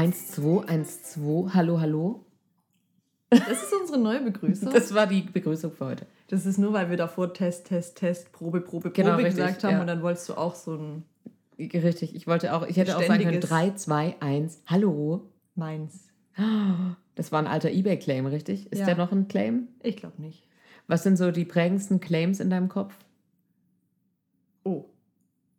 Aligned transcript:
1, 0.00 0.28
2, 0.32 0.64
1, 0.66 1.02
2, 1.12 1.50
hallo, 1.52 1.78
hallo. 1.78 2.24
Das 3.28 3.48
ist 3.50 3.70
unsere 3.82 3.98
neue 3.98 4.22
Begrüßung. 4.22 4.72
Das 4.72 4.94
war 4.94 5.06
die 5.06 5.20
Begrüßung 5.20 5.72
für 5.72 5.84
heute. 5.84 6.06
Das 6.28 6.46
ist 6.46 6.56
nur, 6.56 6.72
weil 6.72 6.88
wir 6.88 6.96
davor 6.96 7.34
Test, 7.34 7.66
Test, 7.66 7.96
Test, 7.98 8.32
Probe, 8.32 8.62
Probe, 8.62 8.88
Probe 8.88 8.92
Genau, 8.94 9.16
richtig, 9.16 9.36
gesagt 9.36 9.62
haben 9.62 9.72
ja. 9.74 9.80
und 9.82 9.86
dann 9.88 10.00
wolltest 10.02 10.26
du 10.30 10.34
auch 10.38 10.54
so 10.54 10.74
ein 10.74 11.04
Richtig, 11.58 12.14
ich 12.14 12.26
wollte 12.26 12.54
auch, 12.54 12.66
ich 12.66 12.78
hätte 12.78 12.96
auch 12.96 13.02
sagen 13.02 13.22
können, 13.24 13.40
Beständiges- 13.40 13.48
3, 13.48 13.70
2, 13.74 14.16
1, 14.20 14.62
hallo. 14.64 15.28
meins. 15.54 16.08
Das 17.14 17.30
war 17.30 17.38
ein 17.40 17.46
alter 17.46 17.70
Ebay-Claim, 17.70 18.24
richtig? 18.24 18.72
Ist 18.72 18.78
Ja. 18.78 18.86
der 18.86 18.96
noch 18.96 19.12
ein 19.12 19.28
Claim? 19.28 19.68
Ich 19.82 19.98
glaube 19.98 20.22
nicht. 20.22 20.42
Was 20.86 21.02
sind 21.02 21.18
so 21.18 21.30
die 21.30 21.44
prägendsten 21.44 22.00
Claims 22.00 22.40
in 22.40 22.48
deinem 22.48 22.70
Kopf? 22.70 22.94
Oh. 24.64 24.86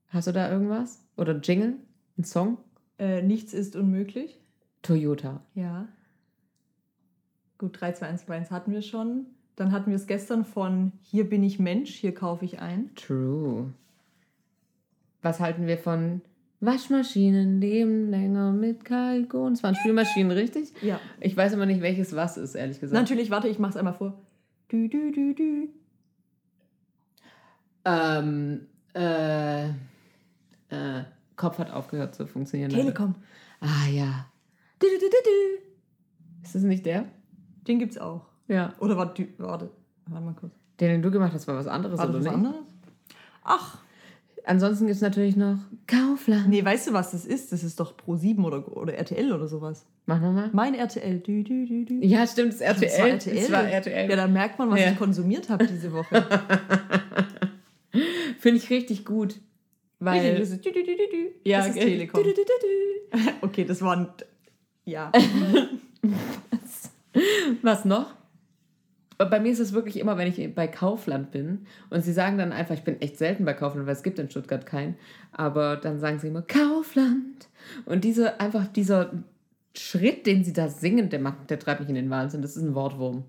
Hast 0.08 0.26
du 0.28 0.32
da 0.32 0.52
irgendwas? 0.52 1.04
Oder 1.16 1.36
ein 1.36 1.42
Jingle? 1.44 1.76
Ein 2.18 2.23
Song? 2.23 2.58
Äh, 3.02 3.23
nichts 3.23 3.54
ist 3.54 3.76
unmöglich. 3.76 4.40
Toyota. 4.84 5.41
Ja. 5.55 5.88
Gut, 7.58 7.82
3, 7.82 7.94
2, 7.94 8.08
1, 8.08 8.26
2, 8.26 8.36
1 8.36 8.52
hatten 8.52 8.72
wir 8.72 8.84
schon. 8.84 9.26
Dann 9.55 9.72
hatten 9.72 9.90
wir 9.90 9.96
es 9.96 10.05
gestern 10.05 10.46
von 10.46 10.91
Hier 11.02 11.27
bin 11.27 11.44
ich 11.44 11.58
Mensch, 11.58 11.90
hier 11.90 12.14
kaufe 12.14 12.46
ich 12.46 12.60
ein. 12.60 12.94
True. 12.94 13.74
Was 15.24 15.40
halten 15.40 15.66
wir 15.66 15.80
von 15.80 16.22
Waschmaschinen 16.60 17.60
leben 17.60 18.12
länger 18.12 18.52
mit 18.52 18.86
Kalkon? 18.86 19.54
Es 19.54 19.63
waren 19.63 19.74
Spülmaschinen, 19.74 20.32
richtig? 20.32 20.72
Ja. 20.84 20.99
Ich 21.20 21.36
weiß 21.36 21.54
immer 21.54 21.66
nicht, 21.66 21.82
welches 21.82 22.16
was 22.16 22.38
ist, 22.38 22.54
ehrlich 22.54 22.80
gesagt. 22.80 23.02
Natürlich, 23.02 23.32
warte, 23.32 23.48
ich 23.48 23.57
mache 23.57 23.72
es 23.72 23.77
einmal 23.77 23.96
vor. 23.96 24.22
Du, 24.68 24.88
du, 24.88 25.12
du, 25.12 25.34
du. 25.34 25.70
Ähm, 27.84 28.68
äh, 28.94 29.70
äh, 30.70 31.04
Kopf 31.42 31.58
hat 31.60 31.72
aufgehört 31.72 32.16
zu 32.16 32.26
funktionieren. 32.28 32.72
leider. 32.72 32.84
Telekom. 32.84 33.16
Ah 33.60 33.88
ja. 33.92 34.26
Du, 34.80 34.88
du, 34.88 34.98
du, 35.00 35.10
du, 35.10 35.18
du. 35.24 36.44
Ist 36.44 36.56
das 36.56 36.64
nicht 36.64 36.86
der? 36.86 37.06
Den 37.68 37.80
gibt's 37.80 37.98
auch. 37.98 38.26
Ja. 38.48 38.74
Oder 38.80 38.98
warte, 38.98 39.28
warte, 39.38 39.70
warte 40.08 40.26
mal 40.26 40.34
kurz. 40.34 40.54
Den, 40.80 40.90
den 40.90 41.02
du 41.02 41.12
gemacht 41.12 41.34
hast, 41.34 41.48
war 41.48 41.56
was 41.56 41.68
anderes, 41.68 41.98
War 42.00 42.06
oder 42.10 42.16
was 42.20 42.24
nicht? 42.24 42.34
anderes? 42.34 42.66
Ach, 43.44 43.78
Ansonsten 44.44 44.88
gibt 44.88 44.96
es 44.96 45.02
natürlich 45.04 45.36
noch 45.36 45.60
Kaufland. 45.86 46.50
nee, 46.50 46.66
weißt 46.66 46.88
du, 46.88 46.94
was 46.94 47.12
das 47.12 47.26
ist? 47.28 47.52
Das 47.52 47.64
ist 47.64 47.80
doch 47.80 47.94
Pro7 47.96 48.44
oder, 48.44 48.76
oder 48.76 48.96
RTL 48.96 49.32
oder 49.34 49.48
sowas. 49.48 49.86
Mach 50.08 50.20
nochmal. 50.20 50.50
Mein 50.52 50.74
RTL. 50.74 51.20
Du, 51.20 51.44
du, 51.44 51.68
du, 51.68 51.86
du. 51.86 51.94
Ja, 52.04 52.26
stimmt, 52.26 52.54
das 52.54 52.56
ist 52.56 52.62
RTL. 52.62 52.88
Das 52.90 53.00
war 53.00 53.08
RTL. 53.08 53.36
Das 53.36 53.52
war 53.52 53.64
RTL. 53.66 54.10
Ja, 54.10 54.16
da 54.16 54.28
merkt 54.28 54.58
man, 54.58 54.72
was 54.72 54.80
Ja. 54.80 54.92
ich 54.94 54.98
konsumiert 54.98 55.48
habe 55.50 55.68
diese 55.68 55.92
Woche. 55.92 56.26
Finde 58.40 58.58
ich 58.58 58.70
richtig 58.72 59.06
gut. 59.06 59.40
Weil. 60.02 60.40
das 60.40 60.49
ist, 60.49 60.66
ja, 61.46 61.60
das 61.60 61.70
ist. 61.70 61.76
Telekom. 61.76 62.24
Okay, 63.41 63.66
das 63.66 63.82
war 63.82 63.98
ein. 63.98 64.07
Ja. 64.84 65.12
Was 67.62 67.85
noch? 67.85 68.16
Bei 69.18 69.40
mir 69.40 69.52
ist 69.52 69.59
es 69.59 69.74
wirklich 69.74 70.00
immer, 70.00 70.18
wenn 70.18 70.28
ich 70.28 70.56
bei 70.56 70.68
Kaufland 70.68 71.29
bin 71.29 71.68
und 71.91 72.03
sie 72.03 72.13
sagen 72.13 72.40
dann 72.40 72.52
einfach, 72.52 72.74
ich 72.74 72.84
bin 72.84 73.00
echt 73.02 73.19
selten 73.19 73.46
bei 73.46 73.53
Kaufland, 73.53 73.85
weil 73.85 73.94
es 73.94 74.02
gibt 74.02 74.18
in 74.18 74.31
Stuttgart 74.31 74.66
keinen, 74.66 74.97
aber 75.31 75.78
dann 75.78 76.00
sagen 76.00 76.18
sie 76.18 76.29
immer 76.29 76.41
Kaufland. 76.41 77.47
Und 77.85 78.03
diese, 78.03 78.40
einfach 78.40 78.66
dieser 78.66 79.12
Schritt, 79.75 80.25
den 80.25 80.44
sie 80.44 80.53
da 80.53 80.69
singen, 80.69 81.09
der, 81.09 81.19
macht, 81.19 81.52
der 81.52 81.59
treibt 81.59 81.81
mich 81.81 81.90
in 81.90 81.96
den 81.96 82.09
Wahnsinn. 82.09 82.41
Das 82.41 82.57
ist 82.57 82.63
ein 82.63 82.74
Wortwurm. 82.74 83.25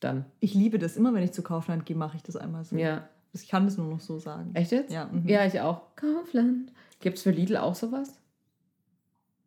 Dann. 0.00 0.24
Ich 0.40 0.54
liebe 0.54 0.80
das. 0.80 0.96
Immer 0.96 1.14
wenn 1.14 1.22
ich 1.22 1.32
zu 1.32 1.42
Kaufland 1.42 1.86
gehe, 1.86 1.96
mache 1.96 2.16
ich 2.16 2.24
das 2.24 2.36
einmal 2.36 2.64
so. 2.64 2.76
Ja. 2.76 3.08
Ich 3.32 3.48
kann 3.48 3.64
das 3.64 3.76
nur 3.76 3.86
noch 3.86 4.00
so 4.00 4.18
sagen. 4.18 4.54
Echt 4.54 4.72
jetzt? 4.72 4.92
Ja, 4.92 5.06
mhm. 5.06 5.28
Ja, 5.28 5.44
ich 5.46 5.60
auch. 5.60 5.82
Kaufland. 5.96 6.72
Gibt 7.00 7.18
es 7.18 7.22
für 7.22 7.30
Lidl 7.30 7.56
auch 7.56 7.74
sowas? 7.74 8.18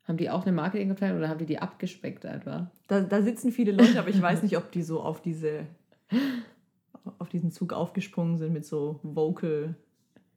Haben 0.08 0.18
die 0.18 0.30
auch 0.30 0.44
eine 0.44 0.52
Marketingabteilung 0.52 1.18
oder 1.18 1.30
haben 1.30 1.40
die 1.40 1.46
die 1.46 1.60
abgespeckt 1.60 2.26
etwa? 2.26 2.72
Da, 2.88 3.02
da 3.02 3.22
sitzen 3.22 3.52
viele 3.52 3.72
Leute, 3.72 4.00
aber 4.00 4.10
ich 4.10 4.22
weiß 4.22 4.44
nicht, 4.44 4.58
ob 4.58 4.72
die 4.72 4.84
so 4.84 5.02
auf 5.02 5.22
diese 5.22 5.66
auf 7.18 7.30
diesen 7.30 7.52
Zug 7.52 7.74
aufgesprungen 7.74 8.38
sind 8.38 8.54
mit 8.54 8.66
so 8.66 9.00
Vocal 9.04 9.76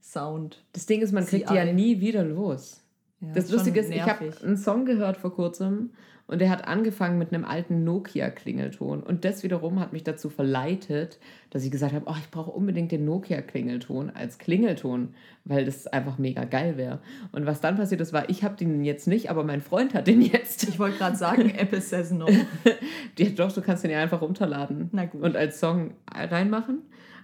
Sound. 0.00 0.62
Das 0.72 0.86
Ding 0.86 1.00
ist, 1.00 1.12
man 1.12 1.26
kriegt 1.26 1.48
die 1.48 1.52
CI. 1.52 1.56
ja 1.56 1.72
nie 1.72 2.00
wieder 2.00 2.24
los. 2.24 2.82
Ja, 3.20 3.32
Das 3.32 3.50
Lustige 3.50 3.80
ist, 3.80 3.90
ich 3.90 4.02
habe 4.02 4.32
einen 4.42 4.56
Song 4.56 4.84
gehört 4.84 5.16
vor 5.16 5.34
kurzem 5.34 5.90
und 6.26 6.40
er 6.40 6.48
hat 6.48 6.66
angefangen 6.66 7.18
mit 7.18 7.34
einem 7.34 7.44
alten 7.44 7.84
Nokia-Klingelton. 7.84 9.02
Und 9.02 9.26
das 9.26 9.42
wiederum 9.42 9.78
hat 9.78 9.92
mich 9.92 10.04
dazu 10.04 10.30
verleitet, 10.30 11.18
dass 11.50 11.64
ich 11.64 11.70
gesagt 11.70 11.92
habe, 11.92 12.06
oh, 12.08 12.14
ich 12.18 12.30
brauche 12.30 12.50
unbedingt 12.50 12.92
den 12.92 13.04
Nokia-Klingelton 13.04 14.10
als 14.10 14.38
Klingelton, 14.38 15.14
weil 15.44 15.66
das 15.66 15.86
einfach 15.86 16.16
mega 16.16 16.44
geil 16.44 16.78
wäre. 16.78 17.00
Und 17.32 17.44
was 17.44 17.60
dann 17.60 17.76
passiert 17.76 18.00
ist, 18.00 18.14
war, 18.14 18.30
ich 18.30 18.42
habe 18.42 18.56
den 18.56 18.84
jetzt 18.84 19.06
nicht, 19.06 19.28
aber 19.28 19.44
mein 19.44 19.60
Freund 19.60 19.92
hat 19.92 20.06
den 20.06 20.22
jetzt. 20.22 20.66
Ich 20.66 20.78
wollte 20.78 20.96
gerade 20.96 21.16
sagen, 21.16 21.50
Apple 21.58 21.82
says 21.82 22.10
no. 22.10 22.26
ja, 23.18 23.28
doch, 23.36 23.52
du 23.52 23.60
kannst 23.60 23.84
den 23.84 23.90
ja 23.90 24.00
einfach 24.00 24.22
runterladen 24.22 24.90
und 25.20 25.36
als 25.36 25.60
Song 25.60 25.92
reinmachen. 26.10 26.80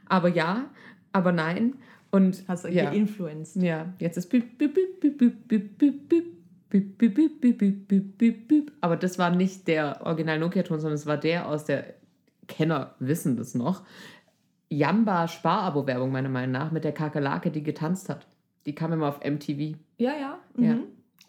Aber 0.06 0.28
ja, 0.28 0.66
aber 1.12 1.32
nein. 1.32 1.74
Und 2.10 2.44
hast 2.48 2.64
du 2.64 2.68
ja. 2.68 2.90
geinfluenced. 2.90 3.62
Ja, 3.62 3.94
jetzt 3.98 4.18
ist 4.18 4.26
Bip, 4.26 4.58
bip, 4.58 4.74
bip, 4.74 5.00
bip, 5.00 5.48
bip, 5.48 5.78
bip, 5.78 6.08
bip 6.08 6.39
bip, 6.70 6.98
bip, 6.98 7.14
bip, 7.14 7.40
bip, 7.40 7.58
bip, 7.58 7.88
bip, 7.88 8.18
bip, 8.18 8.48
bip. 8.48 8.72
Aber 8.80 8.96
das 8.96 9.18
war 9.18 9.30
nicht 9.30 9.68
der 9.68 10.00
Original 10.04 10.38
Nokia-Ton, 10.38 10.80
sondern 10.80 10.94
es 10.94 11.06
war 11.06 11.18
der 11.18 11.48
aus 11.48 11.64
der 11.64 11.94
Kenner 12.46 12.94
wissen 12.98 13.36
das 13.36 13.54
noch. 13.54 13.82
Jamba 14.68 15.28
Sparabo-Werbung, 15.28 16.12
meiner 16.12 16.28
Meinung 16.28 16.52
nach, 16.52 16.70
mit 16.70 16.84
der 16.84 16.92
Kakerlake, 16.92 17.50
die 17.50 17.62
getanzt 17.62 18.08
hat. 18.08 18.26
Die 18.66 18.74
kam 18.74 18.92
immer 18.92 19.08
auf 19.08 19.20
MTV. 19.24 19.76
Ja, 19.98 20.12
ja. 20.18 20.38
Mhm. 20.54 20.64
Ja. 20.64 20.78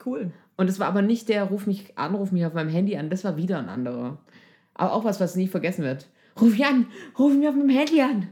Cool. 0.05 0.31
Und 0.57 0.69
es 0.69 0.79
war 0.79 0.87
aber 0.87 1.01
nicht 1.01 1.29
der, 1.29 1.45
ruf 1.45 1.65
mich 1.65 1.97
an, 1.97 2.13
ruf 2.13 2.31
mich 2.31 2.45
auf 2.45 2.53
meinem 2.53 2.69
Handy 2.69 2.97
an. 2.97 3.09
Das 3.09 3.23
war 3.23 3.37
wieder 3.37 3.57
ein 3.57 3.69
anderer. 3.69 4.19
Aber 4.73 4.93
auch 4.93 5.03
was, 5.03 5.19
was 5.19 5.35
nie 5.35 5.47
vergessen 5.47 5.83
wird. 5.83 6.07
Ruf 6.39 6.51
mich 6.51 6.65
an, 6.65 6.87
ruf 7.17 7.33
mich 7.33 7.47
auf 7.47 7.55
meinem 7.55 7.69
Handy 7.69 8.01
an. 8.01 8.27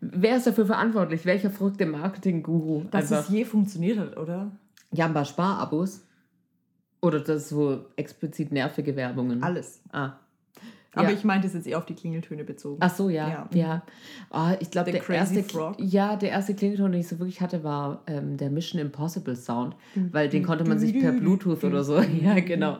Wer 0.00 0.36
ist 0.36 0.46
dafür 0.46 0.66
verantwortlich? 0.66 1.24
Welcher 1.24 1.50
verrückte 1.50 1.86
Marketing-Guru? 1.86 2.84
Dass 2.90 3.10
es 3.10 3.28
je 3.28 3.44
funktioniert 3.44 3.98
hat, 3.98 4.16
oder? 4.16 4.52
Jamba 4.92 5.24
Sparabos? 5.24 6.04
Oder 7.00 7.20
das 7.20 7.48
so 7.48 7.84
explizit 7.96 8.50
nervige 8.52 8.96
Werbungen? 8.96 9.42
Alles. 9.42 9.80
Ah. 9.92 10.12
Aber 10.94 11.10
Ja. 11.10 11.14
ich 11.14 11.22
meinte 11.22 11.46
es 11.46 11.54
jetzt 11.54 11.66
eher 11.66 11.78
auf 11.78 11.86
die 11.86 11.94
Klingeltöne 11.94 12.42
bezogen. 12.44 12.78
Ach 12.80 12.92
so, 12.92 13.08
ja. 13.08 13.28
Ja. 13.28 13.48
Ja. 13.52 13.82
Ah, 14.30 14.54
ich 14.58 14.70
glaube, 14.70 14.90
der 14.90 15.08
erste, 15.08 15.44
Frog. 15.44 15.76
ja, 15.78 16.16
der 16.16 16.30
erste 16.30 16.54
Klingelton, 16.54 16.90
den 16.92 17.00
ich 17.02 17.08
so 17.08 17.18
wirklich 17.20 17.40
hatte, 17.40 17.62
war 17.62 18.02
ähm, 18.06 18.36
der 18.36 18.50
Mission 18.50 18.80
Impossible 18.80 19.36
Sound. 19.36 19.76
Weil 19.94 20.28
den 20.28 20.42
konnte 20.44 20.64
man 20.64 20.78
sich 20.78 20.98
per 20.98 21.12
Bluetooth 21.12 21.62
oder 21.62 21.84
so. 21.84 22.00
Ja, 22.22 22.40
genau. 22.40 22.78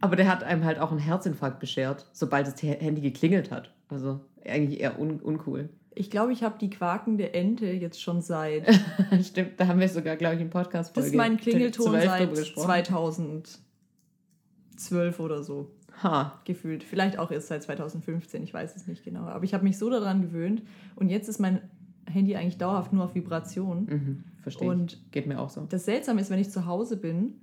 Aber 0.00 0.16
der 0.16 0.28
hat 0.30 0.42
einem 0.44 0.64
halt 0.64 0.78
auch 0.78 0.90
einen 0.90 1.00
Herzinfarkt 1.00 1.60
beschert, 1.60 2.06
sobald 2.12 2.46
das 2.46 2.62
Handy 2.62 3.00
geklingelt 3.02 3.50
hat. 3.50 3.70
Also 3.90 4.20
eigentlich 4.46 4.80
eher 4.80 4.98
un 4.98 5.18
uncool. 5.20 5.68
Ich 5.94 6.10
glaube, 6.10 6.32
ich 6.32 6.42
habe 6.42 6.58
die 6.58 6.70
quakende 6.70 7.34
Ente 7.34 7.66
jetzt 7.66 8.02
schon 8.02 8.20
seit. 8.20 8.64
Stimmt, 9.22 9.52
da 9.58 9.68
haben 9.68 9.78
wir 9.80 9.88
sogar, 9.88 10.16
glaube 10.16 10.36
ich, 10.36 10.40
im 10.40 10.50
Podcast 10.50 10.96
Das 10.96 11.06
ist 11.06 11.14
mein 11.14 11.36
Klingelton 11.36 11.92
seit 11.92 12.34
gesprochen. 12.34 12.66
2012 12.66 15.20
oder 15.20 15.42
so. 15.42 15.70
Ha. 16.02 16.40
gefühlt. 16.44 16.82
Vielleicht 16.82 17.18
auch 17.18 17.30
erst 17.30 17.48
seit 17.48 17.62
2015, 17.62 18.42
ich 18.42 18.52
weiß 18.52 18.74
es 18.74 18.88
nicht 18.88 19.04
genau. 19.04 19.26
Aber 19.26 19.44
ich 19.44 19.54
habe 19.54 19.62
mich 19.62 19.78
so 19.78 19.88
daran 19.90 20.22
gewöhnt 20.22 20.62
und 20.96 21.08
jetzt 21.08 21.28
ist 21.28 21.38
mein 21.38 21.60
Handy 22.06 22.36
eigentlich 22.36 22.58
dauerhaft 22.58 22.92
nur 22.92 23.04
auf 23.04 23.14
Vibration. 23.14 23.86
Mhm, 23.86 24.24
verstehe 24.42 24.68
Und 24.68 24.94
ich. 24.94 25.10
Geht 25.12 25.26
mir 25.26 25.40
auch 25.40 25.50
so. 25.50 25.66
das 25.68 25.84
Seltsame 25.84 26.20
ist, 26.20 26.30
wenn 26.30 26.40
ich 26.40 26.50
zu 26.50 26.66
Hause 26.66 26.96
bin, 26.96 27.34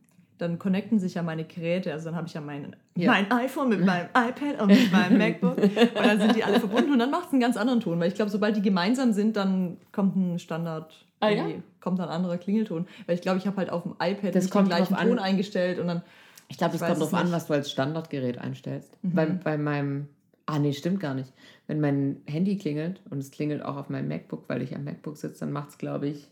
dann 0.42 0.58
connecten 0.60 1.00
sich 1.00 1.14
ja 1.14 1.24
meine 1.24 1.44
Geräte. 1.44 1.92
Also 1.94 2.06
dann 2.06 2.16
habe 2.16 2.28
ich 2.28 2.34
ja 2.34 2.42
mein, 2.42 2.76
Ja. 2.98 3.12
mein 3.12 3.32
iPhone 3.32 3.70
mit 3.70 3.86
meinem 3.86 4.08
iPad 4.16 4.62
und 4.62 4.68
mit 4.68 4.92
meinem 4.92 5.18
MacBook. 5.18 5.58
Und 5.58 5.96
dann 5.96 6.20
sind 6.20 6.36
die 6.36 6.44
alle 6.44 6.60
verbunden 6.60 6.92
und 6.92 7.00
dann 7.00 7.12
macht 7.12 7.28
es 7.28 7.32
einen 7.32 7.42
ganz 7.42 7.58
anderen 7.58 7.80
Ton. 7.80 8.00
Weil 8.00 8.08
ich 8.08 8.16
glaube, 8.16 8.32
sobald 8.32 8.56
die 8.58 8.62
gemeinsam 8.62 9.14
sind, 9.14 9.36
dann 9.38 9.78
kommt 9.92 10.16
ein 10.16 10.40
Standard. 10.40 10.94
Ah, 11.20 11.30
ja? 11.30 11.46
Kommt 11.80 12.00
dann 12.00 12.10
ein 12.10 12.16
anderer 12.16 12.38
Klingelton. 12.38 12.88
Weil 13.06 13.16
ich 13.16 13.22
glaube, 13.22 13.38
ich 13.38 13.46
habe 13.46 13.58
halt 13.58 13.70
auf 13.70 13.84
dem 13.84 13.94
iPad 14.02 14.34
Das 14.36 14.50
den 14.50 14.66
gleichen 14.66 14.96
an. 14.96 15.08
Ton 15.08 15.20
eingestellt 15.20 15.80
und 15.80 15.88
dann. 15.88 16.02
Ich 16.50 16.58
glaube, 16.58 16.76
es 16.76 16.82
kommt 16.82 16.98
darauf 16.98 17.14
an, 17.14 17.32
was 17.32 17.48
du 17.48 17.54
als 17.54 17.72
Standardgerät 17.72 18.38
einstellst. 18.40 18.92
Mhm. 19.04 19.14
Bei, 19.14 19.26
bei 19.28 19.58
meinem. 19.58 20.08
Ah, 20.48 20.58
nee, 20.60 20.74
stimmt 20.74 21.00
gar 21.00 21.14
nicht. 21.14 21.32
Wenn 21.68 21.80
mein 21.80 22.18
Handy 22.26 22.58
klingelt 22.58 23.00
und 23.10 23.20
es 23.20 23.32
klingelt 23.32 23.64
auch 23.64 23.78
auf 23.78 23.90
meinem 23.90 24.08
MacBook, 24.10 24.50
weil 24.50 24.62
ich 24.64 24.76
am 24.76 24.84
MacBook 24.84 25.16
sitze, 25.16 25.42
dann 25.42 25.52
macht 25.54 25.70
es, 25.70 25.78
glaube 25.78 26.08
ich, 26.08 26.28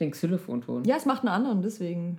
den 0.00 0.12
Xylophonton. 0.12 0.84
Ja, 0.84 0.96
es 0.96 1.04
macht 1.04 1.20
einen 1.22 1.28
anderen, 1.34 1.60
deswegen. 1.60 2.18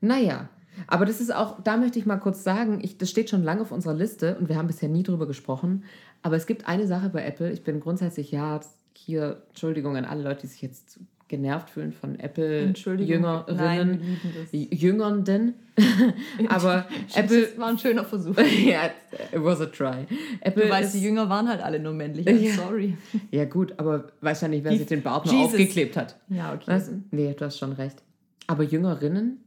Naja, 0.00 0.48
aber 0.86 1.04
das 1.06 1.20
ist 1.20 1.34
auch, 1.34 1.60
da 1.62 1.76
möchte 1.76 1.98
ich 1.98 2.06
mal 2.06 2.16
kurz 2.18 2.44
sagen, 2.44 2.80
ich, 2.82 2.98
das 2.98 3.10
steht 3.10 3.30
schon 3.30 3.42
lange 3.42 3.62
auf 3.62 3.72
unserer 3.72 3.94
Liste 3.94 4.36
und 4.38 4.48
wir 4.48 4.56
haben 4.56 4.66
bisher 4.68 4.88
nie 4.88 5.02
drüber 5.02 5.26
gesprochen. 5.26 5.84
Aber 6.22 6.36
es 6.36 6.46
gibt 6.46 6.66
eine 6.68 6.86
Sache 6.86 7.08
bei 7.10 7.24
Apple. 7.24 7.50
Ich 7.52 7.62
bin 7.64 7.80
grundsätzlich, 7.80 8.30
ja, 8.30 8.60
hier, 8.94 9.42
Entschuldigung 9.48 9.96
an 9.96 10.04
alle 10.04 10.22
Leute, 10.22 10.42
die 10.42 10.46
sich 10.48 10.62
jetzt 10.62 10.98
genervt 11.28 11.70
fühlen 11.70 11.92
von 11.92 12.18
Apple 12.18 12.60
Entschuldigung. 12.60 13.20
Nein, 13.20 13.44
wir 13.46 13.54
Jüngerinnen, 13.54 14.00
lieben 14.00 14.70
das. 14.70 14.80
Jüngernden. 14.80 15.54
aber 16.48 16.86
Apple, 17.14 17.42
Das 17.42 17.58
war 17.58 17.68
ein 17.68 17.78
schöner 17.78 18.04
Versuch. 18.04 18.36
ja, 18.64 18.86
it 18.86 19.44
was 19.44 19.60
a 19.60 19.66
try. 19.66 20.06
Apple 20.40 20.64
Du 20.64 20.70
weißt, 20.70 20.94
die 20.94 21.02
Jünger 21.02 21.28
waren 21.28 21.48
halt 21.48 21.62
alle 21.62 21.78
nur 21.78 21.92
männlich. 21.92 22.26
Ja. 22.26 22.54
sorry. 22.54 22.96
ja 23.30 23.44
gut, 23.44 23.74
aber 23.76 24.06
nicht, 24.22 24.64
wer 24.64 24.72
Die- 24.72 24.78
sich 24.78 24.86
den 24.86 25.02
Bart 25.02 25.26
Jesus. 25.26 25.52
aufgeklebt 25.52 25.96
hat. 25.96 26.16
Ja, 26.28 26.54
okay. 26.54 26.64
Was? 26.66 26.90
Nee, 27.10 27.34
du 27.38 27.44
hast 27.44 27.58
schon 27.58 27.72
recht. 27.72 28.02
Aber 28.46 28.64
Jüngerinnen, 28.64 29.38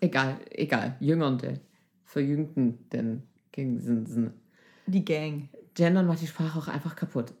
egal, 0.00 0.38
egal, 0.50 0.96
Jüngernde, 1.00 1.60
Verjüngten, 2.04 2.78
denn 2.90 3.22
gegen 3.52 3.78
diesen 3.78 4.32
Die 4.86 5.04
Gang. 5.04 5.48
Gendern 5.74 6.06
macht 6.06 6.22
die 6.22 6.26
Sprache 6.26 6.58
auch 6.58 6.68
einfach 6.68 6.96
kaputt. 6.96 7.32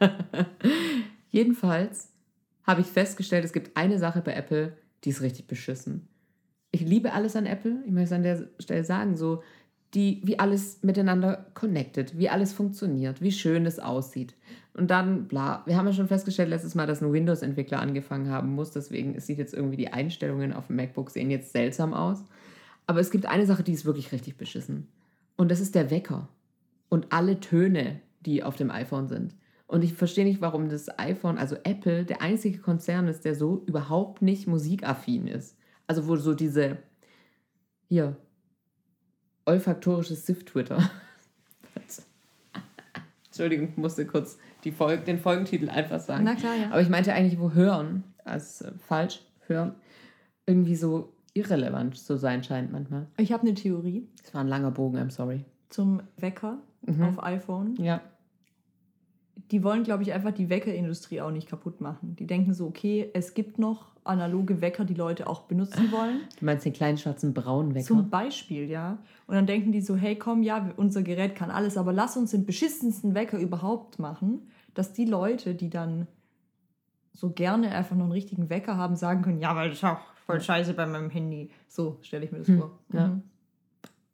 Jedenfalls 1.30 2.10
habe 2.64 2.80
ich 2.80 2.86
festgestellt, 2.88 3.44
es 3.44 3.52
gibt 3.52 3.76
eine 3.76 3.98
Sache 3.98 4.22
bei 4.22 4.34
Apple, 4.34 4.76
die 5.04 5.10
ist 5.10 5.20
richtig 5.20 5.46
beschissen. 5.46 6.08
Ich 6.70 6.80
liebe 6.80 7.12
alles 7.12 7.36
an 7.36 7.46
Apple. 7.46 7.82
Ich 7.86 7.92
möchte 7.92 8.06
es 8.06 8.12
an 8.12 8.22
der 8.24 8.48
Stelle 8.58 8.84
sagen, 8.84 9.16
so 9.16 9.42
die, 9.94 10.20
wie 10.24 10.38
alles 10.38 10.82
miteinander 10.82 11.46
connected, 11.54 12.18
wie 12.18 12.28
alles 12.28 12.52
funktioniert, 12.52 13.20
wie 13.20 13.32
schön 13.32 13.66
es 13.66 13.78
aussieht. 13.78 14.34
Und 14.74 14.90
dann, 14.90 15.28
bla, 15.28 15.62
wir 15.66 15.76
haben 15.76 15.86
ja 15.86 15.92
schon 15.92 16.08
festgestellt 16.08 16.48
letztes 16.48 16.74
Mal, 16.74 16.86
dass 16.86 17.00
ein 17.00 17.12
Windows-Entwickler 17.12 17.80
angefangen 17.80 18.28
haben 18.28 18.54
muss. 18.54 18.72
Deswegen 18.72 19.14
es 19.14 19.26
sieht 19.26 19.38
jetzt 19.38 19.54
irgendwie 19.54 19.76
die 19.76 19.92
Einstellungen 19.92 20.52
auf 20.52 20.66
dem 20.66 20.76
MacBook 20.76 21.10
sehen 21.10 21.30
jetzt 21.30 21.52
seltsam 21.52 21.94
aus. 21.94 22.24
Aber 22.86 23.00
es 23.00 23.10
gibt 23.10 23.26
eine 23.26 23.46
Sache, 23.46 23.62
die 23.62 23.72
ist 23.72 23.84
wirklich 23.84 24.12
richtig 24.12 24.36
beschissen. 24.36 24.88
Und 25.36 25.50
das 25.50 25.60
ist 25.60 25.74
der 25.74 25.90
Wecker. 25.90 26.28
Und 26.88 27.12
alle 27.12 27.40
Töne, 27.40 28.00
die 28.20 28.42
auf 28.42 28.56
dem 28.56 28.70
iPhone 28.70 29.08
sind. 29.08 29.34
Und 29.66 29.82
ich 29.82 29.94
verstehe 29.94 30.24
nicht, 30.24 30.40
warum 30.40 30.68
das 30.68 30.98
iPhone, 30.98 31.38
also 31.38 31.56
Apple, 31.64 32.04
der 32.04 32.20
einzige 32.20 32.58
Konzern 32.58 33.08
ist, 33.08 33.24
der 33.24 33.34
so 33.34 33.62
überhaupt 33.66 34.22
nicht 34.22 34.46
musikaffin 34.46 35.26
ist. 35.26 35.56
Also 35.86 36.06
wo 36.06 36.16
so 36.16 36.34
diese, 36.34 36.78
hier, 37.88 38.16
olfaktorisches 39.46 40.26
Sift-Twitter. 40.26 40.78
Entschuldigung, 43.26 43.68
ich 43.70 43.76
musste 43.76 44.06
kurz 44.06 44.38
die 44.62 44.70
Folge, 44.70 45.02
den 45.02 45.18
Folgentitel 45.18 45.68
einfach 45.68 45.98
sagen. 46.00 46.24
Na 46.24 46.34
klar, 46.36 46.54
ja. 46.54 46.66
Aber 46.70 46.80
ich 46.80 46.88
meinte 46.88 47.12
eigentlich, 47.12 47.38
wo 47.40 47.52
Hören, 47.52 48.04
also 48.24 48.66
äh, 48.66 48.72
falsch, 48.86 49.20
Hören, 49.46 49.74
irgendwie 50.46 50.76
so 50.76 51.12
irrelevant 51.32 51.98
zu 51.98 52.16
sein 52.16 52.44
scheint 52.44 52.70
manchmal. 52.70 53.06
Ich 53.16 53.32
habe 53.32 53.42
eine 53.42 53.54
Theorie 53.54 54.06
Das 54.22 54.32
war 54.34 54.40
ein 54.42 54.46
langer 54.48 54.70
Bogen, 54.70 54.98
I'm 54.98 55.10
sorry. 55.10 55.44
zum 55.68 56.00
Wecker 56.16 56.58
Mhm. 56.86 57.02
auf 57.02 57.22
iPhone. 57.24 57.74
Ja. 57.76 58.02
Die 59.50 59.62
wollen, 59.62 59.82
glaube 59.82 60.02
ich, 60.02 60.12
einfach 60.12 60.32
die 60.32 60.48
Weckerindustrie 60.48 61.20
auch 61.20 61.30
nicht 61.30 61.48
kaputt 61.48 61.80
machen. 61.80 62.16
Die 62.16 62.26
denken 62.26 62.54
so, 62.54 62.66
okay, 62.66 63.10
es 63.14 63.34
gibt 63.34 63.58
noch 63.58 63.88
analoge 64.04 64.60
Wecker, 64.60 64.84
die 64.84 64.94
Leute 64.94 65.26
auch 65.26 65.42
benutzen 65.42 65.90
wollen. 65.90 66.20
Du 66.38 66.44
meinst 66.44 66.64
den 66.64 66.72
kleinen 66.72 66.98
schwarzen 66.98 67.34
braunen 67.34 67.74
Wecker? 67.74 67.86
Zum 67.86 68.10
Beispiel, 68.10 68.68
ja. 68.70 68.98
Und 69.26 69.34
dann 69.34 69.46
denken 69.46 69.72
die 69.72 69.80
so, 69.80 69.96
hey, 69.96 70.16
komm, 70.16 70.42
ja, 70.42 70.70
unser 70.76 71.02
Gerät 71.02 71.34
kann 71.34 71.50
alles, 71.50 71.76
aber 71.76 71.92
lass 71.92 72.16
uns 72.16 72.30
den 72.32 72.44
beschissensten 72.46 73.14
Wecker 73.14 73.38
überhaupt 73.38 73.98
machen, 73.98 74.48
dass 74.74 74.92
die 74.92 75.04
Leute, 75.06 75.54
die 75.54 75.70
dann 75.70 76.06
so 77.12 77.30
gerne 77.30 77.70
einfach 77.70 77.96
noch 77.96 78.04
einen 78.04 78.12
richtigen 78.12 78.50
Wecker 78.50 78.76
haben, 78.76 78.96
sagen 78.96 79.22
können, 79.22 79.40
ja, 79.40 79.54
weil 79.56 79.68
das 79.70 79.78
ist 79.78 79.84
auch 79.84 80.00
voll 80.26 80.40
scheiße 80.40 80.74
bei 80.74 80.84
meinem 80.86 81.10
Handy. 81.10 81.50
So 81.68 81.98
stelle 82.02 82.24
ich 82.24 82.32
mir 82.32 82.38
das 82.38 82.48
Hm, 82.48 82.58
vor. 82.58 82.78
ja. 82.92 83.08
Mhm. 83.08 83.22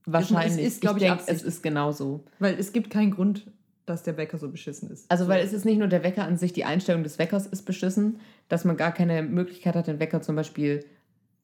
Wahrscheinlich. 0.06 0.66
Es 0.66 0.74
ist, 0.74 0.80
glaub 0.80 0.96
ich, 0.96 1.02
denk, 1.02 1.20
es 1.26 1.42
ist 1.42 1.62
genau 1.62 1.92
so. 1.92 2.24
Weil 2.38 2.54
es 2.58 2.72
gibt 2.72 2.90
keinen 2.90 3.10
Grund, 3.10 3.50
dass 3.90 4.02
der 4.02 4.16
Wecker 4.16 4.38
so 4.38 4.48
beschissen 4.48 4.90
ist. 4.90 5.10
Also, 5.10 5.24
so. 5.24 5.30
weil 5.30 5.44
es 5.44 5.52
ist 5.52 5.64
nicht 5.64 5.78
nur 5.78 5.88
der 5.88 6.02
Wecker 6.02 6.24
an 6.24 6.36
sich, 6.36 6.52
die 6.52 6.64
Einstellung 6.64 7.02
des 7.02 7.18
Weckers 7.18 7.46
ist 7.46 7.62
beschissen, 7.62 8.20
dass 8.48 8.64
man 8.64 8.76
gar 8.76 8.92
keine 8.92 9.22
Möglichkeit 9.22 9.74
hat, 9.74 9.86
den 9.86 10.00
Wecker 10.00 10.22
zum 10.22 10.36
Beispiel 10.36 10.84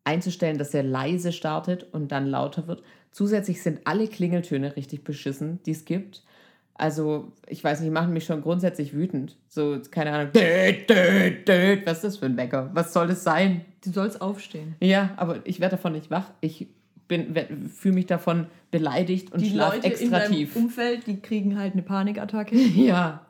einzustellen, 0.04 0.56
dass 0.56 0.72
er 0.72 0.82
leise 0.82 1.32
startet 1.32 1.92
und 1.92 2.12
dann 2.12 2.26
lauter 2.26 2.68
wird. 2.68 2.82
Zusätzlich 3.10 3.62
sind 3.62 3.80
alle 3.84 4.06
Klingeltöne 4.06 4.76
richtig 4.76 5.04
beschissen, 5.04 5.60
die 5.66 5.72
es 5.72 5.84
gibt. 5.84 6.22
Also, 6.74 7.32
ich 7.46 7.64
weiß 7.64 7.80
nicht, 7.80 7.88
die 7.88 7.92
machen 7.92 8.12
mich 8.12 8.24
schon 8.24 8.42
grundsätzlich 8.42 8.92
wütend. 8.92 9.38
So, 9.48 9.78
keine 9.90 10.12
Ahnung. 10.12 10.32
Död, 10.32 10.88
död, 10.88 11.48
död. 11.48 11.86
Was 11.86 11.98
ist 11.98 12.04
das 12.04 12.16
für 12.18 12.26
ein 12.26 12.36
Wecker? 12.36 12.70
Was 12.74 12.92
soll 12.92 13.08
das 13.08 13.24
sein? 13.24 13.64
Du 13.82 13.90
sollst 13.90 14.20
aufstehen. 14.20 14.76
Ja, 14.80 15.14
aber 15.16 15.40
ich 15.44 15.60
werde 15.60 15.76
davon 15.76 15.92
nicht 15.92 16.10
wach. 16.10 16.30
Ich 16.40 16.68
fühle 17.08 17.94
mich 17.94 18.06
davon 18.06 18.46
beleidigt 18.70 19.32
und 19.32 19.40
die 19.40 19.50
schlafe 19.50 19.76
Leute 19.76 19.86
in 19.86 19.92
extra 19.92 20.18
deinem 20.18 20.32
tief. 20.32 20.56
Umfeld, 20.56 21.06
die 21.06 21.20
kriegen 21.20 21.58
halt 21.58 21.72
eine 21.74 21.82
Panikattacke. 21.82 22.56
Ja, 22.76 23.22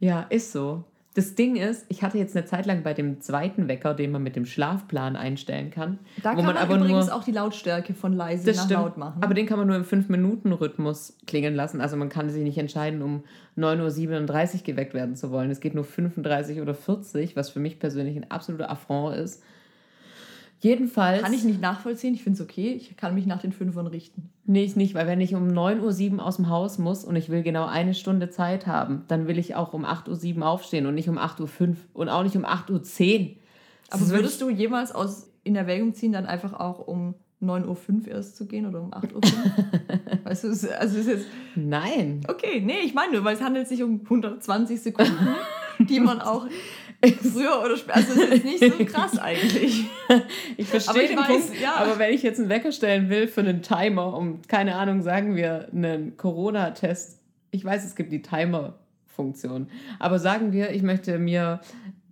ja, 0.00 0.22
ist 0.30 0.52
so. 0.52 0.84
Das 1.14 1.34
Ding 1.34 1.56
ist, 1.56 1.84
ich 1.88 2.04
hatte 2.04 2.16
jetzt 2.16 2.36
eine 2.36 2.46
Zeit 2.46 2.64
lang 2.66 2.84
bei 2.84 2.94
dem 2.94 3.20
zweiten 3.20 3.66
Wecker, 3.66 3.92
den 3.94 4.12
man 4.12 4.22
mit 4.22 4.36
dem 4.36 4.46
Schlafplan 4.46 5.16
einstellen 5.16 5.70
kann, 5.72 5.98
Da 6.22 6.30
wo 6.30 6.36
kann 6.36 6.44
man, 6.44 6.54
man, 6.54 6.56
aber 6.62 6.76
übrigens 6.76 7.06
nur 7.06 7.16
auch 7.16 7.24
die 7.24 7.32
Lautstärke 7.32 7.92
von 7.92 8.12
leise 8.12 8.46
das 8.46 8.58
nach 8.58 8.64
stimmt, 8.66 8.80
laut 8.80 8.96
machen. 8.98 9.20
aber 9.20 9.34
den 9.34 9.46
kann 9.46 9.58
man 9.58 9.66
nur 9.66 9.74
im 9.74 9.82
5-Minuten-Rhythmus 9.84 11.16
klingeln 11.26 11.56
lassen. 11.56 11.80
Also 11.80 11.96
man 11.96 12.08
kann 12.08 12.30
sich 12.30 12.44
nicht 12.44 12.56
entscheiden, 12.58 13.02
um 13.02 13.24
9.37 13.56 14.54
Uhr 14.58 14.62
geweckt 14.62 14.94
werden 14.94 15.16
zu 15.16 15.32
wollen. 15.32 15.50
Es 15.50 15.58
geht 15.58 15.74
nur 15.74 15.82
35 15.82 16.60
oder 16.60 16.74
40, 16.74 17.34
was 17.34 17.50
für 17.50 17.58
mich 17.58 17.80
persönlich 17.80 18.16
ein 18.16 18.30
absoluter 18.30 18.70
Affront 18.70 19.16
ist. 19.16 19.42
Jedenfalls. 20.60 21.22
kann 21.22 21.32
ich 21.32 21.44
nicht 21.44 21.60
nachvollziehen. 21.60 22.14
Ich 22.14 22.24
finde 22.24 22.38
es 22.38 22.40
okay. 22.42 22.72
Ich 22.72 22.96
kann 22.96 23.14
mich 23.14 23.26
nach 23.26 23.40
den 23.40 23.52
Fünfern 23.52 23.86
richten. 23.86 24.30
Nee, 24.44 24.64
ich 24.64 24.76
nicht, 24.76 24.94
weil 24.94 25.06
wenn 25.06 25.20
ich 25.20 25.34
um 25.34 25.48
9.07 25.48 26.16
Uhr 26.16 26.24
aus 26.24 26.36
dem 26.36 26.48
Haus 26.48 26.78
muss 26.78 27.04
und 27.04 27.16
ich 27.16 27.28
will 27.28 27.42
genau 27.42 27.66
eine 27.66 27.94
Stunde 27.94 28.30
Zeit 28.30 28.66
haben, 28.66 29.04
dann 29.08 29.28
will 29.28 29.38
ich 29.38 29.54
auch 29.54 29.72
um 29.72 29.84
8.07 29.84 30.38
Uhr 30.38 30.46
aufstehen 30.46 30.86
und 30.86 30.94
nicht 30.94 31.08
um 31.08 31.18
8.05 31.18 31.68
Uhr 31.68 31.76
und 31.94 32.08
auch 32.08 32.22
nicht 32.22 32.36
um 32.36 32.44
8.10 32.44 32.70
Uhr. 32.72 33.36
Das 33.86 33.94
Aber 33.94 34.02
ist 34.02 34.10
würdest 34.10 34.40
du 34.40 34.50
jemals 34.50 34.92
aus 34.92 35.30
in 35.44 35.54
Erwägung 35.54 35.94
ziehen, 35.94 36.12
dann 36.12 36.26
einfach 36.26 36.54
auch 36.54 36.86
um 36.86 37.14
9.05 37.40 38.06
Uhr 38.06 38.08
erst 38.08 38.36
zu 38.36 38.46
gehen 38.46 38.66
oder 38.66 38.80
um 38.80 38.92
8.05 38.92 39.14
Uhr? 39.14 39.22
weißt 40.24 40.44
du, 40.44 40.48
also 40.48 40.98
ist 40.98 41.06
jetzt. 41.06 41.26
Nein. 41.54 42.22
Okay, 42.26 42.60
nee, 42.60 42.80
ich 42.84 42.94
meine 42.94 43.12
nur, 43.12 43.24
weil 43.24 43.36
es 43.36 43.42
handelt 43.42 43.68
sich 43.68 43.82
um 43.82 44.00
120 44.02 44.80
Sekunden, 44.80 45.28
die 45.78 46.00
man 46.00 46.20
auch 46.22 46.46
früher 47.32 47.62
oder 47.64 47.76
später. 47.76 47.96
Also 47.96 48.12
es 48.12 48.18
ist 48.18 48.32
jetzt 48.32 48.44
nicht 48.44 48.78
so 48.78 48.84
krass 48.92 49.18
eigentlich. 49.18 49.84
Ich 50.56 50.66
verstehe 50.66 51.08
den 51.08 51.16
Punkt, 51.16 51.60
ja. 51.60 51.74
aber 51.76 51.98
wenn 51.98 52.12
ich 52.12 52.22
jetzt 52.22 52.40
einen 52.40 52.48
Wecker 52.48 52.72
stellen 52.72 53.08
will 53.08 53.28
für 53.28 53.40
einen 53.40 53.62
Timer, 53.62 54.16
um, 54.16 54.40
keine 54.48 54.74
Ahnung, 54.74 55.02
sagen 55.02 55.36
wir 55.36 55.68
einen 55.72 56.16
Corona-Test, 56.16 57.20
ich 57.52 57.64
weiß, 57.64 57.84
es 57.84 57.94
gibt 57.94 58.10
die 58.12 58.20
Timer-Funktion, 58.22 59.68
aber 59.98 60.18
sagen 60.18 60.52
wir, 60.52 60.70
ich 60.70 60.82
möchte 60.82 61.18
mir 61.18 61.60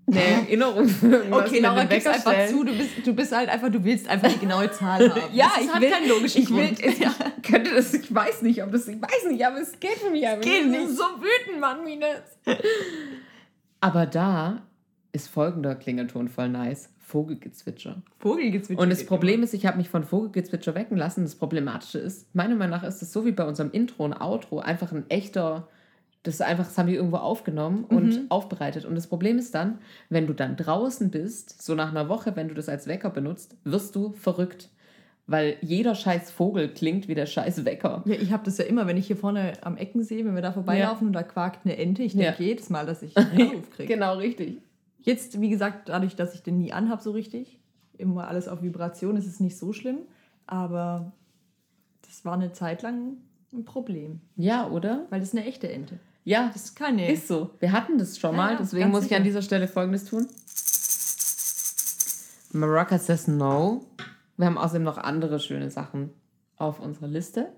eine 0.08 0.22
Erinnerung 0.46 0.88
für 0.88 1.06
irgendwas 1.16 1.48
Okay, 1.50 1.58
Laura, 1.58 1.82
gib's 1.84 2.06
einfach 2.06 2.32
stellen. 2.32 2.48
zu, 2.50 2.62
du 2.64 2.72
bist, 2.76 2.90
du 3.04 3.12
bist 3.12 3.34
halt 3.36 3.48
einfach, 3.48 3.70
du 3.72 3.82
willst 3.82 4.08
einfach 4.08 4.30
die 4.32 4.38
genaue 4.38 4.70
Zahl 4.70 5.10
haben. 5.10 5.20
Ja, 5.34 5.50
das 5.56 5.64
ich 5.64 5.72
hat 5.74 5.80
will- 5.82 5.90
keinen 5.90 6.08
logischen 6.08 6.42
Ich 6.42 6.50
will, 6.54 6.66
Grund. 6.74 6.80
ich 6.84 7.42
könnte 7.50 7.74
das, 7.74 7.92
ich 7.92 8.14
weiß 8.14 8.42
nicht, 8.42 8.62
ob 8.62 8.70
das, 8.70 8.86
ich 8.86 9.02
weiß 9.02 9.30
nicht, 9.30 9.44
aber 9.44 9.60
es 9.60 9.78
geht 9.81 9.94
für 9.98 10.10
mich 10.10 10.24
einfach. 10.26 10.43
geht 10.43 10.69
nicht. 10.69 10.90
so 10.90 11.02
wütend, 11.19 11.60
Mann, 11.60 11.82
Mines. 11.82 12.06
Aber 13.81 14.06
da 14.06 14.62
ist 15.17 15.29
folgender 15.29 15.75
Klingelton 15.75 16.29
voll 16.29 16.49
nice. 16.49 16.91
Vogelgezwitscher. 17.01 18.03
Vogelgezwitscher. 18.19 18.82
Und 18.82 18.91
das 18.91 19.06
Problem 19.06 19.43
ist, 19.43 19.55
ich 19.55 19.67
habe 19.67 19.77
mich 19.79 19.89
von 19.89 20.05
Vogelgezwitscher 20.05 20.75
wecken 20.75 20.96
lassen. 20.96 21.23
Das 21.23 21.37
Problematische 21.37 21.99
ist, 21.99 22.35
meiner 22.35 22.55
Meinung 22.56 22.79
nach 22.79 22.82
ist 22.85 23.01
es 23.03 23.13
so 23.13 23.25
wie 23.25 23.32
bei 23.32 23.44
unserem 23.44 23.70
Intro 23.70 24.05
und 24.05 24.13
Outro 24.15 24.58
einfach 24.58 24.93
ein 24.93 25.08
echter, 25.08 25.69
das 26.25 26.35
ist 26.35 26.43
einfach, 26.43 26.65
das 26.65 26.77
haben 26.79 26.89
die 26.89 26.94
irgendwo 26.96 27.19
aufgenommen 27.19 27.85
und 27.85 28.27
aufbereitet. 28.31 28.85
Und 28.85 28.96
das 28.96 29.06
Problem 29.06 29.39
ist 29.39 29.55
dann, 29.55 29.79
wenn 30.11 30.27
du 30.27 30.32
dann 30.32 30.56
draußen 30.56 31.11
bist, 31.11 31.63
so 31.63 31.75
nach 31.77 31.91
einer 31.91 32.08
Woche, 32.08 32.35
wenn 32.35 32.49
du 32.49 32.55
das 32.55 32.69
als 32.69 32.89
Wecker 32.89 33.11
benutzt, 33.11 33.56
wirst 33.65 33.94
du 33.94 34.13
verrückt. 34.13 34.69
Weil 35.29 35.56
jeder 35.61 35.94
scheiß 35.96 36.31
Vogel 36.31 36.69
klingt 36.69 37.08
wie 37.08 37.15
der 37.17 37.27
scheiß 37.27 37.65
Wecker. 37.65 38.03
Ja, 38.06 38.15
ich 38.15 38.31
habe 38.32 38.44
das 38.44 38.58
ja 38.58 38.65
immer, 38.65 38.87
wenn 38.87 38.96
ich 38.96 39.08
hier 39.08 39.17
vorne 39.17 39.55
am 39.63 39.77
Ecken 39.77 40.05
sehe, 40.05 40.25
wenn 40.25 40.37
wir 40.37 40.43
da 40.43 40.53
vorbeilaufen 40.53 41.08
und 41.08 41.13
da 41.15 41.25
quakt 41.25 41.65
eine 41.65 41.77
Ente, 41.77 42.03
ich 42.05 42.13
denke 42.13 42.43
Ja. 42.43 42.46
jedes 42.49 42.70
Mal, 42.70 42.87
dass 42.87 43.03
ich 43.03 43.17
einen 43.17 43.41
Anruf 43.51 43.70
kriege. 43.70 43.93
Genau, 43.93 44.19
richtig. 44.19 44.58
Jetzt, 45.06 45.41
wie 45.41 45.48
gesagt, 45.48 45.89
dadurch, 45.89 46.17
dass 46.17 46.34
ich 46.34 46.43
den 46.43 46.58
nie 46.58 46.72
anhab 46.72 47.01
so 47.01 47.13
richtig, 47.13 47.58
immer 47.96 48.27
alles 48.29 48.48
auf 48.48 48.60
Vibration, 48.63 49.17
ist 49.17 49.27
es 49.27 49.39
nicht 49.41 49.56
so 49.56 49.72
schlimm, 49.72 50.01
aber 50.46 51.13
das 52.06 52.25
war 52.25 52.34
eine 52.34 52.53
Zeit 52.53 52.82
lang 52.82 53.17
ein 53.53 53.65
Problem, 53.65 54.20
Ja, 54.36 54.69
oder? 54.69 55.06
weil 55.10 55.20
das 55.20 55.29
ist 55.31 55.36
eine 55.39 55.46
echte 55.46 55.70
Ente. 55.72 55.98
Ja, 56.25 56.48
Das 56.53 56.65
ist 56.65 56.75
keine... 56.77 57.10
Ist 57.10 57.29
so. 57.29 57.51
Wir 57.60 57.70
hatten 57.70 57.98
das 57.98 58.19
schon 58.19 58.32
Ja, 58.32 58.36
mal, 58.36 58.56
deswegen 58.56 58.91
muss 58.91 59.03
ich 59.03 59.08
sicher. 59.10 59.19
an 59.19 59.25
dieser 59.25 59.43
Stelle 59.43 59.69
folgendes 59.69 60.05
tun. 60.06 60.27
Maraca 62.53 62.98
says 62.98 63.29
no. 63.29 63.84
Wir 64.36 64.46
haben 64.46 64.58
außerdem 64.58 64.82
noch 64.82 64.98
andere 64.98 65.39
schöne 65.39 65.70
Sachen 65.70 66.10
auf 66.56 66.81
unserer 66.81 67.06
Liste. 67.08 67.53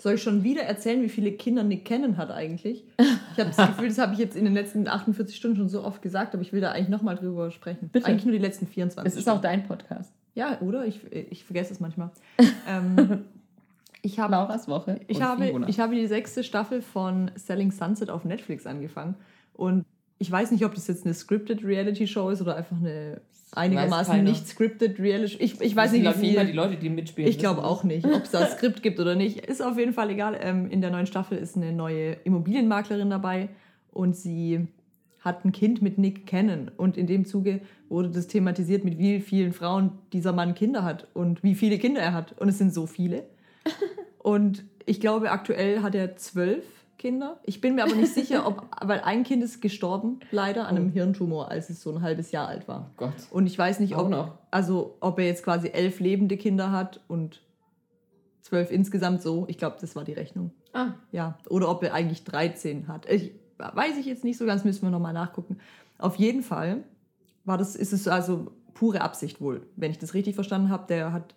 Soll 0.00 0.14
ich 0.14 0.22
schon 0.22 0.44
wieder 0.44 0.62
erzählen, 0.62 1.02
wie 1.02 1.08
viele 1.08 1.32
Kinder 1.32 1.64
Nick 1.64 1.84
Cannon 1.84 2.16
hat 2.16 2.30
eigentlich? 2.30 2.84
Ich 2.98 3.38
habe 3.38 3.50
das 3.50 3.56
Gefühl, 3.68 3.88
das 3.88 3.98
habe 3.98 4.12
ich 4.12 4.20
jetzt 4.20 4.36
in 4.36 4.44
den 4.44 4.54
letzten 4.54 4.86
48 4.86 5.34
Stunden 5.34 5.56
schon 5.56 5.68
so 5.68 5.82
oft 5.82 6.02
gesagt, 6.02 6.34
aber 6.34 6.42
ich 6.42 6.52
will 6.52 6.60
da 6.60 6.70
eigentlich 6.70 6.88
nochmal 6.88 7.16
drüber 7.16 7.50
sprechen. 7.50 7.88
Bitte. 7.88 8.06
Eigentlich 8.06 8.24
nur 8.24 8.32
die 8.32 8.38
letzten 8.38 8.68
24 8.68 9.12
Es 9.12 9.18
ist 9.18 9.28
auch 9.28 9.40
dein 9.40 9.66
Podcast. 9.66 10.12
Ja, 10.34 10.60
oder? 10.60 10.86
Ich, 10.86 11.00
ich 11.12 11.44
vergesse 11.44 11.72
es 11.72 11.80
manchmal. 11.80 12.10
ähm, 12.68 13.24
ich 14.02 14.20
habe 14.20 14.32
Lauras 14.32 14.68
Woche. 14.68 15.00
Ich 15.08 15.20
habe, 15.20 15.46
Fiona. 15.46 15.68
ich 15.68 15.80
habe 15.80 15.96
die 15.96 16.06
sechste 16.06 16.44
Staffel 16.44 16.80
von 16.80 17.32
Selling 17.34 17.72
Sunset 17.72 18.08
auf 18.08 18.24
Netflix 18.24 18.66
angefangen. 18.66 19.16
Und 19.54 19.84
ich 20.18 20.30
weiß 20.30 20.50
nicht, 20.50 20.64
ob 20.64 20.74
das 20.74 20.86
jetzt 20.88 21.04
eine 21.04 21.14
scripted 21.14 21.64
Reality-Show 21.64 22.30
ist 22.30 22.40
oder 22.40 22.56
einfach 22.56 22.76
eine 22.76 23.20
einigermaßen 23.52 24.22
nicht 24.24 24.46
scripted 24.46 24.98
Reality 24.98 25.36
Ich, 25.38 25.60
ich 25.60 25.74
weiß 25.74 25.92
nicht, 25.92 26.02
wie 26.02 26.04
mal 26.04 26.14
viel. 26.14 26.44
die 26.46 26.52
Leute, 26.52 26.76
die 26.76 26.90
mitspielen. 26.90 27.30
Ich 27.30 27.38
glaube 27.38 27.64
auch 27.64 27.84
nicht, 27.84 28.04
ob 28.04 28.24
es 28.24 28.30
da 28.30 28.40
ein 28.40 28.50
Skript 28.50 28.82
gibt 28.82 29.00
oder 29.00 29.14
nicht. 29.14 29.46
Ist 29.46 29.62
auf 29.62 29.78
jeden 29.78 29.92
Fall 29.92 30.10
egal. 30.10 30.38
Ähm, 30.40 30.70
in 30.70 30.80
der 30.80 30.90
neuen 30.90 31.06
Staffel 31.06 31.38
ist 31.38 31.56
eine 31.56 31.72
neue 31.72 32.12
Immobilienmaklerin 32.24 33.10
dabei 33.10 33.48
und 33.92 34.16
sie 34.16 34.66
hat 35.20 35.44
ein 35.44 35.52
Kind 35.52 35.82
mit 35.82 35.98
Nick 35.98 36.26
Cannon. 36.26 36.70
Und 36.76 36.96
in 36.96 37.06
dem 37.06 37.24
Zuge 37.24 37.60
wurde 37.88 38.10
das 38.10 38.26
thematisiert, 38.26 38.84
mit 38.84 38.98
wie 38.98 39.20
vielen 39.20 39.52
Frauen 39.52 39.92
dieser 40.12 40.32
Mann 40.32 40.54
Kinder 40.54 40.84
hat 40.84 41.06
und 41.14 41.42
wie 41.42 41.54
viele 41.54 41.78
Kinder 41.78 42.00
er 42.00 42.12
hat. 42.12 42.38
Und 42.40 42.48
es 42.48 42.58
sind 42.58 42.74
so 42.74 42.86
viele. 42.86 43.24
Und 44.18 44.64
ich 44.84 45.00
glaube, 45.00 45.30
aktuell 45.30 45.80
hat 45.80 45.94
er 45.94 46.16
zwölf 46.16 46.64
Kinder. 46.98 47.38
Ich 47.44 47.60
bin 47.60 47.74
mir 47.76 47.84
aber 47.84 47.94
nicht 47.94 48.12
sicher, 48.12 48.46
ob, 48.46 48.66
weil 48.82 49.00
ein 49.00 49.22
Kind 49.24 49.42
ist 49.42 49.60
gestorben, 49.62 50.20
leider, 50.30 50.66
an 50.68 50.76
einem 50.76 50.90
Hirntumor, 50.90 51.50
als 51.50 51.70
es 51.70 51.80
so 51.80 51.90
ein 51.94 52.02
halbes 52.02 52.32
Jahr 52.32 52.48
alt 52.48 52.68
war. 52.68 52.90
Gott. 52.96 53.14
Und 53.30 53.46
ich 53.46 53.56
weiß 53.58 53.80
nicht, 53.80 53.94
Auch 53.94 54.04
ob, 54.04 54.10
noch. 54.10 54.38
also, 54.50 54.96
ob 55.00 55.18
er 55.18 55.26
jetzt 55.26 55.44
quasi 55.44 55.68
elf 55.68 56.00
lebende 56.00 56.36
Kinder 56.36 56.72
hat 56.72 57.00
und 57.08 57.42
zwölf 58.42 58.70
insgesamt 58.70 59.22
so. 59.22 59.46
Ich 59.48 59.58
glaube, 59.58 59.76
das 59.80 59.94
war 59.96 60.04
die 60.04 60.12
Rechnung. 60.12 60.50
Ah, 60.72 60.92
Ja, 61.12 61.38
oder 61.48 61.70
ob 61.70 61.82
er 61.82 61.94
eigentlich 61.94 62.24
13 62.24 62.88
hat. 62.88 63.08
Ich, 63.10 63.32
weiß 63.58 63.96
ich 63.98 64.06
jetzt 64.06 64.24
nicht 64.24 64.38
so 64.38 64.44
ganz, 64.46 64.64
müssen 64.64 64.82
wir 64.82 64.90
nochmal 64.90 65.12
nachgucken. 65.12 65.58
Auf 65.98 66.16
jeden 66.16 66.42
Fall 66.42 66.84
war 67.44 67.58
das, 67.58 67.74
ist 67.76 67.92
es 67.92 68.06
also 68.08 68.52
pure 68.74 69.00
Absicht 69.00 69.40
wohl, 69.40 69.66
wenn 69.76 69.90
ich 69.90 69.98
das 69.98 70.14
richtig 70.14 70.34
verstanden 70.34 70.68
habe. 70.68 70.86
Der 70.88 71.12
hat 71.12 71.34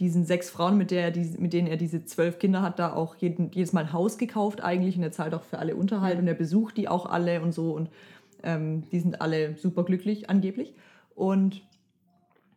diesen 0.00 0.24
sechs 0.24 0.48
Frauen, 0.50 0.76
mit, 0.78 0.90
der 0.90 1.02
er 1.04 1.10
diese, 1.10 1.40
mit 1.40 1.52
denen 1.52 1.66
er 1.66 1.76
diese 1.76 2.04
zwölf 2.04 2.38
Kinder 2.38 2.62
hat, 2.62 2.78
da 2.78 2.92
auch 2.92 3.16
jeden, 3.16 3.50
jedes 3.52 3.72
Mal 3.72 3.80
ein 3.84 3.92
Haus 3.92 4.16
gekauft 4.18 4.62
eigentlich 4.62 4.96
und 4.96 5.02
er 5.02 5.12
zahlt 5.12 5.34
auch 5.34 5.42
für 5.42 5.58
alle 5.58 5.74
Unterhalt 5.74 6.18
und 6.18 6.28
er 6.28 6.34
besucht 6.34 6.76
die 6.76 6.88
auch 6.88 7.06
alle 7.06 7.40
und 7.42 7.52
so 7.52 7.72
und 7.72 7.90
ähm, 8.42 8.84
die 8.92 9.00
sind 9.00 9.20
alle 9.20 9.56
super 9.56 9.84
glücklich 9.84 10.30
angeblich. 10.30 10.72
Und 11.14 11.62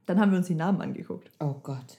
dann 0.06 0.20
haben 0.20 0.32
wir 0.32 0.38
uns 0.38 0.48
die 0.48 0.56
Namen 0.56 0.82
angeguckt. 0.82 1.32
oh 1.40 1.56
Gott. 1.64 1.98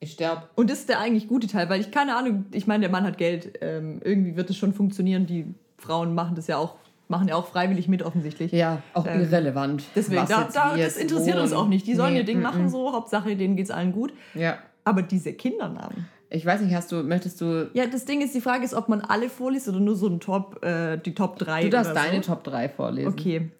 Ich 0.00 0.12
sterb. 0.12 0.48
Und 0.54 0.70
das 0.70 0.78
ist 0.78 0.88
der 0.88 1.00
eigentlich 1.00 1.26
gute 1.26 1.48
Teil, 1.48 1.68
weil 1.68 1.80
ich 1.80 1.90
keine 1.90 2.16
Ahnung, 2.16 2.46
ich 2.52 2.68
meine, 2.68 2.82
der 2.82 2.90
Mann 2.90 3.02
hat 3.02 3.18
Geld, 3.18 3.58
ähm, 3.60 4.00
irgendwie 4.04 4.36
wird 4.36 4.48
es 4.48 4.56
schon 4.56 4.72
funktionieren. 4.72 5.26
Die 5.26 5.52
Frauen 5.76 6.14
machen 6.14 6.36
das 6.36 6.46
ja 6.46 6.56
auch, 6.56 6.76
machen 7.08 7.26
ja 7.26 7.34
auch 7.34 7.46
freiwillig 7.46 7.88
mit 7.88 8.04
offensichtlich. 8.04 8.52
Ja, 8.52 8.80
auch 8.94 9.04
Ähm, 9.06 9.22
irrelevant. 9.22 9.82
Deswegen, 9.96 10.24
da, 10.28 10.48
da, 10.54 10.76
das 10.76 10.96
interessiert 10.96 11.36
uns 11.38 11.50
wohnen. 11.50 11.60
auch 11.60 11.68
nicht. 11.68 11.84
Die 11.86 11.96
sollen 11.96 12.12
Nee, 12.12 12.20
ihr 12.20 12.24
Ding 12.24 12.38
mm, 12.38 12.42
machen, 12.42 12.66
mm. 12.66 12.68
so, 12.68 12.92
Hauptsache, 12.92 13.34
denen 13.34 13.56
geht's 13.56 13.72
allen 13.72 13.90
gut. 13.92 14.12
Ja. 14.34 14.58
Aber 14.88 15.02
diese 15.02 15.34
Kindernamen. 15.34 16.08
Ich 16.30 16.46
weiß 16.46 16.62
nicht, 16.62 16.74
hast 16.74 16.90
du, 16.92 17.02
möchtest 17.02 17.42
du. 17.42 17.70
Ja, 17.74 17.86
das 17.86 18.06
Ding 18.06 18.22
ist, 18.22 18.34
die 18.34 18.40
Frage 18.40 18.64
ist, 18.64 18.72
ob 18.72 18.88
man 18.88 19.02
alle 19.02 19.28
vorliest 19.28 19.68
oder 19.68 19.80
nur 19.80 19.96
so 19.96 20.06
ein 20.06 20.18
Top, 20.18 20.64
äh, 20.64 20.96
die 20.96 21.14
Top 21.14 21.38
3. 21.38 21.64
Du 21.64 21.68
darfst 21.68 21.94
deine 21.94 22.22
so. 22.22 22.32
Top 22.32 22.42
3 22.44 22.70
vorlesen. 22.70 23.12
Okay. 23.12 23.50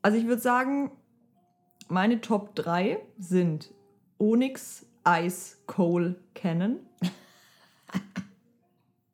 Also 0.00 0.16
ich 0.16 0.26
würde 0.26 0.40
sagen, 0.40 0.90
meine 1.88 2.22
Top 2.22 2.54
3 2.54 2.98
sind 3.18 3.74
Onyx 4.18 4.86
Ice 5.06 5.56
Coal 5.66 6.16
Cannon, 6.34 6.78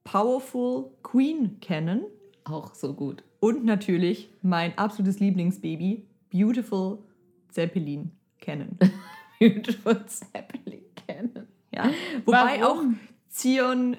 Powerful 0.04 0.92
Queen 1.02 1.58
Cannon 1.60 2.04
Auch 2.44 2.74
so 2.74 2.94
gut. 2.94 3.24
und 3.40 3.64
natürlich 3.64 4.30
mein 4.42 4.78
absolutes 4.78 5.18
Lieblingsbaby, 5.18 6.06
Beautiful 6.30 6.98
Zeppelin 7.48 8.12
Cannon. 8.40 8.78
Beautiful 9.40 10.06
Zeppelin 10.06 10.82
kennen. 11.14 11.46
Ja? 11.72 11.90
Wobei 12.24 12.64
auch 12.64 12.76
Warum? 12.76 12.98
Zion 13.28 13.96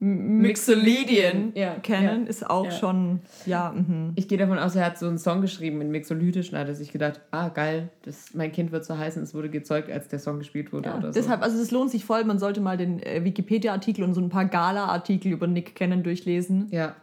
Mixolydian. 0.00 1.52
Ja, 1.54 1.76
Cannon 1.82 2.24
ja. 2.24 2.28
ist 2.28 2.48
auch 2.48 2.66
Ja. 2.66 2.70
schon, 2.72 3.20
ja, 3.46 3.72
mhm. 3.74 4.12
Ich 4.16 4.28
gehe 4.28 4.36
davon 4.36 4.58
aus, 4.58 4.74
er 4.76 4.84
hat 4.86 4.98
so 4.98 5.06
einen 5.08 5.18
Song 5.18 5.40
geschrieben 5.40 5.80
in 5.80 5.90
Mixolydisch 5.90 6.52
und 6.52 6.58
hat 6.58 6.68
er 6.68 6.74
sich 6.74 6.92
gedacht, 6.92 7.20
ah 7.30 7.48
geil, 7.48 7.88
das, 8.02 8.34
mein 8.34 8.52
Kind 8.52 8.72
wird 8.72 8.84
so 8.84 8.98
heißen, 8.98 9.22
es 9.22 9.32
wurde 9.34 9.48
gezeugt, 9.48 9.90
als 9.90 10.08
der 10.08 10.18
Song 10.18 10.38
gespielt 10.38 10.72
wurde 10.72 10.90
Ja, 10.90 10.98
oder 10.98 11.12
so. 11.12 11.18
deshalb, 11.18 11.42
also 11.42 11.58
das 11.58 11.70
lohnt 11.70 11.90
sich 11.90 12.04
voll. 12.04 12.24
Man 12.24 12.38
sollte 12.38 12.60
mal 12.60 12.76
den 12.76 13.00
äh, 13.02 13.24
Wikipedia-Artikel 13.24 14.04
und 14.04 14.12
so 14.14 14.20
ein 14.20 14.28
paar 14.28 14.44
Gala-Artikel 14.44 15.32
über 15.32 15.46
Nick 15.46 15.74
Cannon 15.74 16.02
durchlesen. 16.02 16.68
Ja. 16.70 16.96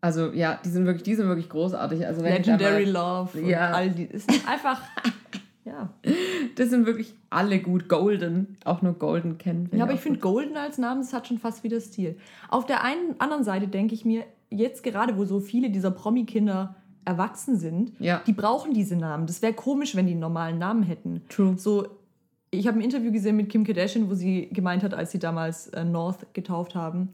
Also 0.00 0.30
ja, 0.32 0.58
die 0.64 0.68
sind 0.68 0.86
wirklich, 0.86 1.02
die 1.02 1.14
sind 1.16 1.26
wirklich 1.26 1.48
großartig. 1.48 2.06
Also 2.06 2.22
Legendary 2.22 2.86
mal, 2.86 2.92
Love 2.92 3.38
und 3.38 3.46
Ja. 3.48 3.72
all 3.72 3.90
die. 3.90 4.04
Ist 4.04 4.30
einfach, 4.48 4.80
ja. 5.66 5.90
das 6.54 6.70
sind 6.70 6.86
wirklich 6.86 7.14
alle 7.28 7.60
gut. 7.60 7.88
Golden, 7.88 8.56
auch 8.64 8.80
nur 8.82 8.94
Golden 8.94 9.36
kennen. 9.38 9.68
ja. 9.72 9.82
Aber 9.84 9.92
ich 9.92 10.00
finde. 10.00 10.20
Golden 10.20 10.56
als 10.56 10.78
Namen, 10.78 11.00
das 11.02 11.12
hat 11.12 11.26
schon 11.26 11.38
fast 11.38 11.64
wieder 11.64 11.80
Stil. 11.80 12.16
Auf 12.48 12.64
der 12.66 12.82
einen 12.82 13.20
anderen 13.20 13.44
Seite 13.44 13.68
denke 13.68 13.94
ich 13.94 14.04
mir, 14.04 14.24
jetzt 14.48 14.82
gerade, 14.82 15.16
wo 15.18 15.24
so 15.24 15.40
viele 15.40 15.70
dieser 15.70 15.90
Promi-Kinder 15.90 16.76
erwachsen 17.04 17.56
sind, 17.58 17.92
Ja. 17.98 18.22
die 18.26 18.32
brauchen 18.32 18.72
diese 18.72 18.96
Namen. 18.96 19.26
Das 19.26 19.42
wäre 19.42 19.52
komisch, 19.52 19.94
wenn 19.96 20.06
die 20.06 20.12
einen 20.12 20.20
normalen 20.20 20.58
Namen 20.58 20.82
hätten. 20.82 21.22
True. 21.28 21.54
So, 21.58 21.86
ich 22.50 22.66
habe 22.66 22.78
ein 22.78 22.82
Interview 22.82 23.12
gesehen 23.12 23.36
mit 23.36 23.48
Kim 23.48 23.64
Kardashian, 23.64 24.08
wo 24.08 24.14
sie 24.14 24.48
gemeint 24.52 24.82
hat, 24.82 24.94
als 24.94 25.12
sie 25.12 25.18
damals 25.18 25.68
äh, 25.68 25.84
North 25.84 26.32
getauft 26.32 26.74
haben, 26.74 27.10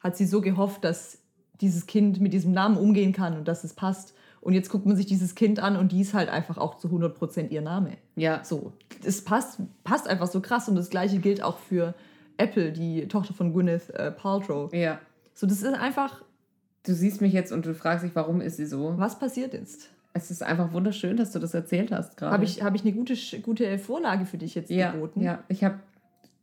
hat 0.00 0.16
sie 0.16 0.26
so 0.26 0.40
gehofft, 0.40 0.84
dass 0.84 1.18
dieses 1.60 1.86
Kind 1.86 2.20
mit 2.20 2.32
diesem 2.32 2.52
Namen 2.52 2.76
umgehen 2.76 3.12
kann 3.12 3.36
und 3.36 3.46
dass 3.48 3.62
es 3.64 3.74
passt. 3.74 4.14
Und 4.42 4.52
jetzt 4.52 4.68
guckt 4.68 4.84
man 4.84 4.96
sich 4.96 5.06
dieses 5.06 5.34
Kind 5.34 5.60
an 5.60 5.76
und 5.76 5.92
die 5.92 6.00
ist 6.00 6.12
halt 6.14 6.28
einfach 6.28 6.58
auch 6.58 6.76
zu 6.76 6.88
100% 6.88 7.48
ihr 7.50 7.62
Name. 7.62 7.92
Ja, 8.16 8.44
So, 8.44 8.72
es 9.04 9.22
passt, 9.24 9.60
passt 9.84 10.08
einfach 10.08 10.26
so 10.26 10.40
krass 10.40 10.68
und 10.68 10.74
das 10.74 10.90
gleiche 10.90 11.18
gilt 11.18 11.42
auch 11.42 11.58
für 11.58 11.94
Apple, 12.36 12.72
die 12.72 13.06
Tochter 13.08 13.34
von 13.34 13.52
Gwyneth 13.52 13.90
äh, 13.90 14.10
Paltrow. 14.10 14.72
ja. 14.74 14.98
So, 15.34 15.46
das 15.46 15.62
ist 15.62 15.74
einfach, 15.74 16.22
Du 16.84 16.94
siehst 16.94 17.20
mich 17.20 17.32
jetzt 17.32 17.52
und 17.52 17.64
du 17.64 17.74
fragst 17.74 18.04
dich, 18.04 18.14
warum 18.14 18.40
ist 18.40 18.56
sie 18.56 18.66
so? 18.66 18.94
was 18.96 19.18
passiert 19.18 19.54
jetzt? 19.54 19.88
Es 20.14 20.30
ist 20.30 20.42
einfach 20.42 20.72
wunderschön, 20.72 21.16
dass 21.16 21.30
du 21.30 21.38
das 21.38 21.54
erzählt 21.54 21.92
hast 21.92 22.16
gerade. 22.16 22.32
Habe 22.32 22.44
ich, 22.44 22.62
hab 22.62 22.74
ich 22.74 22.82
eine 22.82 22.92
gute, 22.92 23.14
gute 23.40 23.78
Vorlage 23.78 24.26
für 24.26 24.36
dich 24.36 24.54
jetzt 24.54 24.70
ja, 24.70 24.90
geboten? 24.90 25.22
ja. 25.22 25.42
Ich 25.48 25.64
habe. 25.64 25.78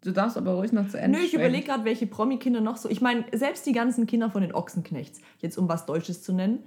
Du 0.01 0.11
darfst 0.11 0.37
aber 0.37 0.53
ruhig 0.53 0.71
noch 0.71 0.87
zu 0.87 0.97
Ende. 0.97 1.19
Nö, 1.19 1.25
ich 1.25 1.33
überlege 1.33 1.65
gerade, 1.67 1.83
welche 1.83 2.07
Promi-Kinder 2.07 2.61
noch 2.61 2.77
so. 2.77 2.89
Ich 2.89 3.01
meine, 3.01 3.25
selbst 3.33 3.65
die 3.65 3.73
ganzen 3.73 4.07
Kinder 4.07 4.31
von 4.31 4.41
den 4.41 4.53
Ochsenknechts, 4.55 5.19
jetzt 5.39 5.57
um 5.57 5.67
was 5.67 5.85
Deutsches 5.85 6.23
zu 6.23 6.31
nennen. 6.31 6.59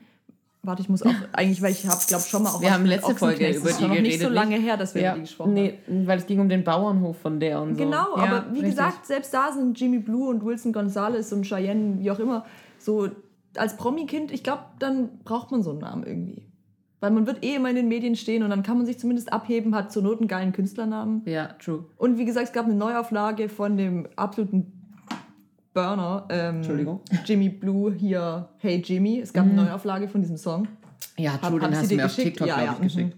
Warte, 0.65 0.81
ich 0.83 0.89
muss 0.89 1.03
auch, 1.03 1.11
eigentlich, 1.33 1.61
weil 1.61 1.73
ich 1.73 1.87
habe, 1.87 2.01
glaube 2.07 2.23
schon 2.25 2.45
mal 2.45 2.51
auch 2.51 2.61
Wir 2.61 2.69
was 2.69 2.75
haben 2.75 2.87
letzte 2.87 3.15
Folge 3.17 3.49
über 3.51 3.71
die 3.73 3.83
noch 3.83 3.91
nicht 3.91 4.13
so 4.21 4.29
geredet, 4.29 4.33
lange 4.33 4.57
her, 4.57 4.77
dass 4.77 4.95
wir 4.95 5.03
Ja, 5.03 5.11
über 5.11 5.17
die 5.17 5.23
gesprochen 5.23 5.55
nee, 5.55 5.79
weil 5.89 6.19
es 6.19 6.27
ging 6.27 6.39
um 6.39 6.49
den 6.49 6.63
Bauernhof 6.63 7.19
von 7.19 7.41
der 7.41 7.61
und 7.61 7.71
haben. 7.71 7.77
so. 7.79 7.85
Genau, 7.85 8.17
Ja, 8.17 8.23
aber 8.23 8.47
wie 8.51 8.61
richtig. 8.61 8.71
gesagt, 8.71 9.07
selbst 9.07 9.35
da 9.35 9.53
sind 9.53 9.79
Jimmy 9.79 9.99
Blue 9.99 10.29
und 10.29 10.45
Wilson 10.45 10.73
Gonzalez 10.73 11.33
und 11.33 11.43
Cheyenne, 11.45 11.99
wie 11.99 12.11
auch 12.11 12.19
immer, 12.21 12.45
so 12.79 13.09
als 13.57 13.77
Promi-Kind, 13.77 14.31
ich 14.33 14.43
glaube, 14.45 14.63
dann 14.79 15.19
braucht 15.25 15.51
man 15.51 15.63
so 15.63 15.71
einen 15.71 15.81
Namen 15.81 16.05
irgendwie. 16.05 16.47
Weil 17.01 17.11
man 17.11 17.27
wird 17.27 17.45
eh 17.45 17.57
immer 17.57 17.69
in 17.71 17.75
den 17.77 17.89
Medien 17.89 18.15
stehen 18.15 18.45
und 18.45 18.51
dann 18.51 18.63
kann 18.63 18.77
man 18.77 18.87
sich 18.87 18.99
zumindest 19.01 19.33
abheben, 19.33 19.75
hat 19.75 19.91
zur 19.91 20.05
Not 20.05 20.21
einen 20.21 20.29
geilen 20.29 20.53
Künstlernamen. 20.53 21.23
Ja, 21.25 21.49
true. 21.59 21.87
Und 21.97 22.17
wie 22.19 22.25
gesagt, 22.25 22.47
es 22.47 22.53
gab 22.53 22.67
eine 22.67 22.75
Neuauflage 22.77 23.49
von 23.49 23.77
dem 23.77 24.07
absoluten 24.15 24.82
Burner. 25.75 26.27
Ähm, 26.31 26.57
Entschuldigung. 26.57 27.01
Jimmy 27.25 27.49
Blue 27.49 27.93
hier, 27.95 28.49
Hey 28.59 28.83
Jimmy. 28.85 29.21
Es 29.21 29.33
gab 29.33 29.45
eine 29.45 29.55
Neuauflage 29.55 30.09
von 30.09 30.21
diesem 30.21 30.37
Song. 30.37 30.69
Ja, 31.17 31.35
Hab- 31.35 31.43
true, 31.51 31.61
den 31.61 31.71
hast 31.75 31.83
sie 31.83 31.83
du 31.83 31.89
dir 31.91 31.97
mir 31.97 32.07
auf 32.07 32.15
geschickt? 32.17 32.37
TikTok, 32.39 32.49
Ja, 32.49 32.55
glaube 32.57 32.67
ja, 32.67 32.73
ich, 32.73 32.79
mhm. 32.79 32.83
geschickt. 32.85 33.17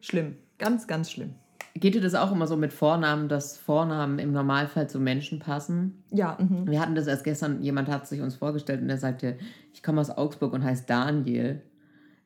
Schlimm. 0.00 0.36
Ganz, 0.58 0.86
ganz 0.86 1.10
schlimm. 1.10 1.34
Geht 1.74 1.94
dir 1.94 2.00
das 2.00 2.14
auch 2.14 2.32
immer 2.32 2.46
so 2.46 2.56
mit 2.56 2.72
Vornamen, 2.72 3.28
dass 3.28 3.58
Vornamen 3.58 4.18
im 4.18 4.32
Normalfall 4.32 4.88
zu 4.88 4.98
Menschen 4.98 5.40
passen? 5.40 6.02
Ja, 6.10 6.38
mhm. 6.40 6.70
Wir 6.70 6.80
hatten 6.80 6.94
das 6.94 7.06
erst 7.06 7.24
gestern, 7.24 7.62
jemand 7.62 7.88
hat 7.88 8.06
sich 8.06 8.22
uns 8.22 8.34
vorgestellt 8.36 8.80
und 8.80 8.88
der 8.88 8.96
sagte, 8.96 9.36
ich 9.74 9.82
komme 9.82 10.00
aus 10.00 10.08
Augsburg 10.10 10.54
und 10.54 10.64
heiße 10.64 10.84
Daniel. 10.86 11.60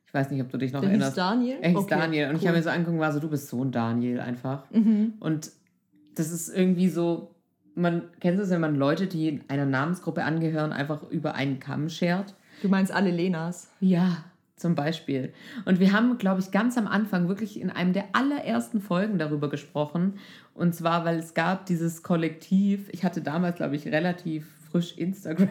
Ich 0.05 0.13
weiß 0.13 0.29
nicht, 0.31 0.41
ob 0.41 0.49
du 0.49 0.57
dich 0.57 0.71
noch 0.71 0.79
Der 0.81 0.89
hieß 0.89 0.99
erinnerst. 0.99 1.17
Daniel? 1.17 1.57
Er 1.61 1.69
hieß 1.71 1.79
Okay, 1.79 1.95
Daniel. 1.99 2.29
Und 2.29 2.35
ich 2.35 2.41
cool. 2.43 2.47
habe 2.49 2.57
mir 2.57 2.63
so 2.63 2.69
angeguckt, 2.69 2.99
war 2.99 3.11
so, 3.11 3.19
du 3.19 3.29
bist 3.29 3.49
so 3.49 3.63
ein 3.63 3.71
Daniel 3.71 4.19
einfach. 4.21 4.69
Mhm. 4.71 5.13
Und 5.19 5.51
das 6.15 6.31
ist 6.31 6.47
irgendwie 6.55 6.87
so, 6.89 7.35
man 7.75 8.03
kennt 8.19 8.39
es, 8.39 8.49
wenn 8.49 8.61
man 8.61 8.75
Leute, 8.75 9.07
die 9.07 9.41
einer 9.47 9.65
Namensgruppe 9.65 10.23
angehören, 10.23 10.71
einfach 10.71 11.09
über 11.09 11.35
einen 11.35 11.59
Kamm 11.59 11.89
schert. 11.89 12.35
Du 12.61 12.69
meinst 12.69 12.91
alle 12.91 13.11
Lenas. 13.11 13.71
Ja, 13.79 14.23
zum 14.55 14.75
Beispiel. 14.75 15.33
Und 15.65 15.79
wir 15.79 15.91
haben, 15.91 16.17
glaube 16.17 16.41
ich, 16.41 16.51
ganz 16.51 16.77
am 16.77 16.87
Anfang 16.87 17.27
wirklich 17.27 17.59
in 17.59 17.69
einem 17.69 17.93
der 17.93 18.05
allerersten 18.13 18.79
Folgen 18.79 19.17
darüber 19.17 19.49
gesprochen. 19.49 20.19
Und 20.53 20.75
zwar, 20.75 21.05
weil 21.05 21.17
es 21.17 21.33
gab 21.33 21.65
dieses 21.65 22.03
Kollektiv, 22.03 22.87
ich 22.91 23.03
hatte 23.03 23.21
damals, 23.21 23.55
glaube 23.55 23.75
ich, 23.75 23.87
relativ 23.87 24.45
frisch 24.71 24.97
Instagram. 24.97 25.49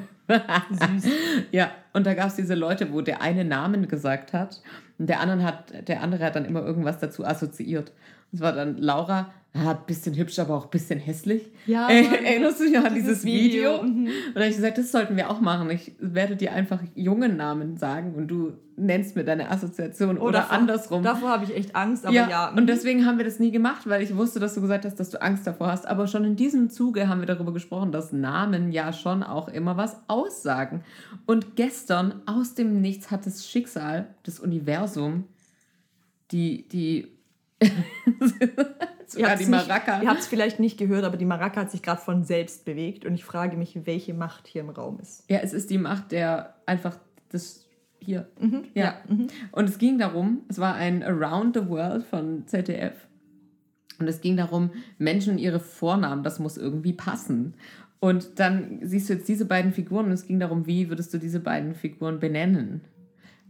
Süß. 0.71 1.13
ja, 1.51 1.73
und 1.93 2.07
da 2.07 2.15
gab 2.15 2.29
es 2.29 2.37
diese 2.37 2.55
Leute, 2.55 2.93
wo 2.93 3.01
der 3.01 3.21
eine 3.21 3.45
Namen 3.45 3.89
gesagt 3.89 4.33
hat 4.33 4.63
und 4.99 5.09
der 5.09 5.21
andere 5.21 5.43
hat, 5.43 5.89
der 5.89 6.03
andere 6.03 6.25
hat 6.25 6.37
dann 6.37 6.45
immer 6.45 6.65
irgendwas 6.65 6.99
dazu 6.99 7.25
assoziiert. 7.25 7.93
Es 8.33 8.41
war 8.41 8.53
dann 8.53 8.77
Laura, 8.79 9.31
ah, 9.55 9.75
bisschen 9.75 10.15
hübsch, 10.15 10.39
aber 10.39 10.55
auch 10.57 10.67
bisschen 10.67 11.01
hässlich. 11.01 11.51
Ja, 11.67 11.89
Äh, 11.89 12.05
erinnerst 12.25 12.61
du 12.61 12.65
dich 12.65 12.79
an 12.79 12.95
dieses, 12.95 13.25
Video? 13.25 13.83
Mhm. 13.83 14.07
Und 14.07 14.09
da 14.35 14.41
habe 14.41 14.51
ich 14.51 14.57
gesagt, 14.57 14.79
das 14.79 14.93
sollten 14.93 15.17
wir 15.17 15.31
auch 15.31 15.41
machen. 15.41 15.69
Ich 15.71 15.93
werde 15.99 16.37
dir 16.37 16.53
einfach 16.53 16.81
jungen 16.95 17.37
Namen 17.37 17.77
sagen 17.77 18.15
und 18.15 18.29
du 18.29 18.53
nennst 18.77 19.15
mir 19.17 19.25
deine 19.25 19.51
Assoziation 19.51 20.17
Oh, 20.19 20.23
oder 20.29 20.39
davor- 20.41 20.53
andersrum. 20.57 21.03
Davor 21.03 21.29
habe 21.31 21.45
ich 21.45 21.55
echt 21.55 21.75
Angst, 21.77 22.07
aber 22.07 22.15
ja, 22.15 22.31
ja. 22.31 22.49
und 22.51 22.63
mhm. 22.63 22.67
deswegen 22.67 23.05
haben 23.05 23.19
wir 23.19 23.25
das 23.27 23.39
nie 23.41 23.51
gemacht, 23.51 23.83
weil 23.89 24.01
ich 24.03 24.17
wusste, 24.17 24.39
dass 24.41 24.55
du 24.55 24.61
gesagt 24.63 24.85
hast, 24.87 24.99
dass 25.01 25.11
du 25.11 25.21
Angst 25.21 25.47
davor 25.47 25.67
hast. 25.67 25.87
Aber 25.87 26.07
schon 26.07 26.25
in 26.25 26.37
diesem 26.37 26.71
Zuge 26.71 27.09
haben 27.09 27.21
wir 27.21 27.27
darüber 27.27 27.53
gesprochen, 27.53 27.91
dass 27.93 28.13
Namen 28.13 28.71
ja 28.73 28.93
schon 28.93 29.23
auch 29.25 29.49
immer 29.49 29.77
was 29.77 29.97
aussagen. 30.07 30.83
Und 31.27 31.57
gestern 31.57 32.23
aus 32.27 32.55
dem 32.55 32.81
Nichts 32.81 33.11
hat 33.11 33.27
das 33.27 33.47
Schicksal, 33.47 34.15
das 34.23 34.39
Universum, 34.41 35.25
die, 36.31 36.67
die, 36.69 37.09
sogar 39.07 39.37
die 39.37 39.45
nicht- 39.45 39.51
Maraca. 39.51 40.03
Ihr 40.03 40.09
habt 40.09 40.21
es 40.21 40.27
vielleicht 40.27 40.61
nicht 40.61 40.79
gehört, 40.79 41.05
aber 41.05 41.17
die 41.17 41.25
Maracca 41.25 41.61
hat 41.63 41.71
sich 41.71 41.83
gerade 41.83 42.01
von 42.01 42.25
selbst 42.25 42.65
bewegt 42.65 43.05
und 43.05 43.15
ich 43.15 43.25
frage 43.25 43.57
mich, 43.57 43.79
welche 43.85 44.15
Macht 44.15 44.47
hier 44.47 44.63
im 44.63 44.71
Raum 44.71 44.99
ist. 45.01 45.25
Ja, 45.29 45.39
es 45.39 45.53
ist 45.53 45.71
die 45.71 45.79
Macht 45.79 46.13
der 46.13 46.55
einfach 46.67 46.99
das 47.31 47.67
hier. 48.01 48.29
Mhm. 48.41 48.65
Ja. 48.75 48.95
mhm. 49.09 49.27
Und 49.53 49.69
es 49.69 49.79
ging 49.79 49.99
darum, 49.99 50.43
es 50.49 50.59
war 50.59 50.75
ein 50.75 51.03
Around 51.03 51.57
the 51.57 51.69
World 51.69 52.05
von 52.05 52.47
ZDF. 52.47 52.95
Und 53.99 54.09
es 54.09 54.23
ging 54.23 54.37
darum, 54.39 54.71
Menschen 54.97 55.35
und 55.35 55.39
ihre 55.39 55.61
Vornamen, 55.61 56.23
das 56.23 56.39
muss 56.39 56.57
irgendwie 56.57 56.95
passen. 56.95 57.55
Und 57.99 58.39
dann 58.39 58.79
siehst 58.81 59.11
du 59.11 59.13
jetzt 59.13 59.29
diese 59.29 59.45
beiden 59.45 59.73
Figuren 59.73 60.07
und 60.07 60.13
es 60.13 60.27
ging 60.27 60.41
darum, 60.41 60.67
wie 60.67 60.89
würdest 60.89 61.13
du 61.13 61.19
diese 61.19 61.39
beiden 61.39 61.75
Figuren 61.75 62.19
benennen? 62.19 62.81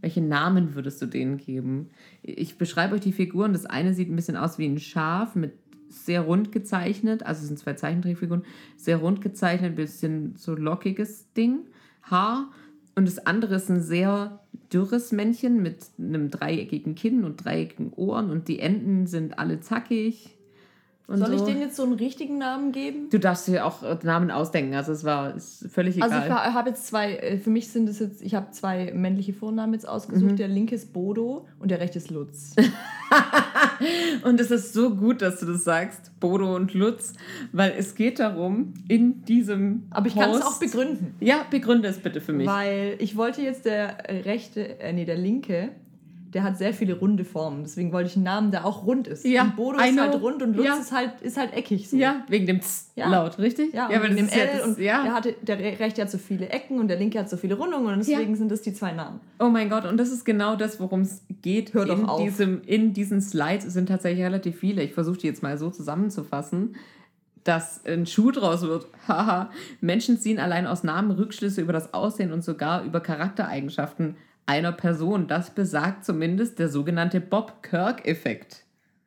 Welche 0.01 0.21
Namen 0.21 0.75
würdest 0.75 1.01
du 1.01 1.05
denen 1.05 1.37
geben? 1.37 1.89
Ich 2.23 2.57
beschreibe 2.57 2.95
euch 2.95 3.01
die 3.01 3.13
Figuren. 3.13 3.53
Das 3.53 3.65
eine 3.65 3.93
sieht 3.93 4.09
ein 4.09 4.15
bisschen 4.15 4.35
aus 4.35 4.57
wie 4.57 4.65
ein 4.65 4.79
Schaf 4.79 5.35
mit 5.35 5.53
sehr 5.91 6.21
rund 6.21 6.51
gezeichnet, 6.51 7.23
also 7.23 7.41
es 7.41 7.47
sind 7.47 7.59
zwei 7.59 7.73
Zeichentrickfiguren, 7.73 8.43
sehr 8.77 8.97
rund 8.97 9.21
gezeichnet, 9.21 9.75
bisschen 9.75 10.35
so 10.35 10.55
lockiges 10.55 11.31
Ding, 11.33 11.67
Haar. 12.03 12.51
Und 12.95 13.07
das 13.07 13.25
andere 13.25 13.55
ist 13.55 13.69
ein 13.69 13.81
sehr 13.81 14.39
dürres 14.73 15.11
Männchen 15.11 15.61
mit 15.61 15.85
einem 15.97 16.29
dreieckigen 16.29 16.95
Kinn 16.95 17.23
und 17.23 17.43
dreieckigen 17.43 17.93
Ohren 17.93 18.29
und 18.29 18.47
die 18.47 18.59
Enden 18.59 19.07
sind 19.07 19.39
alle 19.39 19.59
zackig. 19.59 20.37
Und 21.07 21.17
Soll 21.17 21.33
ich 21.33 21.39
so. 21.39 21.45
denen 21.45 21.61
jetzt 21.61 21.75
so 21.75 21.83
einen 21.83 21.93
richtigen 21.93 22.37
Namen 22.37 22.71
geben? 22.71 23.09
Du 23.09 23.19
darfst 23.19 23.47
dir 23.47 23.65
auch 23.65 23.83
äh, 23.83 23.97
Namen 24.03 24.31
ausdenken, 24.31 24.75
also 24.75 24.91
es 24.91 25.03
war 25.03 25.35
ist 25.35 25.67
völlig 25.69 25.97
egal. 25.97 26.11
Also 26.11 26.27
ich 26.27 26.33
habe 26.33 26.69
jetzt 26.69 26.87
zwei, 26.87 27.15
äh, 27.15 27.37
für 27.37 27.49
mich 27.49 27.69
sind 27.69 27.89
es 27.89 27.99
jetzt, 27.99 28.21
ich 28.21 28.33
habe 28.35 28.51
zwei 28.51 28.93
männliche 28.93 29.33
Vornamen 29.33 29.73
jetzt 29.73 29.87
ausgesucht. 29.87 30.31
Mhm. 30.31 30.37
Der 30.37 30.47
linke 30.47 30.75
ist 30.75 30.93
Bodo 30.93 31.47
und 31.59 31.69
der 31.69 31.79
rechte 31.79 31.97
ist 31.97 32.11
Lutz. 32.11 32.55
Und 34.23 34.39
es 34.39 34.51
ist 34.51 34.73
so 34.73 34.95
gut, 34.95 35.21
dass 35.21 35.39
du 35.39 35.45
das 35.47 35.63
sagst, 35.63 36.11
Bodo 36.19 36.55
und 36.55 36.73
Lutz, 36.73 37.13
weil 37.51 37.73
es 37.77 37.95
geht 37.95 38.19
darum, 38.19 38.73
in 38.87 39.23
diesem. 39.25 39.83
Aber 39.89 40.07
ich 40.07 40.15
kann 40.15 40.31
es 40.31 40.41
auch 40.41 40.59
begründen. 40.59 41.15
Ja, 41.19 41.45
begründe 41.49 41.87
es 41.87 41.97
bitte 41.97 42.21
für 42.21 42.33
mich. 42.33 42.47
Weil 42.47 42.95
ich 42.99 43.17
wollte 43.17 43.41
jetzt 43.41 43.65
der 43.65 43.97
rechte, 44.25 44.79
äh, 44.79 44.93
nee, 44.93 45.05
der 45.05 45.17
linke, 45.17 45.69
der 46.33 46.43
hat 46.43 46.57
sehr 46.57 46.73
viele 46.73 46.93
runde 46.97 47.25
Formen. 47.25 47.63
Deswegen 47.63 47.91
wollte 47.91 48.09
ich 48.09 48.15
einen 48.15 48.23
Namen, 48.23 48.51
der 48.51 48.65
auch 48.65 48.85
rund 48.85 49.07
ist. 49.07 49.25
Ja, 49.25 49.43
und 49.43 49.55
Bodo 49.57 49.77
ist 49.79 49.99
halt 49.99 50.21
rund 50.21 50.41
und 50.41 50.55
Lutz 50.55 50.65
Ja. 50.65 50.75
ist 50.75 50.91
halt, 50.93 51.21
ist 51.21 51.35
halt 51.37 51.53
eckig 51.53 51.89
so. 51.89 51.97
ja, 51.97 52.23
wegen 52.29 52.45
dem 52.45 52.61
Z 52.61 52.85
Ja. 52.95 53.09
laut, 53.09 53.37
richtig? 53.37 53.73
Ja, 53.73 53.89
weil 53.89 54.03
wegen 54.03 54.15
dem 54.15 54.27
ja 54.29 54.35
L 54.45 54.49
das- 54.57 54.67
und 54.67 54.79
ja. 54.79 55.03
der, 55.03 55.13
hatte, 55.13 55.35
der 55.41 55.59
re- 55.59 55.79
rechte 55.79 56.01
hat 56.01 56.09
so 56.09 56.17
viele 56.17 56.47
Ecken 56.49 56.79
und 56.79 56.87
der 56.87 56.97
linke 56.97 57.19
hat 57.19 57.29
so 57.29 57.35
viele 57.37 57.55
Rundungen 57.55 57.93
und 57.93 57.99
deswegen 57.99 58.35
sind 58.35 58.49
das 58.49 58.61
die 58.61 58.73
zwei 58.73 58.93
Namen. 58.93 59.19
Oh 59.39 59.49
mein 59.49 59.69
Gott, 59.69 59.85
und 59.85 59.97
das 59.97 60.09
ist 60.09 60.23
genau 60.23 60.55
das, 60.55 60.79
worum 60.79 61.01
es 61.01 61.21
geht. 61.41 61.73
Hör 61.73 61.85
doch 61.85 61.99
in, 61.99 62.05
auf. 62.05 62.21
Diesem, 62.21 62.61
in 62.65 62.93
diesen 62.93 63.19
Slides 63.21 63.65
Es 63.65 63.73
sind 63.73 63.87
tatsächlich 63.89 64.23
relativ 64.23 64.57
viele. 64.57 64.81
Ich 64.83 64.93
versuche 64.93 65.17
die 65.17 65.27
jetzt 65.27 65.43
mal 65.43 65.57
so 65.57 65.69
zusammenzufassen, 65.69 66.75
dass 67.43 67.83
ein 67.85 68.05
Schuh 68.05 68.31
draus 68.31 68.61
wird. 68.61 68.85
Haha. 69.07 69.49
Menschen 69.81 70.19
ziehen 70.19 70.39
allein 70.39 70.67
aus 70.67 70.83
Namen 70.83 71.11
Rückschlüsse 71.11 71.59
über 71.61 71.73
das 71.73 71.93
Aussehen 71.93 72.31
und 72.31 72.43
sogar 72.43 72.83
über 72.83 72.99
Charaktereigenschaften 73.01 74.15
einer 74.51 74.73
Person. 74.73 75.27
Das 75.27 75.51
besagt 75.51 76.03
zumindest 76.03 76.59
der 76.59 76.67
sogenannte 76.67 77.21
Bob 77.21 77.63
Kirk-Effekt. 77.63 78.65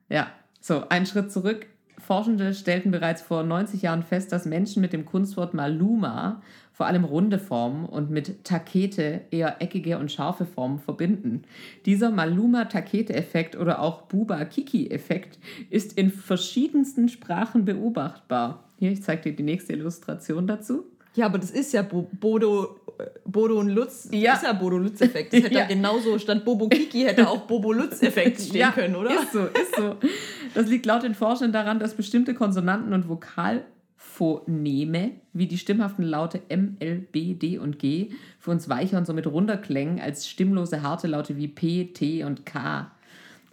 Ja, 0.08 0.28
so, 0.62 0.88
ein 0.88 1.04
Schritt 1.04 1.30
zurück. 1.30 1.66
Forschende 1.98 2.54
stellten 2.54 2.90
bereits 2.90 3.20
vor 3.20 3.42
90 3.42 3.82
Jahren 3.82 4.02
fest, 4.02 4.32
dass 4.32 4.46
Menschen 4.46 4.80
mit 4.80 4.94
dem 4.94 5.04
Kunstwort 5.04 5.52
Maluma 5.52 6.40
vor 6.72 6.86
allem 6.86 7.04
runde 7.04 7.38
Formen 7.38 7.84
und 7.84 8.10
mit 8.10 8.42
Takete 8.44 9.20
eher 9.30 9.60
eckige 9.60 9.98
und 9.98 10.10
scharfe 10.10 10.46
Formen 10.46 10.78
verbinden. 10.78 11.42
Dieser 11.84 12.10
Maluma-Takete-Effekt 12.10 13.54
oder 13.54 13.80
auch 13.80 14.02
Buba-Kiki-Effekt 14.02 15.38
ist 15.68 15.98
in 15.98 16.10
verschiedensten 16.10 17.10
Sprachen 17.10 17.66
beobachtbar. 17.66 18.64
Hier, 18.78 18.90
ich 18.90 19.02
zeige 19.02 19.24
dir 19.24 19.36
die 19.36 19.42
nächste 19.42 19.74
Illustration 19.74 20.46
dazu. 20.46 20.86
Ja, 21.14 21.26
aber 21.26 21.38
das 21.38 21.50
ist 21.50 21.72
ja 21.72 21.82
Bo 21.82 22.08
Bodo, 22.12 22.80
Bodo 23.24 23.58
und 23.58 23.68
Lutz. 23.68 24.08
Ja. 24.12 24.34
Ist 24.34 24.44
ja 24.44 24.52
Bodo-Lutz-Effekt. 24.52 25.32
Das 25.32 25.42
hätte 25.42 25.54
Ja. 25.54 25.60
ja. 25.60 25.66
genauso, 25.66 26.18
statt 26.18 26.44
Bobo 26.44 26.68
Kiki 26.68 27.02
hätte 27.02 27.28
auch 27.28 27.46
Bobo-Lutz-Effekt 27.46 28.40
stehen 28.40 28.70
können, 28.72 28.96
oder? 28.96 29.10
Ist 29.10 29.32
so, 29.32 29.44
ist 29.44 29.76
so. 29.76 29.96
Das 30.54 30.68
liegt 30.68 30.86
laut 30.86 31.02
den 31.02 31.14
Forschern 31.14 31.52
daran, 31.52 31.78
dass 31.78 31.94
bestimmte 31.94 32.34
Konsonanten 32.34 32.92
und 32.92 33.08
Vokalphoneme, 33.08 35.12
wie 35.32 35.46
die 35.46 35.58
stimmhaften 35.58 36.04
Laute 36.04 36.42
M, 36.48 36.76
L, 36.80 36.98
B, 36.98 37.34
D 37.34 37.58
und 37.58 37.78
G, 37.78 38.10
für 38.38 38.50
uns 38.50 38.68
weicher 38.68 38.98
und 38.98 39.06
somit 39.06 39.26
runder 39.26 39.56
klängen 39.56 40.00
als 40.00 40.28
stimmlose 40.28 40.82
harte 40.82 41.06
Laute 41.06 41.36
wie 41.36 41.48
P, 41.48 41.86
T 41.86 42.24
und 42.24 42.46
K. 42.46 42.90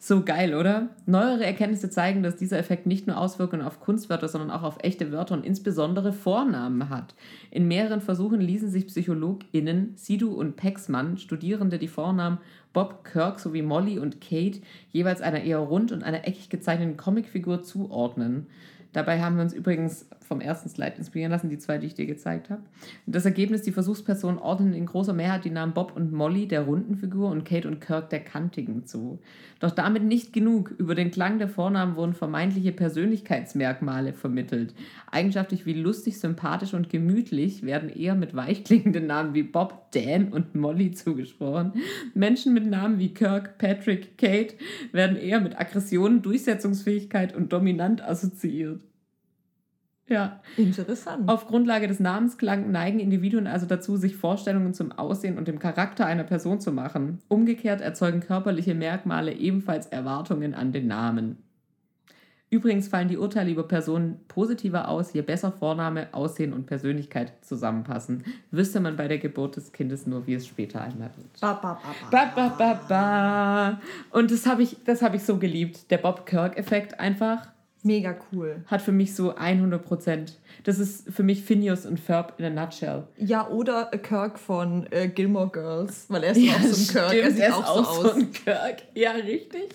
So 0.03 0.23
geil, 0.23 0.55
oder? 0.55 0.89
Neuere 1.05 1.45
Erkenntnisse 1.45 1.91
zeigen, 1.91 2.23
dass 2.23 2.35
dieser 2.35 2.57
Effekt 2.57 2.87
nicht 2.87 3.05
nur 3.05 3.19
Auswirkungen 3.19 3.61
auf 3.61 3.79
Kunstwörter, 3.79 4.27
sondern 4.27 4.49
auch 4.49 4.63
auf 4.63 4.79
echte 4.81 5.11
Wörter 5.11 5.35
und 5.35 5.45
insbesondere 5.45 6.11
Vornamen 6.11 6.89
hat. 6.89 7.13
In 7.51 7.67
mehreren 7.67 8.01
Versuchen 8.01 8.41
ließen 8.41 8.71
sich 8.71 8.87
PsychologInnen 8.87 9.93
Sidu 9.97 10.33
und 10.33 10.55
Pexmann, 10.55 11.19
Studierende, 11.19 11.77
die 11.77 11.87
Vornamen 11.87 12.39
Bob, 12.73 13.03
Kirk 13.03 13.39
sowie 13.39 13.61
Molly 13.61 13.99
und 13.99 14.21
Kate 14.21 14.61
jeweils 14.89 15.21
einer 15.21 15.43
eher 15.43 15.59
rund 15.59 15.91
und 15.91 16.03
einer 16.03 16.27
eckig 16.27 16.49
gezeichneten 16.49 16.97
Comicfigur 16.97 17.61
zuordnen. 17.61 18.47
Dabei 18.93 19.21
haben 19.21 19.35
wir 19.35 19.43
uns 19.43 19.53
übrigens 19.53 20.07
vom 20.31 20.39
ersten 20.39 20.69
Slide 20.69 20.93
inspirieren 20.97 21.29
lassen, 21.29 21.49
die 21.49 21.57
zwei, 21.57 21.77
die 21.77 21.87
ich 21.87 21.93
dir 21.93 22.05
gezeigt 22.05 22.49
habe. 22.49 22.61
Das 23.05 23.25
Ergebnis, 23.25 23.63
die 23.63 23.73
Versuchspersonen 23.73 24.39
ordnen 24.39 24.73
in 24.73 24.85
großer 24.85 25.11
Mehrheit 25.11 25.43
die 25.43 25.49
Namen 25.49 25.73
Bob 25.73 25.93
und 25.93 26.13
Molly 26.13 26.47
der 26.47 26.61
runden 26.61 26.95
Figur 26.95 27.29
und 27.31 27.43
Kate 27.43 27.67
und 27.67 27.81
Kirk 27.81 28.09
der 28.11 28.21
kantigen 28.21 28.85
zu. 28.85 29.19
Doch 29.59 29.71
damit 29.71 30.03
nicht 30.03 30.31
genug. 30.31 30.71
Über 30.77 30.95
den 30.95 31.11
Klang 31.11 31.37
der 31.37 31.49
Vornamen 31.49 31.97
wurden 31.97 32.13
vermeintliche 32.13 32.71
Persönlichkeitsmerkmale 32.71 34.13
vermittelt. 34.13 34.73
Eigenschaftlich 35.11 35.65
wie 35.65 35.73
lustig, 35.73 36.17
sympathisch 36.17 36.73
und 36.73 36.89
gemütlich 36.89 37.63
werden 37.63 37.89
eher 37.89 38.15
mit 38.15 38.33
weichklingenden 38.33 39.07
Namen 39.07 39.33
wie 39.33 39.43
Bob, 39.43 39.91
Dan 39.91 40.29
und 40.29 40.55
Molly 40.55 40.91
zugesprochen. 40.91 41.73
Menschen 42.13 42.53
mit 42.53 42.65
Namen 42.65 42.99
wie 42.99 43.13
Kirk, 43.13 43.57
Patrick, 43.57 44.17
Kate 44.17 44.55
werden 44.93 45.17
eher 45.17 45.41
mit 45.41 45.59
Aggression, 45.59 46.21
Durchsetzungsfähigkeit 46.21 47.35
und 47.35 47.51
dominant 47.51 48.01
assoziiert. 48.01 48.79
Ja. 50.11 50.41
Interessant. 50.57 51.29
Auf 51.29 51.47
Grundlage 51.47 51.87
des 51.87 52.01
Namensklangs 52.01 52.67
neigen 52.67 52.99
Individuen 52.99 53.47
also 53.47 53.65
dazu, 53.65 53.95
sich 53.95 54.17
Vorstellungen 54.17 54.73
zum 54.73 54.91
Aussehen 54.91 55.37
und 55.37 55.47
dem 55.47 55.57
Charakter 55.57 56.05
einer 56.05 56.25
Person 56.25 56.59
zu 56.59 56.73
machen. 56.73 57.19
Umgekehrt 57.29 57.79
erzeugen 57.79 58.19
körperliche 58.19 58.75
Merkmale 58.75 59.33
ebenfalls 59.33 59.87
Erwartungen 59.87 60.53
an 60.53 60.73
den 60.73 60.87
Namen. 60.87 61.37
Übrigens 62.49 62.89
fallen 62.89 63.07
die 63.07 63.17
Urteile 63.17 63.49
über 63.49 63.65
Personen 63.65 64.19
positiver 64.27 64.89
aus, 64.89 65.13
je 65.13 65.21
besser 65.21 65.53
Vorname, 65.53 66.09
Aussehen 66.13 66.51
und 66.51 66.65
Persönlichkeit 66.65 67.31
zusammenpassen. 67.45 68.25
Wüsste 68.51 68.81
man 68.81 68.97
bei 68.97 69.07
der 69.07 69.19
Geburt 69.19 69.55
des 69.55 69.71
Kindes 69.71 70.05
nur, 70.05 70.27
wie 70.27 70.33
es 70.33 70.45
später 70.45 70.81
einmal 70.81 71.11
wird. 71.15 71.39
Ba, 71.39 71.53
ba, 71.53 71.79
ba, 71.81 71.95
ba. 72.11 72.25
Ba, 72.35 72.49
ba, 72.49 72.55
ba, 72.57 72.79
ba. 72.89 73.81
Und 74.09 74.31
das 74.31 74.45
habe 74.45 74.63
ich, 74.63 74.75
das 74.83 75.01
hab 75.01 75.13
ich 75.13 75.23
so 75.23 75.37
geliebt. 75.37 75.89
Der 75.91 75.97
Bob 75.97 76.25
Kirk-Effekt 76.25 76.99
einfach 76.99 77.47
Mega 77.83 78.15
cool. 78.31 78.63
hat 78.67 78.81
für 78.81 78.91
mich 78.91 79.15
so 79.15 79.35
100 79.35 79.83
Prozent. 79.83 80.37
Das 80.63 80.77
ist 80.77 81.09
für 81.11 81.23
mich 81.23 81.43
Phineas 81.43 81.85
und 81.85 81.99
Ferb 81.99 82.35
in 82.37 82.45
a 82.45 82.49
nutshell. 82.49 83.03
Ja, 83.17 83.47
oder 83.47 83.85
Kirk 83.85 84.37
von 84.37 84.85
äh, 84.91 85.07
Gilmore 85.07 85.49
Girls, 85.49 86.05
weil 86.09 86.23
er 86.23 86.31
ist 86.31 86.37
ja, 86.37 86.53
auch 86.53 86.61
so 86.61 86.81
ein 86.81 86.87
Kirk. 86.87 87.13
er 87.13 87.31
stimmt, 87.31 87.35
sieht 87.37 87.51
auch, 87.53 87.93
so 87.93 88.09
aus. 88.09 88.15
ein 88.15 88.31
Kirk. 88.31 88.83
Ja, 88.93 89.11
richtig. 89.11 89.69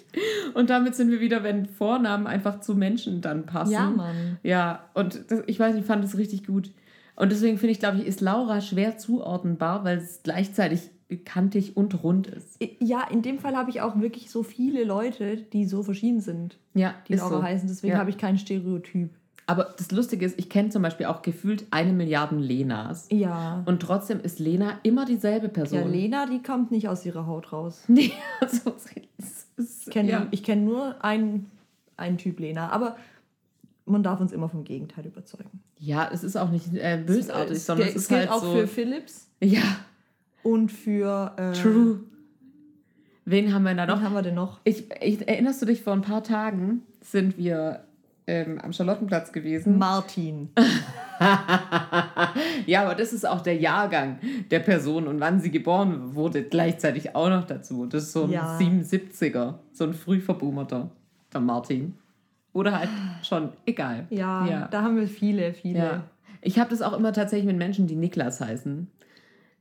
Und 0.54 0.70
damit 0.70 0.94
sind 0.94 1.10
wir 1.10 1.20
wieder, 1.20 1.42
wenn 1.42 1.66
Vornamen 1.66 2.26
einfach 2.26 2.60
zu 2.60 2.74
Menschen 2.74 3.20
dann 3.20 3.46
passen. 3.46 3.72
Ja, 3.72 3.90
Mann. 3.90 4.38
Ja, 4.42 4.84
und 4.94 5.30
das, 5.30 5.42
ich 5.46 5.58
weiß 5.58 5.74
ich 5.74 5.84
fand 5.84 6.04
das 6.04 6.16
richtig 6.16 6.46
gut. 6.46 6.70
Und 7.16 7.32
deswegen 7.32 7.58
finde 7.58 7.72
ich, 7.72 7.80
glaube 7.80 7.98
ich, 7.98 8.06
ist 8.06 8.20
Laura 8.20 8.60
schwer 8.60 8.98
zuordnenbar, 8.98 9.84
weil 9.84 9.98
es 9.98 10.20
gleichzeitig 10.22 10.90
kantig 11.24 11.76
und 11.76 12.02
rund 12.02 12.26
ist. 12.26 12.58
Ja, 12.80 13.06
in 13.10 13.22
dem 13.22 13.38
Fall 13.38 13.54
habe 13.56 13.70
ich 13.70 13.80
auch 13.80 13.98
wirklich 14.00 14.30
so 14.30 14.42
viele 14.42 14.84
Leute, 14.84 15.36
die 15.36 15.64
so 15.64 15.82
verschieden 15.82 16.20
sind, 16.20 16.58
Ja, 16.74 16.94
die 17.08 17.14
Laura 17.14 17.36
so. 17.38 17.42
heißen. 17.42 17.68
Deswegen 17.68 17.92
Ja. 17.94 17.98
habe 18.00 18.10
ich 18.10 18.18
kein 18.18 18.38
Stereotyp. 18.38 19.10
Aber 19.48 19.72
das 19.78 19.92
Lustige 19.92 20.26
ist, 20.26 20.36
ich 20.40 20.50
kenne 20.50 20.70
zum 20.70 20.82
Beispiel 20.82 21.06
auch 21.06 21.22
gefühlt 21.22 21.66
eine 21.70 21.92
Milliarde 21.92 22.34
Lenas. 22.34 23.06
Ja. 23.12 23.62
Und 23.66 23.80
trotzdem 23.80 24.18
ist 24.20 24.40
Lena 24.40 24.80
immer 24.82 25.04
dieselbe 25.04 25.48
Person. 25.48 25.78
Ja, 25.78 25.86
Lena, 25.86 26.26
die 26.26 26.42
kommt 26.42 26.72
nicht 26.72 26.88
aus 26.88 27.06
ihrer 27.06 27.26
Haut 27.28 27.52
raus. 27.52 27.84
Nee, 27.88 28.10
also, 28.40 28.74
es 29.18 29.46
ist, 29.56 29.86
Ich 29.86 29.92
kenne 29.92 30.10
ja. 30.10 30.26
kenn 30.42 30.64
nur 30.64 30.96
einen, 31.04 31.48
einen 31.96 32.18
Typ 32.18 32.40
Lena, 32.40 32.70
aber 32.70 32.96
man 33.84 34.02
darf 34.02 34.18
uns 34.20 34.32
immer 34.32 34.48
vom 34.48 34.64
Gegenteil 34.64 35.06
überzeugen. 35.06 35.60
ja, 35.78 36.10
es 36.12 36.24
ist 36.24 36.34
auch 36.36 36.50
nicht 36.50 36.74
äh, 36.74 37.00
bösartig, 37.06 37.58
es, 37.58 37.66
sondern 37.66 37.86
es, 37.86 37.94
es 37.94 38.02
ist 38.02 38.08
gilt 38.08 38.20
halt 38.22 38.30
auch 38.32 38.42
so. 38.42 38.52
für 38.52 38.66
Philips 38.66 39.28
ja, 39.40 39.62
und 40.46 40.70
für. 40.70 41.32
Äh, 41.36 41.52
true. 41.52 42.00
Wen 43.24 43.52
haben 43.52 43.64
wir 43.64 43.74
da 43.74 43.82
Wen 43.82 43.88
noch? 43.88 44.02
haben 44.02 44.14
wir 44.14 44.22
denn 44.22 44.36
noch? 44.36 44.60
Ich, 44.64 44.84
ich, 45.02 45.26
erinnerst 45.26 45.60
du 45.60 45.66
dich, 45.66 45.82
vor 45.82 45.92
ein 45.94 46.02
paar 46.02 46.22
Tagen 46.22 46.82
sind 47.00 47.36
wir 47.36 47.80
ähm, 48.28 48.60
am 48.62 48.72
Charlottenplatz 48.72 49.32
gewesen. 49.32 49.78
Martin. 49.78 50.50
ja, 52.66 52.82
aber 52.84 52.94
das 52.94 53.12
ist 53.12 53.26
auch 53.26 53.40
der 53.40 53.56
Jahrgang 53.56 54.18
der 54.50 54.60
Person 54.60 55.06
und 55.08 55.20
wann 55.20 55.40
sie 55.40 55.50
geboren 55.50 56.14
wurde, 56.14 56.42
gleichzeitig 56.44 57.14
auch 57.16 57.28
noch 57.28 57.46
dazu. 57.46 57.86
Das 57.86 58.04
ist 58.04 58.12
so 58.12 58.24
ein 58.24 58.30
Ja. 58.30 58.58
77er, 58.58 59.54
so 59.72 59.84
ein 59.84 59.94
frühverbumerter, 59.94 60.90
der 61.32 61.40
Martin. 61.40 61.94
Oder 62.52 62.78
halt 62.78 62.88
schon, 63.22 63.50
egal. 63.66 64.06
Ja, 64.10 64.46
Ja. 64.46 64.68
da 64.68 64.82
haben 64.82 64.96
wir 64.96 65.08
viele, 65.08 65.52
viele. 65.52 65.78
Ja. 65.78 66.04
Ich 66.42 66.58
habe 66.58 66.70
das 66.70 66.80
auch 66.82 66.92
immer 66.96 67.12
tatsächlich 67.12 67.46
mit 67.46 67.56
Menschen, 67.58 67.86
die 67.86 67.96
Niklas 67.96 68.40
heißen. 68.40 68.86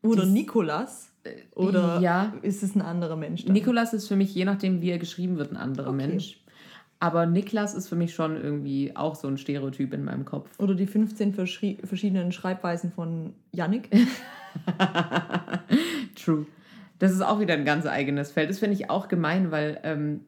Oder 0.05 0.25
Nikolas. 0.25 1.11
Oder 1.55 1.99
ja. 2.01 2.33
ist 2.43 2.61
es 2.61 2.75
ein 2.75 2.81
anderer 2.81 3.15
Mensch? 3.15 3.45
Dann? 3.45 3.53
Nikolas 3.53 3.93
ist 3.93 4.07
für 4.07 4.15
mich, 4.15 4.33
je 4.35 4.45
nachdem, 4.45 4.81
wie 4.81 4.91
er 4.91 4.99
geschrieben 4.99 5.37
wird, 5.37 5.51
ein 5.51 5.57
anderer 5.57 5.87
Okay. 5.89 6.07
Mensch. 6.07 6.39
Aber 6.99 7.25
Niklas 7.25 7.73
ist 7.75 7.89
für 7.89 7.95
mich 7.95 8.13
schon 8.15 8.41
irgendwie 8.41 8.95
auch 8.95 9.15
so 9.15 9.27
ein 9.27 9.37
Stereotyp 9.37 9.93
in 9.93 10.05
meinem 10.05 10.23
Kopf. 10.23 10.49
Oder 10.59 10.75
die 10.75 10.87
15 10.87 11.33
verschri- 11.35 11.85
verschiedenen 11.85 12.31
Schreibweisen 12.31 12.91
von 12.91 13.33
Yannick. 13.51 13.89
True. 16.15 16.45
Das 16.99 17.11
ist 17.11 17.21
auch 17.21 17.39
wieder 17.39 17.53
ein 17.55 17.65
ganz 17.65 17.85
eigenes 17.85 18.31
Feld. 18.31 18.49
Das 18.49 18.59
finde 18.59 18.75
ich 18.75 18.89
auch 18.89 19.07
gemein, 19.07 19.51
weil 19.51 19.79
ähm, 19.83 20.21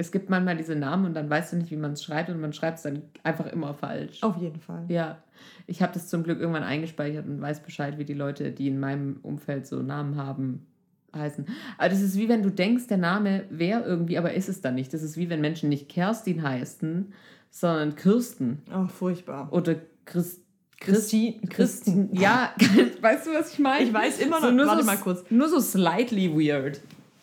es 0.00 0.10
gibt 0.12 0.30
manchmal 0.30 0.56
diese 0.56 0.74
Namen 0.76 1.04
und 1.06 1.14
dann 1.14 1.28
weißt 1.28 1.52
du 1.52 1.56
nicht, 1.58 1.70
wie 1.70 1.76
man 1.76 1.92
es 1.92 2.02
schreibt 2.02 2.30
und 2.30 2.40
man 2.40 2.52
schreibt 2.52 2.78
es 2.78 2.82
dann 2.84 3.02
einfach 3.22 3.46
immer 3.46 3.74
falsch. 3.74 4.22
Auf 4.22 4.36
jeden 4.38 4.58
Fall. 4.60 4.84
Ja, 4.88 5.18
ich 5.66 5.82
habe 5.82 5.92
das 5.92 6.08
zum 6.08 6.22
Glück 6.22 6.40
irgendwann 6.40 6.62
eingespeichert 6.62 7.26
und 7.26 7.40
weiß 7.40 7.60
Bescheid, 7.60 7.98
wie 7.98 8.04
die 8.04 8.14
Leute, 8.14 8.50
die 8.50 8.68
in 8.68 8.80
meinem 8.80 9.18
Umfeld 9.22 9.66
so 9.66 9.82
Namen 9.82 10.16
haben, 10.16 10.66
heißen. 11.14 11.44
Aber 11.76 11.88
das 11.88 12.00
ist 12.00 12.16
wie 12.16 12.28
wenn 12.28 12.42
du 12.42 12.50
denkst, 12.50 12.86
der 12.86 12.96
Name 12.96 13.44
wäre 13.50 13.82
irgendwie, 13.84 14.16
aber 14.16 14.32
ist 14.34 14.48
es 14.48 14.60
dann 14.60 14.74
nicht. 14.74 14.92
Das 14.94 15.02
ist 15.02 15.16
wie 15.16 15.28
wenn 15.28 15.40
Menschen 15.40 15.68
nicht 15.68 15.88
Kerstin 15.88 16.42
heißen, 16.42 17.12
sondern 17.50 17.94
Kirsten 17.96 18.62
Oh, 18.74 18.86
furchtbar. 18.86 19.52
oder 19.52 19.74
Christ, 20.06 20.40
Christi- 20.80 21.40
Christen. 21.50 22.08
Ja, 22.14 22.54
weißt 23.02 23.26
du, 23.26 23.30
was 23.32 23.52
ich 23.52 23.58
meine? 23.58 23.84
Ich 23.84 23.92
weiß 23.92 24.20
immer 24.20 24.40
noch- 24.40 24.52
nur 24.52 24.66
warte 24.66 24.80
so, 24.82 24.86
mal 24.86 24.96
kurz. 24.96 25.24
Nur 25.30 25.48
so 25.48 25.60
slightly 25.60 26.30
weird. 26.32 26.80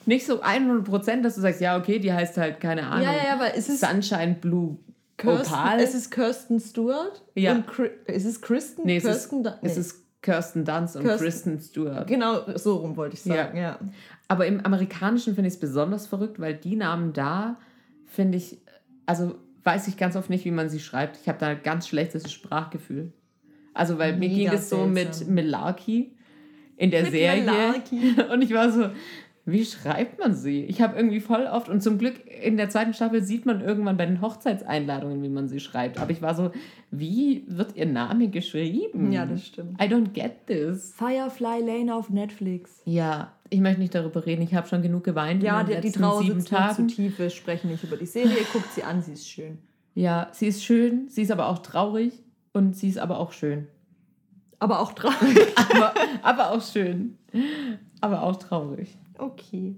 Nicht 0.07 0.25
so 0.25 0.41
100%, 0.41 1.21
dass 1.21 1.35
du 1.35 1.41
sagst, 1.41 1.61
ja, 1.61 1.77
okay, 1.77 1.99
die 1.99 2.11
heißt 2.11 2.37
halt, 2.37 2.59
keine 2.59 2.87
Ahnung, 2.87 3.05
Ja, 3.05 3.11
ja, 3.13 3.33
aber 3.33 3.53
es 3.55 3.69
ist 3.69 3.81
Sunshine 3.81 4.35
Blue 4.41 4.77
Kirsten, 5.17 5.53
Opal. 5.53 5.79
es 5.79 5.93
ist 5.95 6.09
Kirsten 6.11 6.59
Stewart. 6.59 7.23
Ja. 7.35 7.53
Und 7.55 7.65
ist 8.05 8.25
es 8.25 8.41
Kristen? 8.41 8.83
nee, 8.85 8.97
es 8.97 9.03
ist, 9.03 9.09
Kirsten 9.29 9.43
Dun- 9.43 9.53
es 9.61 9.75
nee. 9.75 9.81
ist 9.81 10.03
Kirsten 10.21 10.65
Dunst 10.65 10.95
und 10.95 11.03
Kirsten- 11.03 11.23
Kristen 11.25 11.59
Stewart. 11.59 12.07
Genau, 12.07 12.41
so 12.55 12.77
rum 12.77 12.95
wollte 12.97 13.15
ich 13.15 13.21
sagen, 13.21 13.57
ja. 13.57 13.79
Aber 14.27 14.45
im 14.45 14.65
Amerikanischen 14.65 15.35
finde 15.35 15.47
ich 15.47 15.53
es 15.55 15.59
besonders 15.59 16.07
verrückt, 16.07 16.39
weil 16.39 16.53
die 16.55 16.75
Namen 16.75 17.13
da, 17.13 17.57
finde 18.05 18.37
ich, 18.37 18.57
also 19.05 19.35
weiß 19.63 19.87
ich 19.87 19.97
ganz 19.97 20.15
oft 20.15 20.29
nicht, 20.29 20.45
wie 20.45 20.51
man 20.51 20.69
sie 20.69 20.79
schreibt. 20.79 21.17
Ich 21.21 21.27
habe 21.27 21.37
da 21.39 21.47
ein 21.47 21.63
ganz 21.63 21.87
schlechtes 21.87 22.31
Sprachgefühl. 22.31 23.11
Also, 23.73 23.97
weil 23.99 24.13
mir 24.13 24.29
Mega 24.29 24.35
ging 24.51 24.59
es 24.59 24.69
so 24.69 24.85
mit 24.85 25.13
seltsam. 25.15 25.35
Malarkey 25.35 26.15
in 26.77 26.91
der 26.91 27.03
Mit 27.03 27.11
Serie. 27.11 27.43
Malarkey. 27.43 28.15
Und 28.31 28.41
ich 28.43 28.53
war 28.53 28.71
so, 28.71 28.89
wie 29.49 29.63
schreibt 29.63 30.19
man 30.19 30.35
sie? 30.35 30.65
Ich 30.65 30.81
habe 30.81 30.97
irgendwie 30.97 31.21
voll 31.21 31.45
oft, 31.49 31.69
und 31.69 31.81
zum 31.81 31.97
Glück 31.97 32.15
in 32.43 32.57
der 32.57 32.69
zweiten 32.69 32.93
Staffel 32.93 33.23
sieht 33.23 33.45
man 33.45 33.61
irgendwann 33.61 33.95
bei 33.95 34.05
den 34.05 34.19
Hochzeitseinladungen, 34.19 35.23
wie 35.23 35.29
man 35.29 35.47
sie 35.47 35.61
schreibt. 35.61 35.99
Aber 35.99 36.11
ich 36.11 36.21
war 36.21 36.35
so, 36.35 36.51
wie 36.91 37.45
wird 37.47 37.75
ihr 37.77 37.85
Name 37.85 38.27
geschrieben? 38.27 39.09
Ja, 39.13 39.25
das 39.25 39.45
stimmt. 39.47 39.81
I 39.81 39.85
don't 39.85 40.09
get 40.09 40.47
this. 40.47 40.93
Firefly 40.97 41.61
Lane 41.65 41.95
auf 41.95 42.09
Netflix. 42.09 42.81
Ja, 42.83 43.31
ich 43.49 43.61
möchte 43.61 43.79
nicht 43.79 43.95
darüber 43.95 44.25
reden. 44.25 44.41
Ich 44.41 44.53
habe 44.53 44.67
schon 44.67 44.81
genug 44.81 45.05
geweint 45.05 45.41
Ja, 45.41 45.61
in 45.61 45.67
die, 45.67 45.71
den 45.73 45.81
die 45.81 45.87
letzten 45.87 46.01
Trauer 46.03 46.21
sieben 46.23 46.35
mir 46.35 46.43
zu 46.43 46.49
Tagen. 46.49 46.87
tief. 46.89 47.17
Wir 47.17 47.29
sprechen 47.29 47.71
nicht 47.71 47.85
über 47.85 47.95
die 47.95 48.05
Serie. 48.05 48.35
Guckt 48.51 48.73
sie 48.73 48.83
an, 48.83 49.01
sie 49.01 49.13
ist 49.13 49.29
schön. 49.29 49.59
Ja, 49.95 50.27
sie 50.33 50.47
ist 50.47 50.61
schön, 50.63 51.07
sie 51.07 51.21
ist 51.21 51.31
aber 51.31 51.47
auch 51.47 51.59
traurig 51.59 52.21
und 52.51 52.75
sie 52.75 52.89
ist 52.89 52.99
aber 52.99 53.17
auch 53.17 53.31
schön. 53.31 53.67
Aber 54.59 54.81
auch 54.81 54.91
traurig. 54.93 55.37
Aber, 55.73 55.93
aber 56.23 56.51
auch 56.51 56.61
schön. 56.63 57.17
Aber 58.01 58.23
auch 58.23 58.35
traurig. 58.37 58.97
Okay. 59.17 59.75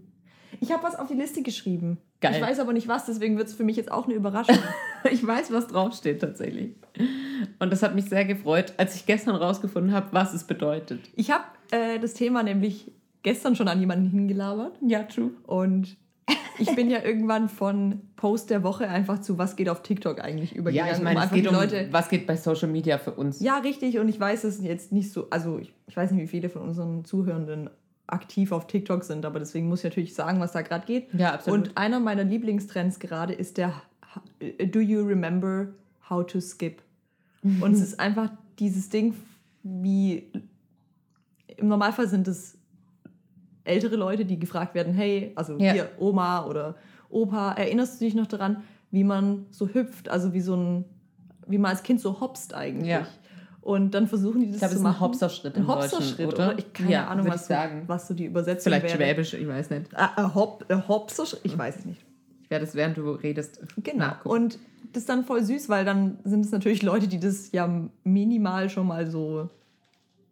Ich 0.60 0.72
habe 0.72 0.84
was 0.84 0.96
auf 0.96 1.08
die 1.08 1.14
Liste 1.14 1.42
geschrieben. 1.42 2.00
Geil. 2.22 2.34
Ich 2.36 2.42
weiß 2.42 2.60
aber 2.60 2.74
nicht 2.74 2.88
was, 2.88 3.06
deswegen 3.06 3.38
wird 3.38 3.48
es 3.48 3.54
für 3.54 3.64
mich 3.64 3.78
jetzt 3.78 3.92
auch 3.92 4.06
eine 4.06 4.16
Überraschung. 4.16 4.58
Ich 5.10 5.26
weiß, 5.26 5.54
was 5.54 5.68
draufsteht 5.68 6.20
tatsächlich. 6.20 6.76
Und 7.60 7.72
das 7.72 7.82
hat 7.84 7.96
mich 7.96 8.06
sehr 8.10 8.26
gefreut, 8.26 8.74
als 8.76 8.96
ich 8.96 9.06
gestern 9.06 9.38
rausgefunden 9.38 9.94
habe, 9.94 10.08
was 10.12 10.34
es 10.34 10.44
bedeutet. 10.44 11.00
ich 11.16 11.32
habe 11.32 11.46
äh, 11.72 12.00
das 12.00 12.16
Thema 12.16 12.44
nämlich 12.44 12.92
gestern 13.24 13.56
schon 13.56 13.70
an 13.70 13.80
jemanden 13.80 14.10
hingelabert. 14.10 14.78
Ja, 14.86 15.04
true. 15.04 15.32
Und 15.48 15.96
ich 16.60 16.76
bin 16.76 16.90
ja 16.90 17.02
irgendwann 17.02 17.48
von 17.48 18.02
Post 18.18 18.50
der 18.50 18.64
Woche 18.64 18.90
einfach 18.90 19.22
zu 19.22 19.38
was 19.38 19.56
geht 19.56 19.70
auf 19.70 19.82
TikTok 19.82 20.20
eigentlich 20.20 20.54
übergegangen. 20.54 20.92
Ja, 20.92 20.98
ich 20.98 21.04
meine, 21.04 21.20
es 21.20 21.24
einfach 21.24 21.36
geht 21.38 21.48
um, 21.48 21.56
Leute. 21.56 21.88
was 21.92 22.10
geht 22.10 22.28
bei 22.28 22.36
Social 22.36 22.68
Media 22.68 22.98
für 22.98 23.12
uns. 23.12 23.40
Ja, 23.40 23.60
richtig. 23.60 24.00
Und 24.00 24.10
ich 24.10 24.20
weiß 24.20 24.44
es 24.44 24.62
jetzt 24.62 24.92
nicht 24.92 25.14
so. 25.14 25.28
Also, 25.30 25.60
ich, 25.60 25.74
ich 25.88 25.96
weiß 25.96 26.12
nicht, 26.12 26.22
wie 26.22 26.28
viele 26.28 26.50
von 26.50 26.64
unseren 26.64 27.06
Zuhörenden 27.06 27.70
aktiv 28.12 28.52
auf 28.52 28.68
TikTok 28.68 29.04
sind, 29.04 29.26
aber 29.26 29.40
deswegen 29.40 29.68
muss 29.68 29.80
ich 29.80 29.86
natürlich 29.86 30.14
sagen, 30.14 30.40
was 30.40 30.52
da 30.52 30.62
gerade 30.62 30.86
geht. 30.86 31.14
Ja, 31.14 31.34
absolut. 31.34 31.68
Und 31.68 31.78
einer 31.78 32.00
meiner 32.00 32.24
Lieblingstrends 32.24 33.00
gerade 33.00 33.34
ist 33.34 33.58
der 33.58 33.74
Do 34.72 34.80
you 34.80 35.04
remember 35.06 35.68
how 36.10 36.26
to 36.26 36.40
skip? 36.42 36.82
Und 37.44 37.74
es 37.74 37.82
ist 37.82 38.00
einfach 38.00 38.32
dieses 38.58 38.90
Ding, 38.90 39.14
wie 39.64 40.32
im 41.58 41.68
Normalfall 41.68 42.08
sind 42.08 42.28
es 42.28 42.58
ältere 43.64 43.96
Leute, 43.96 44.26
die 44.26 44.40
gefragt 44.40 44.74
werden, 44.74 44.94
hey, 44.94 45.32
also 45.36 45.58
Ja. 45.58 45.74
hier 45.74 45.90
Oma 46.00 46.46
oder 46.46 46.76
Opa, 47.10 47.52
erinnerst 47.54 48.00
du 48.00 48.06
dich 48.06 48.16
noch 48.16 48.28
daran, 48.28 48.64
wie 48.92 49.04
man 49.04 49.46
so 49.52 49.68
hüpft, 49.68 50.10
also 50.10 50.34
wie 50.34 50.42
so 50.42 50.56
ein, 50.56 50.86
wie 51.48 51.58
man 51.58 51.72
als 51.72 51.84
Kind 51.84 52.02
so 52.02 52.20
hopst 52.20 52.54
eigentlich. 52.54 52.90
Ja. 52.90 53.08
Und 53.62 53.92
dann 53.94 54.08
versuchen 54.08 54.40
die 54.42 54.48
das 54.48 54.56
Ich 54.56 54.60
glaube, 54.60 54.70
zu 54.72 54.76
es 54.76 54.80
ist 54.82 54.86
ein 54.86 54.92
machen. 54.94 55.00
Hopserschritt 55.02 55.58
im 55.58 55.68
Deutschen, 55.68 55.82
Hopserschritt, 56.00 56.28
oder? 56.34 56.50
oder? 56.50 56.60
Ich 56.60 56.74
keine 56.74 56.92
Ja, 56.92 57.08
Ahnung, 57.08 57.28
was, 57.28 57.42
ich 57.42 57.48
sagen. 57.48 57.84
was 57.88 58.08
so 58.08 58.14
die 58.14 58.26
Übersetzung 58.26 58.72
Vielleicht 58.72 58.86
wäre. 58.86 58.96
Schwäbisch, 59.14 59.34
ich 59.34 59.48
weiß 59.48 59.70
nicht. 59.72 59.88
Ah, 59.96 60.12
ein 60.16 60.34
Hop, 60.36 60.66
Hopserschritt, 60.88 61.42
ich 61.44 61.58
weiß 61.58 61.78
es 61.80 61.86
nicht. 61.86 62.02
Ich 62.44 62.50
werde 62.50 62.66
es, 62.66 62.74
während 62.74 62.98
du 62.98 63.12
redest, 63.12 63.60
Genau. 63.84 64.06
nachgucken. 64.08 64.30
Und 64.44 64.60
das 64.94 65.02
ist 65.04 65.10
dann 65.10 65.24
voll 65.26 65.44
süß, 65.44 65.70
weil 65.70 65.86
dann 65.86 66.18
sind 66.24 66.46
es 66.46 66.52
natürlich 66.52 66.82
Leute, 66.82 67.08
die 67.08 67.20
das 67.20 67.52
ja 67.52 67.70
minimal 68.04 68.70
schon 68.70 68.88
mal 68.88 69.06
so 69.12 69.50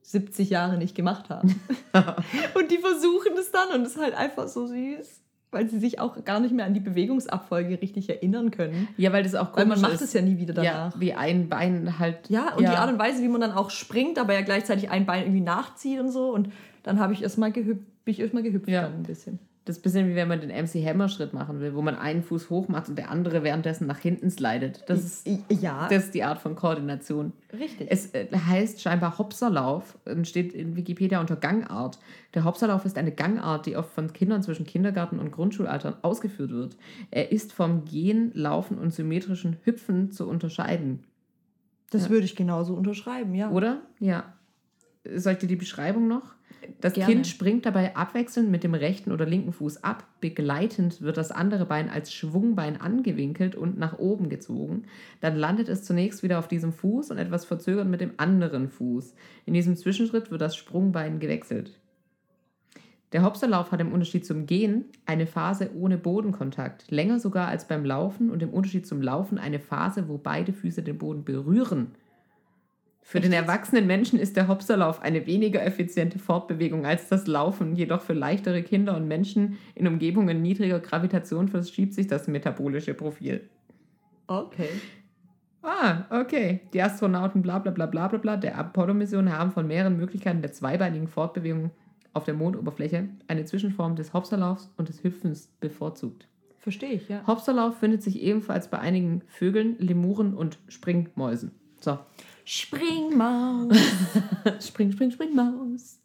70 0.01 0.49
Jahre 0.49 0.77
nicht 0.77 0.95
gemacht 0.95 1.29
haben. 1.29 1.59
und 2.55 2.71
die 2.71 2.77
versuchen 2.77 3.33
es 3.37 3.51
dann 3.51 3.69
und 3.75 3.85
es 3.85 3.95
ist 3.95 4.01
halt 4.01 4.15
einfach 4.15 4.47
so 4.47 4.65
süß, 4.65 5.21
weil 5.57 5.67
sie 5.69 5.79
sich 5.79 5.99
auch 5.99 6.23
gar 6.23 6.39
nicht 6.39 6.53
mehr 6.53 6.65
an 6.65 6.73
die 6.75 6.79
Bewegungsabfolge 6.79 7.81
richtig 7.81 8.09
erinnern 8.09 8.51
können. 8.51 8.87
Ja, 8.95 9.11
weil 9.11 9.23
das 9.23 9.33
auch 9.35 9.47
Weil 9.57 9.63
komisch 9.63 9.81
man 9.81 9.91
macht 9.91 9.93
ist. 9.95 10.01
es 10.01 10.13
ja 10.13 10.21
nie 10.21 10.37
wieder 10.37 10.53
Ja, 10.63 10.71
danach. 10.91 10.99
wie 10.99 11.13
ein 11.13 11.49
Bein 11.49 11.97
halt. 11.99 12.29
Ja, 12.29 12.53
und 12.53 12.61
die 12.61 12.67
Art 12.67 12.91
und 12.91 12.99
Weise, 12.99 13.23
wie 13.23 13.27
man 13.27 13.41
dann 13.41 13.51
auch 13.53 13.69
springt, 13.71 14.19
aber 14.19 14.33
ja 14.33 14.41
gleichzeitig 14.41 14.89
ein 14.91 15.05
Bein 15.07 15.23
irgendwie 15.23 15.41
nachzieht 15.41 15.99
und 15.99 16.11
so. 16.11 16.31
Und 16.31 16.49
dann 16.83 16.99
habe 16.99 17.13
ich 17.13 17.23
erstmal 17.23 17.51
gehüpft, 17.51 17.81
bin 18.05 18.11
ich 18.13 18.19
erstmal 18.19 18.43
gehüpft 18.43 18.69
Ja. 18.69 18.83
dann 18.83 18.93
ein 18.93 19.03
bisschen. 19.03 19.39
Das 19.67 19.75
ist 19.75 19.81
ein 19.81 19.83
bisschen 19.83 20.07
wie 20.07 20.15
wenn 20.15 20.29
man 20.29 20.39
den 20.39 20.49
MC 20.49 20.75
Hammer 20.87 21.09
Schritt 21.09 21.33
machen 21.33 21.59
will, 21.59 21.75
wo 21.75 21.81
man 21.81 21.95
einen 21.95 22.23
Fuß 22.23 22.49
hoch 22.49 22.69
macht 22.69 22.87
und 22.87 22.97
der 22.97 23.11
andere 23.11 23.43
währenddessen 23.43 23.85
nach 23.85 23.99
hinten 23.99 24.31
slidet. 24.31 24.85
Das 24.87 25.03
ist, 25.03 25.27
ja, 25.49 25.89
das 25.89 26.05
ist 26.05 26.13
die 26.13 26.23
Art 26.23 26.39
von 26.39 26.55
Koordination. 26.55 27.33
richtig. 27.51 27.87
Es 27.91 28.13
äh, 28.13 28.27
heißt 28.33 28.81
scheinbar 28.81 29.17
Hopserlauf 29.17 29.97
und 30.05 30.25
steht 30.25 30.53
in 30.53 30.77
Wikipedia 30.77 31.19
unter 31.19 31.35
Gangart. 31.35 31.99
Der 32.33 32.45
Hopserlauf 32.45 32.85
ist 32.85 32.97
eine 32.97 33.11
Gangart, 33.11 33.65
die 33.65 33.75
oft 33.75 33.91
von 33.91 34.13
Kindern 34.13 34.41
zwischen 34.41 34.65
Kindergarten 34.65 35.19
und 35.19 35.31
Grundschulaltern 35.31 35.97
ausgeführt 36.01 36.51
wird. 36.51 36.77
Er 37.11 37.33
ist 37.33 37.51
vom 37.51 37.83
Gehen, 37.83 38.31
Laufen 38.33 38.77
und 38.77 38.93
symmetrischen 38.93 39.57
Hüpfen 39.65 40.11
zu 40.11 40.29
unterscheiden. 40.29 41.03
das 41.89 42.05
ja. 42.05 42.09
würde 42.11 42.23
ich 42.23 42.37
genauso 42.37 42.73
unterschreiben, 42.73 43.35
ja. 43.35 43.51
Oder? 43.51 43.81
Ja. 43.99 44.33
Soll 45.13 45.33
ich 45.33 45.39
dir 45.39 45.47
die 45.47 45.57
Beschreibung 45.57 46.07
noch? 46.07 46.36
Das 46.81 46.93
Gerne. 46.93 47.13
Kind 47.13 47.27
springt 47.27 47.65
dabei 47.65 47.95
abwechselnd 47.95 48.51
mit 48.51 48.63
dem 48.63 48.73
rechten 48.73 49.11
oder 49.11 49.25
linken 49.25 49.51
Fuß 49.51 49.83
ab. 49.83 50.05
Begleitend 50.21 51.01
wird 51.01 51.17
das 51.17 51.31
andere 51.31 51.65
Bein 51.65 51.89
als 51.89 52.13
Schwungbein 52.13 52.79
angewinkelt 52.79 53.55
und 53.55 53.77
nach 53.77 53.97
oben 53.97 54.29
gezogen. 54.29 54.83
Dann 55.21 55.35
landet 55.35 55.69
es 55.69 55.83
zunächst 55.83 56.21
wieder 56.23 56.39
auf 56.39 56.47
diesem 56.47 56.71
Fuß 56.71 57.11
und 57.11 57.17
etwas 57.17 57.45
verzögert 57.45 57.87
mit 57.87 58.01
dem 58.01 58.11
anderen 58.17 58.69
Fuß. 58.69 59.15
In 59.45 59.53
diesem 59.53 59.75
Zwischenschritt 59.75 60.29
wird 60.29 60.41
das 60.41 60.55
Sprungbein 60.55 61.19
gewechselt. 61.19 61.79
Der 63.13 63.23
Hopserlauf 63.23 63.71
hat 63.71 63.79
im 63.79 63.93
Unterschied 63.93 64.25
zum 64.25 64.45
Gehen 64.45 64.85
eine 65.05 65.27
Phase 65.27 65.71
ohne 65.73 65.97
Bodenkontakt, 65.97 66.91
länger 66.91 67.19
sogar 67.19 67.47
als 67.47 67.67
beim 67.67 67.85
Laufen 67.85 68.29
und 68.29 68.43
im 68.43 68.49
Unterschied 68.49 68.85
zum 68.85 69.01
Laufen 69.01 69.37
eine 69.37 69.59
Phase, 69.59 70.09
wo 70.09 70.17
beide 70.17 70.51
Füße 70.51 70.83
den 70.83 70.97
Boden 70.97 71.23
berühren. 71.23 71.95
Für 73.09 73.21
den 73.21 73.31
Echt 73.31 73.43
erwachsenen 73.43 73.87
Menschen 73.87 74.19
ist 74.19 74.35
der 74.35 74.49
Hopserlauf 74.49 75.01
eine 75.01 75.25
weniger 75.25 75.65
effiziente 75.65 76.19
Fortbewegung 76.19 76.85
als 76.85 77.07
das 77.07 77.25
Laufen. 77.25 77.73
Jedoch 77.73 78.01
für 78.01 78.11
leichtere 78.11 78.63
Kinder 78.63 78.97
und 78.97 79.07
Menschen 79.07 79.57
in 79.75 79.87
Umgebungen 79.87 80.41
niedriger 80.41 80.81
Gravitation 80.81 81.47
verschiebt 81.47 81.93
sich 81.93 82.07
das 82.07 82.27
metabolische 82.27 82.93
Profil. 82.93 83.47
Okay. 84.27 84.67
Ah, 85.61 86.03
okay. 86.09 86.59
Die 86.73 86.81
Astronauten 86.81 87.41
bla 87.41 87.59
bla 87.59 87.71
bla 87.71 87.85
bla 87.85 88.09
bla 88.09 88.17
bla 88.17 88.35
der 88.35 88.57
Apollo-Mission 88.57 89.31
haben 89.31 89.51
von 89.51 89.67
mehreren 89.67 89.95
Möglichkeiten 89.95 90.41
der 90.41 90.51
zweibeinigen 90.51 91.07
Fortbewegung 91.07 91.71
auf 92.11 92.25
der 92.25 92.33
Mondoberfläche 92.33 93.07
eine 93.29 93.45
Zwischenform 93.45 93.95
des 93.95 94.13
Hopserlaufs 94.13 94.69
und 94.75 94.89
des 94.89 95.01
Hüpfens 95.05 95.47
bevorzugt. 95.61 96.27
Verstehe 96.57 96.91
ich, 96.91 97.07
ja. 97.07 97.25
Hopserlauf 97.25 97.77
findet 97.77 98.03
sich 98.03 98.21
ebenfalls 98.21 98.67
bei 98.67 98.79
einigen 98.79 99.21
Vögeln, 99.27 99.77
Lemuren 99.79 100.33
und 100.33 100.59
Springmäusen. 100.67 101.51
So. 101.79 101.99
Springmaus. 102.49 103.75
spring, 104.61 104.91
spring, 104.93 105.11
spring, 105.11 105.35
Maus. 105.35 105.99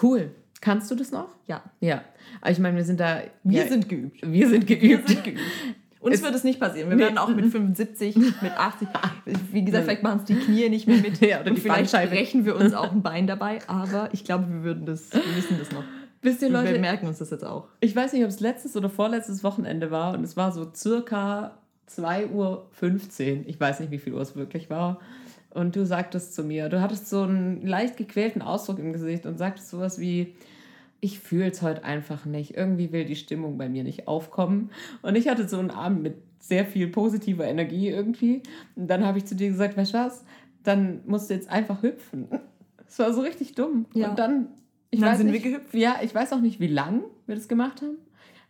Cool. 0.00 0.30
Kannst 0.60 0.90
du 0.90 0.94
das 0.94 1.10
noch? 1.10 1.28
ja. 1.46 1.62
Ja. 1.80 2.02
Aber 2.40 2.50
ich 2.52 2.58
meine, 2.60 2.76
wir 2.76 2.84
sind 2.84 3.00
da. 3.00 3.22
Wir 3.42 3.62
ja, 3.64 3.68
sind 3.68 3.88
geübt. 3.88 4.20
wir 4.22 4.48
sind 4.48 4.66
geübt. 4.66 4.82
Wir 4.82 5.02
sind 5.06 5.24
geübt. 5.24 5.40
Uns 6.00 6.14
Es- 6.16 6.22
wird 6.22 6.34
es 6.36 6.44
nicht 6.44 6.60
passieren. 6.60 6.88
Wir 6.88 6.96
Nee. 6.96 7.02
werden 7.02 7.18
auch 7.18 7.28
mit 7.28 7.46
75, 7.50 8.14
mit 8.16 8.52
80, 8.56 8.88
wie 9.52 9.64
gesagt, 9.64 9.84
vielleicht 9.86 10.02
machen 10.04 10.20
es 10.20 10.24
die 10.26 10.36
Knie 10.36 10.68
nicht 10.68 10.86
mehr 10.86 10.98
mit. 10.98 11.20
Ja, 11.26 11.40
oder 11.40 11.50
und 11.50 11.56
die 11.56 11.60
vielleicht 11.62 11.90
brechen 11.92 12.44
wir 12.44 12.54
uns 12.54 12.72
auch 12.74 12.92
ein 12.92 13.02
Bein 13.02 13.26
dabei, 13.26 13.58
aber 13.66 14.10
ich 14.12 14.24
glaube, 14.24 14.46
wir 14.48 14.62
würden 14.62 14.86
das, 14.86 15.12
wir 15.12 15.36
wissen 15.36 15.56
das 15.58 15.72
noch. 15.72 15.82
Wisst 16.22 16.42
ihr, 16.42 16.50
Leute, 16.50 16.72
wir 16.72 16.80
merken 16.80 17.06
uns 17.08 17.18
das 17.18 17.30
jetzt 17.30 17.44
auch. 17.44 17.66
ich 17.80 17.94
weiß 17.96 18.12
nicht, 18.12 18.22
ob 18.22 18.28
es 18.28 18.38
letztes 18.38 18.76
oder 18.76 18.88
vorletztes 18.90 19.42
Wochenende 19.42 19.90
war 19.90 20.14
und 20.14 20.22
es 20.22 20.36
war 20.36 20.52
so 20.52 20.70
circa 20.72 21.58
2.15 21.88 22.32
Uhr. 22.32 22.66
Ich 23.46 23.60
weiß 23.60 23.80
nicht, 23.80 23.90
wie 23.90 23.98
viel 23.98 24.14
Uhr 24.14 24.20
es 24.20 24.36
wirklich 24.36 24.70
war. 24.70 25.00
Und 25.50 25.76
du 25.76 25.86
sagtest 25.86 26.34
zu 26.34 26.44
mir, 26.44 26.68
du 26.68 26.80
hattest 26.80 27.08
so 27.08 27.22
einen 27.22 27.66
leicht 27.66 27.96
gequälten 27.96 28.42
Ausdruck 28.42 28.78
im 28.78 28.92
Gesicht 28.92 29.26
und 29.26 29.38
sagtest 29.38 29.70
sowas 29.70 29.98
wie, 29.98 30.34
ich 31.00 31.20
fühle 31.20 31.50
es 31.50 31.62
heute 31.62 31.84
einfach 31.84 32.24
nicht. 32.24 32.56
Irgendwie 32.56 32.92
will 32.92 33.04
die 33.04 33.16
Stimmung 33.16 33.56
bei 33.56 33.68
mir 33.68 33.84
nicht 33.84 34.08
aufkommen. 34.08 34.70
Und 35.02 35.16
ich 35.16 35.28
hatte 35.28 35.48
so 35.48 35.58
einen 35.58 35.70
Abend 35.70 36.02
mit 36.02 36.16
sehr 36.38 36.64
viel 36.66 36.88
positiver 36.88 37.44
Energie 37.44 37.88
irgendwie. 37.88 38.42
Und 38.76 38.88
dann 38.88 39.04
habe 39.04 39.18
ich 39.18 39.24
zu 39.24 39.34
dir 39.34 39.48
gesagt, 39.48 39.76
weißt 39.76 39.94
du 39.94 39.98
was, 39.98 40.24
dann 40.64 41.00
musst 41.06 41.30
du 41.30 41.34
jetzt 41.34 41.50
einfach 41.50 41.82
hüpfen. 41.82 42.28
Es 42.86 42.98
war 42.98 43.12
so 43.12 43.20
richtig 43.20 43.54
dumm. 43.54 43.86
Ja. 43.94 44.10
Und 44.10 44.18
dann, 44.18 44.48
ich 44.90 44.98
Und 44.98 45.02
dann 45.02 45.12
weiß 45.12 45.18
sind 45.18 45.30
nicht, 45.30 45.44
wir 45.44 45.52
gehüpft. 45.52 45.74
Ja, 45.74 45.96
ich 46.02 46.14
weiß 46.14 46.32
auch 46.32 46.40
nicht, 46.40 46.58
wie 46.58 46.68
lang 46.68 47.02
wir 47.26 47.34
das 47.34 47.48
gemacht 47.48 47.82
haben. 47.82 47.98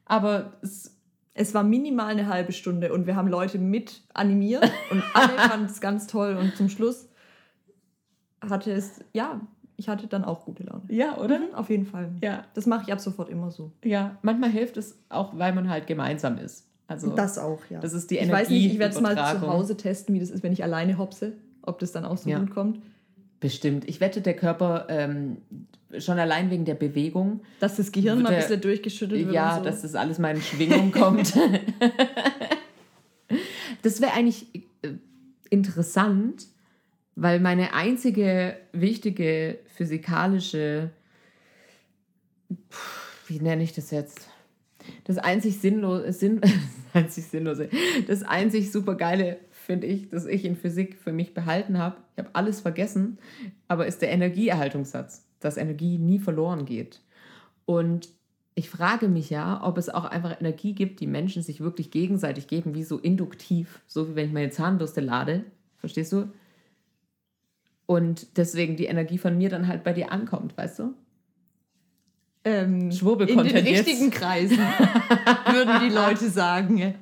Aber 0.04 0.54
es, 0.62 0.97
Es 1.40 1.54
war 1.54 1.62
minimal 1.62 2.08
eine 2.08 2.26
halbe 2.26 2.50
Stunde 2.52 2.92
und 2.92 3.06
wir 3.06 3.14
haben 3.14 3.28
Leute 3.28 3.58
mit 3.58 4.02
animiert 4.12 4.68
und 4.90 5.02
alle 5.14 5.28
fanden 5.48 5.66
es 5.66 5.80
ganz 5.80 6.08
toll. 6.08 6.36
Und 6.36 6.56
zum 6.56 6.68
Schluss 6.68 7.08
hatte 8.40 8.72
es, 8.72 9.00
ja, 9.12 9.40
ich 9.76 9.88
hatte 9.88 10.08
dann 10.08 10.24
auch 10.24 10.44
gute 10.44 10.64
Laune. 10.64 10.82
ja, 10.88 11.16
oder? 11.18 11.38
Mhm, 11.38 11.54
auf 11.54 11.70
jeden 11.70 11.86
Fall. 11.86 12.10
Ja, 12.22 12.44
Das 12.54 12.66
mache 12.66 12.82
ich 12.86 12.92
ab 12.92 13.00
sofort 13.00 13.28
immer 13.28 13.50
so. 13.52 13.70
ja. 13.84 14.16
Manchmal 14.22 14.50
hilft 14.50 14.76
es 14.76 14.98
auch, 15.08 15.38
weil 15.38 15.52
man 15.54 15.68
halt 15.70 15.86
gemeinsam 15.86 16.38
ist. 16.38 16.66
Also, 16.88 17.14
Das 17.14 17.38
auch, 17.38 17.60
ja. 17.70 17.78
das 17.80 17.92
ist 17.92 18.10
die 18.10 18.18
ich 18.18 18.30
weiß 18.32 18.48
nicht, 18.48 18.66
ich 18.72 18.78
werde 18.78 18.94
es 18.96 19.00
mal 19.00 19.14
zu. 19.14 19.46
Hause 19.46 19.76
testen, 19.76 20.14
wie 20.14 20.20
das 20.20 20.30
ist, 20.30 20.42
wenn 20.42 20.52
ich 20.52 20.64
alleine 20.64 20.98
hopse. 20.98 21.34
Ob 21.62 21.78
das 21.78 21.92
dann 21.92 22.04
auch 22.04 22.16
so 22.16 22.30
Ja. 22.30 22.38
gut 22.38 22.50
kommt. 22.50 22.80
Bestimmt. 23.40 23.88
Ich 23.88 24.00
wette, 24.00 24.20
der 24.20 24.34
Körper 24.34 24.86
ähm, 24.88 25.38
schon 25.98 26.18
allein 26.18 26.50
wegen 26.50 26.64
der 26.64 26.74
Bewegung 26.74 27.40
Dass 27.60 27.76
das 27.76 27.92
Gehirn 27.92 28.22
mal 28.22 28.32
ein 28.32 28.40
bisschen 28.40 28.60
durchgeschüttet 28.60 29.18
wird. 29.18 29.32
Ja, 29.32 29.58
so. 29.58 29.64
dass 29.64 29.82
das 29.82 29.94
alles 29.94 30.18
mal 30.18 30.34
in 30.34 30.42
Schwingung 30.42 30.92
kommt. 30.92 31.36
das 33.82 34.00
wäre 34.00 34.12
eigentlich 34.12 34.46
äh, 34.82 34.92
interessant, 35.50 36.46
weil 37.14 37.40
meine 37.40 37.74
einzige 37.74 38.56
wichtige 38.72 39.58
physikalische, 39.74 40.90
wie 43.26 43.40
nenne 43.40 43.62
ich 43.62 43.72
das 43.72 43.90
jetzt? 43.90 44.28
Das 45.04 45.18
einzig 45.18 45.58
sinnlose, 45.58 46.12
Sinn, 46.12 46.40
das 46.92 46.94
einzig 46.94 47.26
sinnlose, 47.26 47.68
das 48.06 48.22
einzig 48.22 48.70
supergeile 48.70 49.38
finde 49.68 49.86
ich, 49.86 50.08
dass 50.08 50.24
ich 50.24 50.46
in 50.46 50.56
Physik 50.56 50.96
für 50.96 51.12
mich 51.12 51.34
behalten 51.34 51.76
habe. 51.76 51.98
Ich 52.16 52.24
habe 52.24 52.34
alles 52.34 52.62
vergessen, 52.62 53.18
aber 53.68 53.86
ist 53.86 54.00
der 54.00 54.10
Energieerhaltungssatz, 54.10 55.28
dass 55.40 55.58
Energie 55.58 55.98
nie 55.98 56.18
verloren 56.18 56.64
geht. 56.64 57.02
Und 57.66 58.08
ich 58.54 58.70
frage 58.70 59.08
mich 59.08 59.28
ja, 59.28 59.60
ob 59.62 59.76
es 59.76 59.90
auch 59.90 60.06
einfach 60.06 60.40
Energie 60.40 60.72
gibt, 60.72 61.00
die 61.00 61.06
Menschen 61.06 61.42
sich 61.42 61.60
wirklich 61.60 61.90
gegenseitig 61.90 62.46
geben, 62.46 62.74
wie 62.74 62.82
so 62.82 62.96
induktiv, 62.96 63.82
so 63.86 64.08
wie 64.08 64.14
wenn 64.16 64.28
ich 64.28 64.32
meine 64.32 64.48
Zahnbürste 64.48 65.02
lade. 65.02 65.44
Verstehst 65.76 66.12
du? 66.14 66.32
Und 67.84 68.38
deswegen 68.38 68.76
die 68.76 68.86
Energie 68.86 69.18
von 69.18 69.36
mir 69.36 69.50
dann 69.50 69.68
halt 69.68 69.84
bei 69.84 69.92
dir 69.92 70.10
ankommt, 70.10 70.56
weißt 70.56 70.78
du? 70.78 70.94
Ähm, 72.44 72.74
in 72.74 72.80
den 72.80 72.92
Schwurbel-Content 72.92 73.66
jetzt. 73.68 73.86
richtigen 73.86 74.10
Kreisen 74.10 74.58
würden 75.52 75.80
die 75.88 75.94
Leute 75.94 76.30
sagen, 76.30 76.94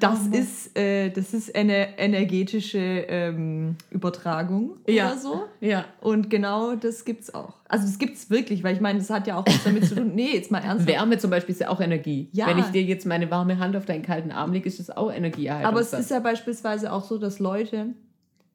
das 0.00 0.20
Oh 0.32 0.36
ist, 0.36 0.76
äh, 0.78 1.10
das 1.10 1.32
ist 1.34 1.54
eine 1.54 1.98
energetische 1.98 2.78
ähm, 2.78 3.76
Übertragung 3.90 4.76
Ja. 4.86 5.06
oder 5.12 5.18
so. 5.18 5.42
Ja. 5.60 5.84
Und 6.00 6.30
genau 6.30 6.74
das 6.76 7.04
gibt's 7.04 7.32
auch. 7.34 7.54
Also 7.68 7.86
das 7.86 7.98
gibt's 7.98 8.28
wirklich, 8.30 8.62
weil 8.62 8.74
ich 8.74 8.80
meine, 8.80 8.98
das 8.98 9.10
hat 9.10 9.26
ja 9.26 9.36
auch 9.36 9.46
was 9.46 9.64
damit 9.64 9.86
zu 9.86 9.94
tun. 9.94 10.12
Nee, 10.14 10.30
jetzt 10.34 10.50
mal 10.50 10.58
ernsthaft. 10.62 10.86
Wärme 10.88 11.18
zum 11.18 11.30
Beispiel 11.30 11.54
ist 11.54 11.60
ja 11.60 11.68
auch 11.70 11.80
Energie. 11.80 12.28
Ja. 12.32 12.46
Wenn 12.46 12.58
ich 12.58 12.66
dir 12.66 12.82
jetzt 12.82 13.06
meine 13.06 13.30
warme 13.30 13.58
Hand 13.58 13.76
auf 13.76 13.86
deinen 13.86 14.02
kalten 14.02 14.30
Arm 14.32 14.52
lege, 14.52 14.68
ist 14.68 14.78
das 14.78 14.90
auch 14.90 15.12
Energieerhaltung. 15.12 15.68
Aber 15.70 15.80
es 15.80 15.92
ist 15.92 16.10
ja 16.10 16.20
beispielsweise 16.20 16.92
auch 16.92 17.04
so, 17.04 17.18
dass 17.18 17.38
Leute, 17.38 17.86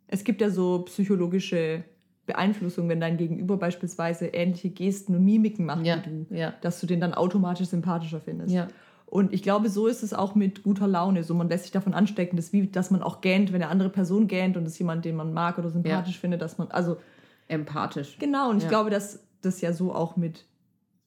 es 0.08 0.24
gibt 0.24 0.42
ja 0.42 0.50
so 0.50 0.80
psychologische 0.84 1.84
Beeinflussung, 2.30 2.88
wenn 2.90 3.00
dein 3.00 3.18
Gegenüber 3.18 3.58
beispielsweise 3.58 4.28
ähnliche 4.28 4.70
Gesten 4.70 5.16
und 5.16 5.26
Mimiken 5.26 5.66
macht 5.66 5.86
Ja, 5.86 5.98
wie 6.06 6.26
du, 6.26 6.36
ja. 6.36 6.54
dass 6.62 6.80
du 6.80 6.88
den 6.88 7.02
dann 7.02 7.14
automatisch 7.14 7.68
sympathischer 7.68 8.20
findest. 8.20 8.54
Ja. 8.54 8.68
Und 9.06 9.34
ich 9.34 9.42
glaube, 9.42 9.70
so 9.70 9.88
ist 9.88 10.04
es 10.04 10.14
auch 10.14 10.36
mit 10.36 10.62
guter 10.62 10.88
Laune. 10.88 11.24
So, 11.24 11.34
man 11.34 11.50
lässt 11.50 11.64
sich 11.64 11.72
davon 11.72 11.96
anstecken, 11.96 12.36
dass, 12.36 12.54
wie, 12.54 12.68
dass 12.68 12.92
man 12.92 13.02
auch 13.02 13.22
gähnt, 13.22 13.52
wenn 13.52 13.62
eine 13.62 13.72
andere 13.72 13.90
Person 13.90 14.28
gähnt 14.28 14.56
und 14.56 14.68
es 14.68 14.78
jemand, 14.78 15.04
den 15.04 15.16
man 15.16 15.34
mag 15.34 15.58
oder 15.58 15.72
sympathisch 15.72 16.20
findet, 16.20 16.42
dass 16.42 16.60
man, 16.60 16.70
also 16.70 16.98
Empathisch. 17.48 18.18
genau. 18.20 18.52
Und 18.52 18.62
ich 18.62 18.70
glaube, 18.70 18.92
dass 18.92 19.24
das 19.42 19.62
ja 19.62 19.74
so 19.74 19.94
auch 19.96 20.16
mit 20.16 20.46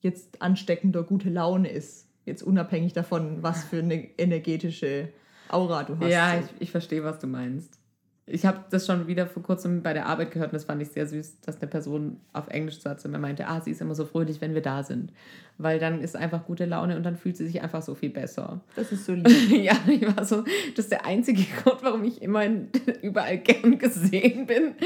jetzt 0.00 0.42
ansteckender 0.42 1.04
gute 1.04 1.30
Laune 1.30 1.70
ist. 1.70 2.08
Jetzt 2.24 2.42
unabhängig 2.42 2.92
davon, 2.92 3.42
was 3.42 3.62
für 3.64 3.78
eine 3.78 4.18
energetische 4.18 5.08
Aura 5.48 5.84
du 5.84 5.96
hast. 5.98 6.10
Ja, 6.10 6.38
ich, 6.38 6.46
ich 6.58 6.70
verstehe, 6.72 7.04
was 7.04 7.20
du 7.20 7.28
meinst. 7.28 7.78
Ich 8.26 8.46
habe 8.46 8.60
das 8.70 8.86
schon 8.86 9.08
wieder 9.08 9.26
vor 9.26 9.42
kurzem 9.42 9.82
bei 9.82 9.92
der 9.92 10.06
Arbeit 10.06 10.30
gehört 10.30 10.50
und 10.50 10.54
das 10.54 10.64
fand 10.64 10.80
ich 10.80 10.88
sehr 10.88 11.08
süß, 11.08 11.40
dass 11.40 11.60
eine 11.60 11.68
Person 11.68 12.20
auf 12.32 12.46
Englisch 12.46 12.78
saß 12.78 13.04
und 13.04 13.10
mir 13.10 13.18
meinte, 13.18 13.48
ah, 13.48 13.60
sie 13.60 13.72
ist 13.72 13.80
immer 13.80 13.96
so 13.96 14.06
fröhlich, 14.06 14.40
wenn 14.40 14.54
wir 14.54 14.62
da 14.62 14.84
sind. 14.84 15.12
Weil 15.58 15.80
dann 15.80 16.00
ist 16.00 16.14
einfach 16.14 16.44
gute 16.44 16.64
Laune 16.64 16.96
und 16.96 17.02
dann 17.02 17.16
fühlt 17.16 17.36
sie 17.36 17.46
sich 17.46 17.62
einfach 17.62 17.82
so 17.82 17.96
viel 17.96 18.10
besser. 18.10 18.60
das 18.76 18.92
ist 18.92 19.06
so 19.06 19.12
lieb. 19.14 19.50
ja, 19.50 19.76
ich 19.88 20.16
war 20.16 20.24
so, 20.24 20.44
das 20.76 20.84
ist 20.84 20.92
der 20.92 21.04
einzige 21.04 21.42
Grund, 21.62 21.82
warum 21.82 22.04
ich 22.04 22.22
immer 22.22 22.44
in, 22.44 22.68
überall 23.02 23.38
gern 23.38 23.78
gesehen 23.78 24.46
bin. 24.46 24.76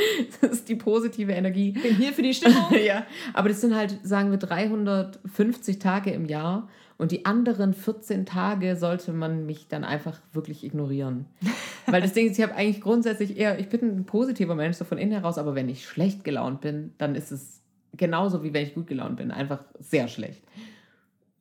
Das 0.41 0.53
ist 0.53 0.69
die 0.71 0.77
positive 0.77 1.33
Energie. 1.33 1.73
bin 1.73 1.95
hier 1.95 2.15
für 2.15 2.23
die 2.23 2.33
Stimmung. 2.33 2.75
ja, 2.83 3.05
aber 3.35 3.51
das 3.51 3.61
sind 3.61 3.77
halt, 3.77 3.99
sagen 4.03 4.31
wir, 4.31 4.39
350 4.39 5.79
Tage 5.79 6.11
im 6.11 6.25
Jahr 6.25 6.69
und 6.99 7.13
die 7.13 7.27
anderen 7.27 7.75
14 7.75 8.27
Tage 8.27 8.77
sollte 8.77 9.13
man 9.13 9.47
mich 9.47 9.69
dann 9.69 9.85
einfach 9.85 10.21
wirklich 10.33 10.65
ignorieren. 10.65 11.27
Weil 11.87 12.03
das 12.03 12.13
Ding 12.13 12.27
ist, 12.27 12.39
ich 12.39 12.43
habe 12.43 12.55
eigentlich 12.55 12.81
grundsätzlich 12.81 13.37
eher, 13.37 13.59
ich 13.59 13.69
bin 13.69 13.81
ein 13.83 14.05
positiver 14.07 14.55
Mensch, 14.55 14.77
so 14.77 14.85
von 14.85 14.99
innen 14.99 15.13
heraus, 15.13 15.39
aber 15.39 15.55
wenn 15.55 15.69
ich 15.69 15.87
schlecht 15.87 16.25
gelaunt 16.25 16.61
bin, 16.61 16.93
dann 16.99 17.15
ist 17.15 17.31
es 17.31 17.63
genauso 17.97 18.43
wie 18.43 18.53
wenn 18.53 18.65
ich 18.65 18.75
gut 18.75 18.87
gelaunt 18.87 19.17
bin, 19.17 19.31
einfach 19.31 19.65
sehr 19.79 20.09
schlecht, 20.09 20.43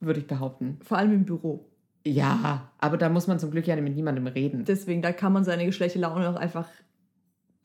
würde 0.00 0.20
ich 0.20 0.26
behaupten. 0.26 0.78
Vor 0.82 0.98
allem 0.98 1.12
im 1.12 1.24
Büro. 1.24 1.66
Ja, 2.06 2.70
aber 2.78 2.96
da 2.96 3.08
muss 3.08 3.26
man 3.26 3.40
zum 3.40 3.50
Glück 3.50 3.66
ja 3.66 3.74
mit 3.76 3.94
niemandem 3.94 4.26
reden. 4.28 4.64
Deswegen, 4.64 5.02
da 5.02 5.12
kann 5.12 5.32
man 5.32 5.44
seine 5.44 5.72
schlechte 5.72 5.98
Laune 5.98 6.28
auch 6.30 6.36
einfach 6.36 6.68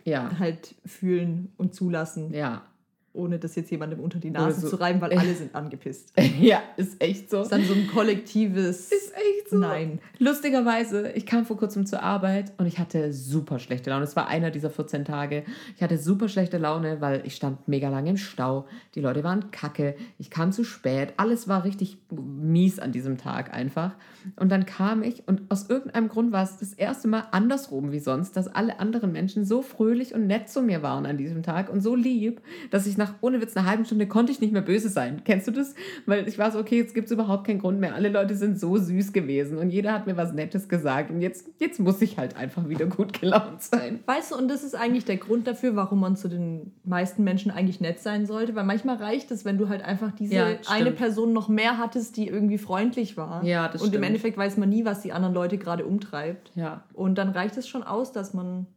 Ja, 0.04 0.32
halt 0.40 0.74
fühlen 0.86 1.54
und 1.58 1.76
zulassen, 1.76 2.34
ja. 2.34 2.64
Ohne 3.14 3.40
das 3.40 3.56
jetzt 3.56 3.70
jemandem 3.72 4.00
unter 4.00 4.20
die 4.20 4.30
Nase 4.32 4.62
so- 4.62 4.70
zu 4.70 4.76
reiben, 4.78 5.02
weil 5.02 5.12
alle 5.18 5.34
sind 5.34 5.54
angepisst. 5.54 6.14
ja, 6.40 6.62
ist 6.78 7.02
echt 7.02 7.30
so. 7.30 7.42
Ist 7.42 7.52
dann 7.52 7.64
so 7.64 7.74
ein 7.74 7.88
kollektives 7.88 8.92
Ist 8.92 9.14
echt 9.14 9.50
so. 9.50 9.58
Nein. 9.58 10.00
Lustigerweise, 10.20 11.12
ich 11.12 11.26
kam 11.26 11.46
vor 11.46 11.58
kurzem 11.58 11.86
zur 11.86 12.02
Arbeit 12.02 12.54
und 12.58 12.66
ich 12.66 12.80
hatte 12.80 13.12
super 13.14 13.60
schlechte 13.60 13.90
Laune. 13.90 14.04
Es 14.06 14.16
war 14.16 14.28
einer 14.28 14.50
dieser 14.52 14.70
14 14.70 15.06
Tage. 15.06 15.44
Ich 15.76 15.84
hatte 15.84 15.98
super 15.98 16.30
schlechte 16.30 16.58
Laune, 16.58 17.02
weil 17.02 17.22
ich 17.26 17.36
stand 17.36 17.68
mega 17.68 17.90
lange 17.90 18.12
im 18.12 18.18
Stau. 18.18 18.66
Die 18.96 19.02
Leute 19.02 19.24
waren 19.24 19.52
kacke. 19.52 19.96
Ich 20.18 20.30
kam 20.30 20.52
zu 20.52 20.64
spät. 20.64 21.14
Alles 21.18 21.48
war 21.48 21.64
richtig 21.66 21.98
mies 22.12 22.80
an 22.80 22.92
diesem 22.92 23.18
Tag 23.18 23.54
einfach. 23.54 23.96
Und 24.38 24.50
dann 24.50 24.66
kam 24.66 25.04
ich 25.04 25.28
und 25.28 25.44
aus 25.50 25.70
irgendeinem 25.70 26.08
Grund 26.08 26.32
war 26.32 26.44
es 26.44 26.58
das 26.58 26.74
erste 26.74 27.08
Mal 27.08 27.26
andersrum 27.32 27.92
wie 27.92 28.00
sonst, 28.00 28.38
dass 28.38 28.48
alle 28.48 28.80
anderen 28.80 29.12
Menschen 29.12 29.46
so 29.46 29.62
fröhlich 29.62 30.14
und 30.14 30.28
nett 30.28 30.48
zu 30.50 30.62
mir 30.62 30.82
waren 30.82 31.06
an 31.06 31.18
diesem 31.18 31.44
Tag 31.44 31.70
und 31.70 31.82
so 31.82 31.96
lieb, 31.96 32.42
dass 32.70 32.86
ich 32.86 32.98
nach 33.02 33.16
ohne 33.22 33.42
Witz 33.42 33.58
einer 33.58 33.68
halben 33.68 33.86
Stunde 33.86 34.08
konnte 34.08 34.32
ich 34.32 34.40
nicht 34.42 34.54
mehr 34.54 34.62
böse 34.62 34.90
sein. 34.90 35.22
Kennst 35.26 35.48
du 35.48 35.52
das? 35.52 35.74
Weil 36.06 36.28
ich 36.28 36.38
war 36.38 36.52
so, 36.52 36.60
okay, 36.60 36.78
jetzt 36.78 36.94
gibt 36.94 37.08
es 37.08 37.12
überhaupt 37.12 37.48
keinen 37.48 37.60
Grund 37.60 37.80
mehr. 37.80 37.96
Alle 37.96 38.10
Leute 38.10 38.36
sind 38.36 38.60
so 38.60 38.78
süß 38.78 39.12
gewesen 39.14 39.58
und 39.58 39.70
jeder 39.70 39.94
hat 39.94 40.08
mir 40.08 40.18
was 40.18 40.34
Nettes 40.34 40.70
gesagt 40.70 41.10
und 41.10 41.22
jetzt, 41.22 41.48
jetzt 41.60 41.80
muss 41.80 42.02
ich 42.02 42.18
halt 42.18 42.38
einfach 42.38 42.70
wieder 42.70 42.86
gut 42.86 43.20
gelaunt 43.20 43.62
sein. 43.62 44.00
Weißt 44.06 44.32
du, 44.32 44.38
und 44.38 44.48
das 44.48 44.64
ist 44.64 44.76
eigentlich 44.76 45.06
der 45.06 45.18
Grund 45.18 45.48
dafür, 45.48 45.76
warum 45.76 46.00
man 46.00 46.16
zu 46.16 46.28
den 46.28 46.72
meisten 46.84 47.24
Menschen 47.24 47.52
eigentlich 47.52 47.82
nett 47.82 48.00
sein 48.00 48.26
sollte, 48.26 48.56
weil 48.56 48.64
manchmal 48.66 48.98
reicht 48.98 49.32
es, 49.32 49.46
wenn 49.46 49.58
du 49.58 49.70
halt 49.70 49.84
einfach 49.84 50.12
diese 50.12 50.36
Ja, 50.36 50.48
eine 50.70 50.92
Person 50.92 51.34
noch 51.34 51.50
mehr 51.50 51.78
hattest, 51.78 52.18
die 52.18 52.28
irgendwie 52.28 52.58
freundlich 52.58 53.18
war. 53.18 53.44
Ja, 53.44 53.68
das 53.68 53.82
Und 53.82 53.88
im 53.88 53.92
stimmt. 53.94 54.06
Endeffekt 54.06 54.38
weiß 54.38 54.58
man 54.58 54.70
nie, 54.70 54.86
was 54.86 55.02
die 55.02 55.12
anderen 55.12 55.34
Leute 55.34 55.58
gerade 55.58 55.86
umtreibt. 55.86 56.52
Ja, 56.56 56.84
Und 56.94 57.18
dann 57.18 57.30
reicht 57.30 57.58
es 57.58 57.68
schon 57.68 57.84
aus, 57.84 58.12
dass 58.12 58.34
man 58.34 58.68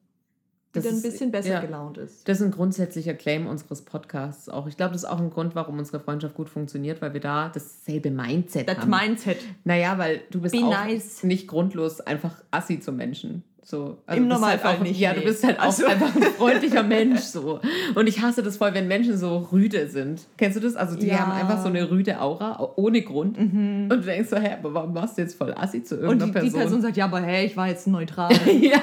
Das 0.75 0.85
wieder 0.85 0.93
ein 0.93 0.97
ist- 0.97 1.03
bisschen 1.03 1.31
besser 1.31 1.49
ja. 1.55 1.61
gelaunt 1.61 1.99
ist. 1.99 2.29
das 2.29 2.41
ist 2.41 2.45
ein 2.47 2.51
grundsätzlicher 2.51 3.15
Claim 3.15 3.47
unseres 3.47 3.83
Podcasts 3.83 4.49
auch. 4.49 4.67
Ich 4.67 4.77
glaube, 4.77 4.93
das 4.93 5.05
ist 5.05 5.09
auch 5.09 5.21
ein 5.21 5.31
Grund, 5.31 5.55
warum 5.55 5.79
unsere 5.79 6.01
Freundschaft 6.01 6.35
gut 6.35 6.49
funktioniert, 6.51 7.01
weil 7.01 7.13
wir 7.15 7.21
da 7.21 7.49
dasselbe 7.49 8.11
Mindset 8.11 8.69
Das 8.69 8.79
haben. 8.79 8.91
Mindset. 8.91 9.39
Naja, 9.65 9.97
weil 9.99 10.21
du 10.31 10.41
bist 10.41 10.55
Be 10.55 10.63
auch 10.65 10.71
nice. 10.71 11.23
nicht 11.23 11.49
grundlos 11.49 12.01
einfach 12.01 12.43
assi 12.51 12.81
zum 12.81 12.97
Menschen. 12.97 13.43
So, 13.67 13.77
Im 13.79 13.87
also 13.87 13.97
bist 13.97 14.13
halt 14.13 14.29
Normalfall 14.29 14.77
auch, 14.77 14.81
nicht, 14.81 15.01
Ja, 15.01 15.13
nee. 15.15 15.21
du 15.21 15.25
bist 15.25 15.43
halt 15.43 15.59
auch 15.59 15.65
Also- 15.65 15.87
einfach 15.87 16.15
ein 16.15 16.23
freundlicher 16.23 16.83
Mensch 16.97 17.21
so. 17.21 17.61
Und 17.95 18.07
ich 18.07 18.21
hasse 18.21 18.43
das 18.43 18.59
voll, 18.59 18.75
wenn 18.75 18.87
Menschen 18.89 19.17
so 19.17 19.49
rüde 19.53 19.89
sind. 19.89 20.21
Kennst 20.37 20.57
du 20.59 20.61
das? 20.61 20.77
Also 20.77 20.97
die 20.97 21.07
Ja. 21.07 21.15
Mhm. 21.15 21.19
haben 21.21 21.33
einfach 21.33 21.63
so 21.63 21.69
eine 21.69 21.91
rüde 21.91 22.21
Aura, 22.21 22.73
ohne 22.77 23.01
Grund. 23.01 23.39
Und 23.39 23.89
du 23.89 23.97
denkst 24.01 24.29
so, 24.29 24.37
hä, 24.37 24.51
aber 24.59 24.75
warum 24.75 24.93
machst 24.93 25.17
du 25.17 25.23
jetzt 25.23 25.37
voll 25.39 25.55
assi 25.55 25.83
zu 25.83 25.95
Und 25.97 26.03
irgendeiner 26.03 26.27
die, 26.27 26.33
die 26.33 26.41
Person? 26.41 26.61
Person 26.61 26.83
sagt, 26.83 26.97
ja, 26.99 27.07
aber 27.07 27.21
hey, 27.23 27.47
ich 27.47 27.57
war 27.57 27.69
jetzt 27.69 27.87
neutral. 27.87 28.33
ja. 28.61 28.81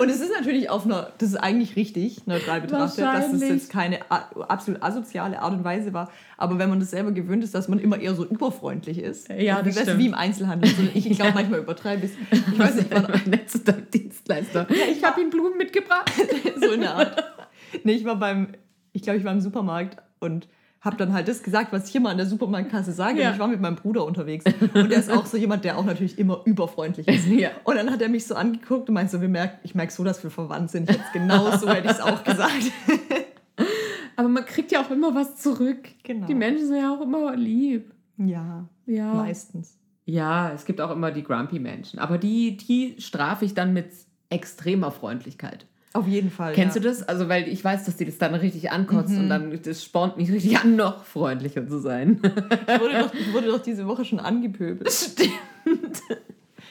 Und 0.00 0.08
es 0.08 0.20
ist 0.20 0.32
natürlich 0.34 0.70
auf 0.70 0.86
einer, 0.86 1.08
das 1.18 1.28
ist 1.28 1.36
eigentlich 1.36 1.76
richtig, 1.76 2.26
neutral 2.26 2.62
betrachtet, 2.62 3.04
dass 3.04 3.32
es 3.34 3.42
jetzt 3.46 3.70
keine 3.70 3.98
absolut 4.48 4.82
asoziale 4.82 5.40
Art 5.40 5.52
und 5.52 5.62
Weise 5.64 5.92
war. 5.92 6.10
Aber 6.42 6.58
wenn 6.58 6.68
man 6.68 6.80
das 6.80 6.90
selber 6.90 7.12
gewöhnt 7.12 7.44
ist, 7.44 7.54
dass 7.54 7.68
man 7.68 7.78
immer 7.78 8.00
eher 8.00 8.16
so 8.16 8.26
überfreundlich 8.26 8.98
ist, 8.98 9.28
Ja, 9.28 9.60
wie, 9.64 9.68
das 9.68 9.76
weißt 9.76 9.76
du, 9.76 9.80
stimmt. 9.82 9.98
wie 10.00 10.06
im 10.06 10.14
Einzelhandel. 10.14 10.68
So, 10.70 10.82
ich 10.92 11.06
ich 11.10 11.16
glaube, 11.16 11.34
manchmal 11.34 11.60
übertreibe 11.60 12.04
ich 12.06 12.12
Ich 12.52 12.58
weiß 12.58 12.74
nicht, 12.74 12.90
nett 13.28 13.48
zu 13.48 13.60
deinem 13.60 13.88
Dienstleister. 13.94 14.66
ich 14.90 15.04
habe 15.04 15.20
ihm 15.20 15.30
Blumen 15.30 15.56
mitgebracht. 15.56 16.10
so 16.60 16.72
in 16.72 16.80
der 16.80 16.96
Art. 16.96 17.22
Nee, 17.84 17.92
ich 17.92 18.04
war 18.04 18.16
beim, 18.16 18.48
ich 18.92 19.02
glaube, 19.02 19.20
ich 19.20 19.24
war 19.24 19.32
im 19.32 19.40
Supermarkt 19.40 20.02
und 20.18 20.48
habe 20.80 20.96
dann 20.96 21.12
halt 21.12 21.28
das 21.28 21.44
gesagt, 21.44 21.72
was 21.72 21.88
ich 21.88 21.94
immer 21.94 22.10
an 22.10 22.16
der 22.16 22.26
Supermarktkasse 22.26 22.90
sage. 22.90 23.20
Ja. 23.20 23.28
Und 23.28 23.34
ich 23.34 23.38
war 23.38 23.46
mit 23.46 23.60
meinem 23.60 23.76
Bruder 23.76 24.04
unterwegs. 24.04 24.44
Und 24.74 24.90
der 24.90 24.98
ist 24.98 25.12
auch 25.12 25.26
so 25.26 25.36
jemand, 25.36 25.64
der 25.64 25.78
auch 25.78 25.84
natürlich 25.84 26.18
immer 26.18 26.40
überfreundlich 26.44 27.06
ist. 27.06 27.28
Ja. 27.28 27.50
Und 27.62 27.76
dann 27.76 27.88
hat 27.92 28.02
er 28.02 28.08
mich 28.08 28.26
so 28.26 28.34
angeguckt 28.34 28.88
und 28.88 28.94
meinte 28.94 29.12
so, 29.12 29.20
wir 29.20 29.28
merken, 29.28 29.60
ich 29.62 29.76
merke 29.76 29.92
so, 29.92 30.02
dass 30.02 30.24
wir 30.24 30.30
verwandt 30.32 30.72
sind. 30.72 30.90
Jetzt 30.90 31.12
genau 31.12 31.56
so 31.56 31.68
hätte 31.68 31.86
ich 31.86 31.92
es 31.92 32.00
auch 32.00 32.24
gesagt. 32.24 32.72
Aber 34.16 34.28
man 34.28 34.44
kriegt 34.44 34.72
ja 34.72 34.82
auch 34.82 34.90
immer 34.90 35.14
was 35.14 35.36
zurück. 35.36 35.88
Genau. 36.04 36.26
Die 36.26 36.34
Menschen 36.34 36.66
sind 36.66 36.76
ja 36.76 36.94
auch 36.94 37.00
immer 37.00 37.34
lieb. 37.36 37.92
Ja, 38.18 38.68
Ja. 38.86 39.14
meistens. 39.14 39.78
Ja, 40.04 40.50
es 40.52 40.64
gibt 40.64 40.80
auch 40.80 40.90
immer 40.90 41.10
die 41.12 41.22
grumpy 41.22 41.58
Menschen. 41.60 41.98
Aber 41.98 42.18
die, 42.18 42.56
die 42.56 42.96
strafe 43.00 43.44
ich 43.44 43.54
dann 43.54 43.72
mit 43.72 43.90
extremer 44.30 44.90
Freundlichkeit. 44.90 45.66
Auf 45.94 46.08
jeden 46.08 46.30
Fall. 46.30 46.54
Kennst 46.54 46.74
ja. 46.76 46.82
du 46.82 46.88
das? 46.88 47.02
Also, 47.06 47.28
weil 47.28 47.46
ich 47.48 47.62
weiß, 47.62 47.84
dass 47.84 47.96
die 47.98 48.06
das 48.06 48.16
dann 48.18 48.34
richtig 48.34 48.70
ankotzt 48.70 49.10
und 49.16 49.28
dann 49.28 49.60
das 49.62 49.84
spornt 49.84 50.16
mich 50.16 50.32
richtig 50.32 50.58
an, 50.58 50.74
noch 50.76 51.04
freundlicher 51.04 51.66
zu 51.68 51.78
sein. 51.78 52.18
Ich 52.22 52.80
wurde, 52.80 52.98
doch, 53.00 53.14
ich 53.14 53.32
wurde 53.32 53.46
doch 53.48 53.60
diese 53.62 53.86
Woche 53.86 54.04
schon 54.04 54.18
angepöbelt. 54.18 54.90
Stimmt. 54.90 56.00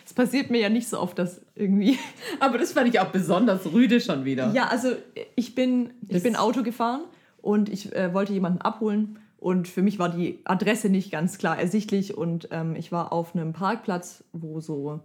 Es 0.05 0.13
passiert 0.13 0.49
mir 0.49 0.59
ja 0.59 0.69
nicht 0.69 0.89
so 0.89 0.99
oft, 0.99 1.17
dass 1.19 1.39
irgendwie. 1.55 1.97
Aber 2.39 2.57
das 2.57 2.73
fand 2.73 2.89
ich 2.89 2.99
auch 2.99 3.09
besonders 3.11 3.71
rüde 3.71 4.01
schon 4.01 4.25
wieder. 4.25 4.51
Ja, 4.53 4.67
also 4.67 4.89
ich 5.35 5.55
bin, 5.55 5.91
ich 6.01 6.09
Das- 6.15 6.23
bin 6.23 6.35
Auto 6.35 6.63
gefahren 6.63 7.01
und 7.41 7.69
ich 7.69 7.95
äh, 7.95 8.13
wollte 8.13 8.33
jemanden 8.33 8.61
abholen. 8.61 9.19
Und 9.37 9.67
für 9.67 9.81
mich 9.81 9.97
war 9.97 10.09
die 10.09 10.39
Adresse 10.45 10.89
nicht 10.89 11.11
ganz 11.11 11.39
klar 11.39 11.57
ersichtlich. 11.59 12.15
Und 12.15 12.49
ähm, 12.51 12.75
ich 12.75 12.91
war 12.91 13.11
auf 13.11 13.35
einem 13.35 13.53
Parkplatz, 13.53 14.23
wo 14.33 14.59
so 14.59 14.99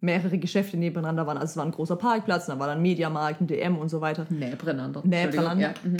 mehrere 0.00 0.38
Geschäfte 0.38 0.76
nebeneinander 0.76 1.26
waren. 1.26 1.38
Also 1.38 1.52
es 1.52 1.56
war 1.56 1.64
ein 1.64 1.70
großer 1.70 1.96
Parkplatz, 1.96 2.48
und 2.48 2.54
da 2.54 2.58
war 2.60 2.66
dann 2.66 2.82
Mediamarkt, 2.82 3.40
ein 3.40 3.46
DM 3.46 3.78
und 3.78 3.88
so 3.88 4.00
weiter. 4.00 4.26
Nähbrenander. 4.28 5.02
Entschuldigung, 5.04 5.60
Ja. 5.60 5.74
Mhm. 5.84 5.96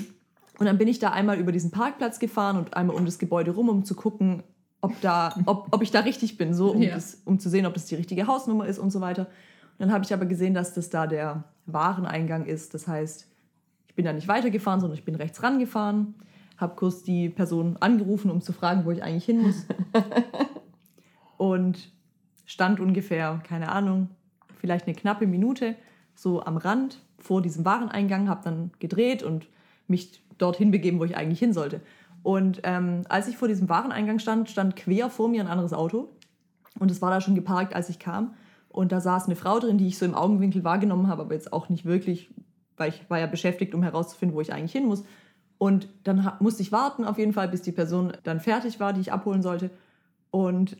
Und 0.59 0.67
dann 0.67 0.79
bin 0.79 0.89
ich 0.89 0.99
da 0.99 1.11
einmal 1.11 1.39
über 1.39 1.53
diesen 1.53 1.71
Parkplatz 1.71 2.19
gefahren 2.19 2.57
und 2.57 2.75
einmal 2.77 2.97
um 2.97 3.05
das 3.05 3.19
Gebäude 3.19 3.51
rum, 3.53 3.69
um 3.69 3.85
zu 3.85 3.95
gucken, 3.95 4.43
ob, 4.81 4.99
da, 5.03 5.35
ob, 5.45 5.69
ob 5.71 5.83
ich 5.83 5.91
da 5.91 6.01
richtig 6.01 6.39
bin, 6.39 6.55
so, 6.55 6.73
um, 6.73 6.83
Ja. 6.83 6.95
das, 6.95 7.21
um 7.25 7.39
zu 7.39 7.49
sehen, 7.51 7.67
ob 7.67 7.75
das 7.75 7.87
die 7.87 7.95
richtige 7.95 8.27
Hausnummer 8.27 8.67
ist 8.67 8.79
und 8.79 8.91
so 8.91 9.01
weiter. 9.01 9.23
Und 9.27 9.81
dann 9.81 9.93
habe 9.93 10.05
ich 10.05 10.13
aber 10.15 10.25
gesehen, 10.27 10.55
dass 10.55 10.73
das 10.75 10.89
da 10.91 11.07
der 11.07 11.45
Wareneingang 11.67 12.47
ist. 12.47 12.73
Das 12.75 12.89
heißt, 12.89 13.27
bin 13.97 14.05
da 14.05 14.13
nicht 14.13 14.29
weitergefahren, 14.29 14.81
sondern 14.81 14.99
ich 14.99 15.05
bin 15.05 15.17
rechts 15.17 15.43
rangefahren, 15.43 16.15
habe 16.57 16.77
kurz 16.77 17.03
die 17.03 17.29
Person 17.29 17.77
angerufen, 17.81 18.31
um 18.31 18.41
zu 18.41 18.53
fragen, 18.53 18.85
wo 18.85 18.93
ich 18.93 19.03
eigentlich 19.03 19.25
hin 19.25 19.43
muss. 19.43 19.67
und 21.37 21.91
stand 22.45 22.79
ungefähr, 22.79 23.41
keine 23.43 23.71
Ahnung, 23.71 24.11
vielleicht 24.61 24.87
eine 24.87 24.95
knappe 24.95 25.27
Minute 25.27 25.75
so 26.15 26.43
am 26.43 26.57
Rand 26.57 27.03
vor 27.19 27.43
diesem 27.43 27.65
Wareneingang, 27.65 28.29
habe 28.29 28.43
dann 28.45 28.71
gedreht 28.79 29.23
und 29.23 29.49
mich 29.89 30.23
dorthin 30.39 30.71
begeben, 30.71 30.99
wo 30.99 31.05
ich 31.05 31.17
eigentlich 31.17 31.39
hin 31.39 31.53
sollte. 31.53 31.81
Und 32.23 32.61
ähm, 32.65 33.03
als 33.09 33.29
ich 33.29 33.37
vor 33.37 33.49
diesem 33.49 33.69
Wareneingang 33.69 34.19
stand, 34.19 34.51
stand 34.51 34.77
quer 34.77 35.11
vor 35.11 35.29
mir 35.29 35.43
ein 35.43 35.49
anderes 35.49 35.73
Auto. 35.73 36.09
Und 36.79 36.91
es 36.91 37.01
war 37.01 37.11
da 37.11 37.21
schon 37.21 37.35
geparkt, 37.35 37.75
als 37.75 37.89
ich 37.89 37.99
kam. 37.99 38.35
Und 38.69 38.93
da 38.93 39.01
saß 39.01 39.27
eine 39.27 39.37
Frau 39.37 39.59
drin, 39.59 39.79
die 39.79 39.87
ich 39.87 39.99
so 39.99 40.05
im 40.05 40.15
Augenwinkel 40.15 40.65
wahrgenommen 40.65 41.09
habe, 41.09 41.23
aber 41.23 41.35
jetzt 41.35 41.53
auch 41.53 41.69
nicht 41.69 41.85
wirklich, 41.85 42.29
weil 42.77 42.91
ich 42.91 43.09
war 43.09 43.19
ja 43.19 43.27
beschäftigt, 43.27 43.75
um 43.75 43.83
herauszufinden, 43.83 44.37
wo 44.37 44.41
ich 44.41 44.53
eigentlich 44.53 44.73
hin 44.73 44.87
muss. 44.87 45.05
Und 45.59 45.89
dann 46.05 46.33
musste 46.41 46.63
ich 46.63 46.73
warten 46.73 47.05
auf 47.05 47.19
jeden 47.19 47.33
Fall, 47.33 47.49
bis 47.49 47.63
die 47.63 47.73
Person 47.73 48.13
dann 48.25 48.41
fertig 48.41 48.79
war, 48.79 48.93
die 48.93 49.01
ich 49.01 49.13
abholen 49.13 49.43
sollte. 49.43 49.71
Und 50.31 50.77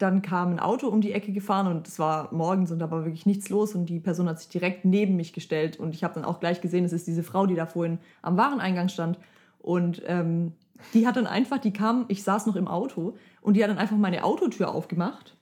dann 0.00 0.22
kam 0.22 0.52
ein 0.52 0.60
Auto 0.60 0.88
um 0.88 1.00
die 1.02 1.12
Ecke 1.12 1.32
gefahren 1.32 1.66
und 1.66 1.86
es 1.86 1.98
war 1.98 2.32
morgens 2.32 2.72
und 2.72 2.78
da 2.78 2.90
war 2.90 3.04
wirklich 3.04 3.26
nichts 3.26 3.50
los 3.50 3.74
und 3.74 3.86
die 3.86 4.00
Person 4.00 4.28
hat 4.28 4.38
sich 4.38 4.48
direkt 4.48 4.86
neben 4.86 5.14
mich 5.16 5.34
gestellt 5.34 5.78
und 5.78 5.94
ich 5.94 6.02
habe 6.02 6.14
dann 6.14 6.24
auch 6.24 6.40
gleich 6.40 6.62
gesehen, 6.62 6.86
es 6.86 6.94
ist 6.94 7.06
diese 7.06 7.22
Frau, 7.22 7.44
die 7.44 7.54
da 7.54 7.66
vorhin 7.66 7.98
am 8.22 8.38
Wareneingang 8.38 8.88
stand 8.88 9.18
und 9.58 10.02
ähm, 10.06 10.52
die 10.94 11.06
hat 11.06 11.16
dann 11.16 11.26
einfach, 11.26 11.58
die 11.58 11.74
kam, 11.74 12.06
ich 12.08 12.22
saß 12.22 12.46
noch 12.46 12.56
im 12.56 12.66
Auto 12.66 13.14
und 13.42 13.58
die 13.58 13.62
hat 13.62 13.68
dann 13.68 13.76
einfach 13.76 13.98
meine 13.98 14.24
Autotür 14.24 14.74
aufgemacht 14.74 15.36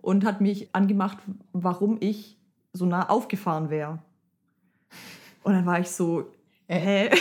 und 0.00 0.24
hat 0.24 0.40
mich 0.40 0.74
angemacht, 0.74 1.18
warum 1.52 1.98
ich 2.00 2.38
so 2.72 2.86
nah 2.86 3.10
aufgefahren 3.10 3.68
wäre. 3.68 3.98
Und 5.42 5.52
dann 5.54 5.66
war 5.66 5.80
ich 5.80 5.88
so, 5.90 6.24
hä? 6.68 7.10